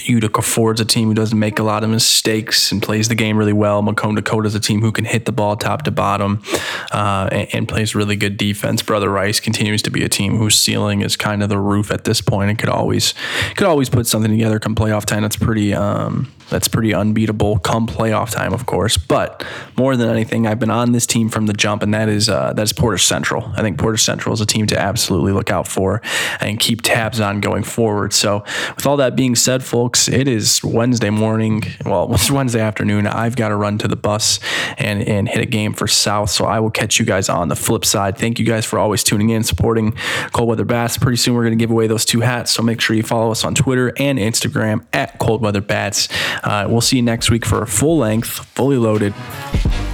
Utica 0.04 0.41
Ford's 0.41 0.82
a 0.82 0.86
team 0.86 1.08
who 1.08 1.14
doesn't 1.14 1.39
make 1.39 1.58
a 1.58 1.64
lot 1.64 1.84
of 1.84 1.89
mistakes 1.89 2.72
and 2.72 2.82
plays 2.82 3.08
the 3.08 3.16
game 3.16 3.38
really 3.38 3.54
well. 3.54 3.82
Macomb 3.82 4.16
Dakota 4.16 4.48
is 4.48 4.56
a 4.56 4.60
team 4.60 4.82
who 4.82 4.91
can 4.91 5.06
hit 5.06 5.26
the 5.26 5.32
ball 5.32 5.56
top 5.56 5.84
to 5.84 5.91
bottom 5.91 6.43
uh, 6.91 7.30
and, 7.32 7.48
and, 7.54 7.68
plays 7.68 7.96
really 7.96 8.16
good 8.16 8.38
defense. 8.38 8.82
Brother 8.82 9.10
Rice 9.10 9.39
continues 9.39 9.82
to 9.84 9.91
be 9.91 10.04
a 10.04 10.10
team 10.10 10.38
whose 10.38 10.58
ceiling 10.58 11.02
is 11.02 11.16
kind 11.16 11.41
of 11.41 11.50
the 11.50 11.58
roof 11.58 11.91
at 11.91 12.04
this 12.04 12.22
point 12.22 12.50
and 12.50 12.60
could 12.60 12.70
always 12.70 13.14
could 13.56 13.68
always 13.68 13.89
put 13.89 14.06
something 14.06 14.32
together 14.32 14.60
come 14.60 14.76
playoff 14.76 15.06
time. 15.06 15.22
That's 15.22 15.38
pretty 15.38 15.74
um, 15.74 16.32
that's 16.50 16.68
pretty 16.68 16.93
unbeatable 16.93 17.60
come 17.60 17.88
playoff 17.88 18.32
time, 18.32 18.54
of 18.54 18.66
course. 18.66 18.98
But 18.98 19.43
more 19.78 19.96
than 19.96 20.10
anything, 20.10 20.48
I've 20.48 20.60
been 20.60 20.70
on 20.70 20.91
this 20.91 21.06
team 21.06 21.30
from 21.30 21.48
the 21.48 21.54
jump, 21.54 21.84
and 21.84 21.93
that 21.93 22.10
is 22.10 22.30
uh, 22.30 22.54
that's 22.54 22.74
Portage 22.74 23.04
Central. 23.04 23.52
I 23.56 23.62
think 23.62 23.78
Portage 23.78 24.04
Central 24.04 24.34
is 24.34 24.41
a 24.41 24.46
team 24.46 24.68
to 24.68 24.80
absolutely 24.80 25.32
look 25.32 25.50
out 25.50 25.68
for 25.68 26.02
and 26.39 26.60
keep 26.60 26.82
tabs 26.82 27.20
on 27.20 27.41
going 27.41 27.64
forward. 27.64 28.14
So, 28.14 28.43
with 28.76 28.86
all 28.86 28.98
that 28.98 29.16
being 29.16 29.36
said, 29.36 29.64
folks, 29.64 30.08
it 30.08 30.28
is 30.28 30.64
Wednesday 30.64 31.10
morning. 31.10 31.64
Well, 31.86 32.08
it's 32.14 32.30
Wednesday 32.30 32.62
afternoon. 32.62 33.08
I've 33.08 33.36
got 33.36 33.50
to 33.50 33.56
run 33.56 33.78
to 33.80 33.88
the 33.88 33.96
bus 33.96 34.39
and 34.78 35.02
and 35.04 35.28
hit 35.28 35.41
a 35.41 35.46
game 35.46 35.74
for 35.74 35.88
South. 35.88 36.30
So 36.30 36.46
I 36.46 36.60
will 36.60 36.72
catch 36.72 37.00
you 37.00 37.06
guys 37.06 37.30
on 37.30 37.48
the 37.48 37.56
flip 37.56 37.86
side. 37.86 38.18
Thank 38.18 38.39
you 38.39 38.46
guys 38.46 38.66
for 38.66 38.80
always 38.80 39.04
tuning 39.04 39.30
in, 39.30 39.43
supporting 39.43 39.93
Cold 40.32 40.50
Weather 40.50 40.66
Bats. 40.66 40.98
Pretty 40.98 41.18
soon 41.18 41.36
we're 41.36 41.43
going 41.43 41.58
to 41.58 41.62
give 41.62 41.72
away 41.72 41.88
those 41.88 42.06
two 42.06 42.22
hats. 42.22 42.52
So 42.52 42.64
make 42.64 42.82
sure 42.82 42.96
you 42.96 43.04
follow 43.04 43.32
us 43.32 43.43
on 43.43 43.56
Twitter 43.56 43.93
and 43.98 44.20
Instagram 44.20 44.86
at 44.93 45.18
Cold 45.20 45.41
Weather 45.41 45.62
Bats. 45.62 46.08
Uh, 46.44 46.68
we'll 46.70 46.82
see 46.82 46.98
you 46.98 47.02
next 47.02 47.30
week 47.30 47.46
for 47.46 47.62
a 47.62 47.68
full 47.68 47.98
length, 47.98 48.28
fully 48.28 48.78
loaded 48.78 49.14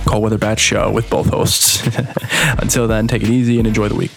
Cold 0.06 0.24
Weather 0.24 0.38
Bats 0.38 0.62
show 0.62 0.92
with 0.92 1.10
both 1.10 1.28
hosts. 1.28 1.86
Until 2.60 2.88
then, 2.88 3.08
take 3.08 3.24
it 3.24 3.30
easy 3.30 3.60
and 3.60 3.68
enjoy 3.68 3.88
the 3.88 3.96
week. 3.96 4.12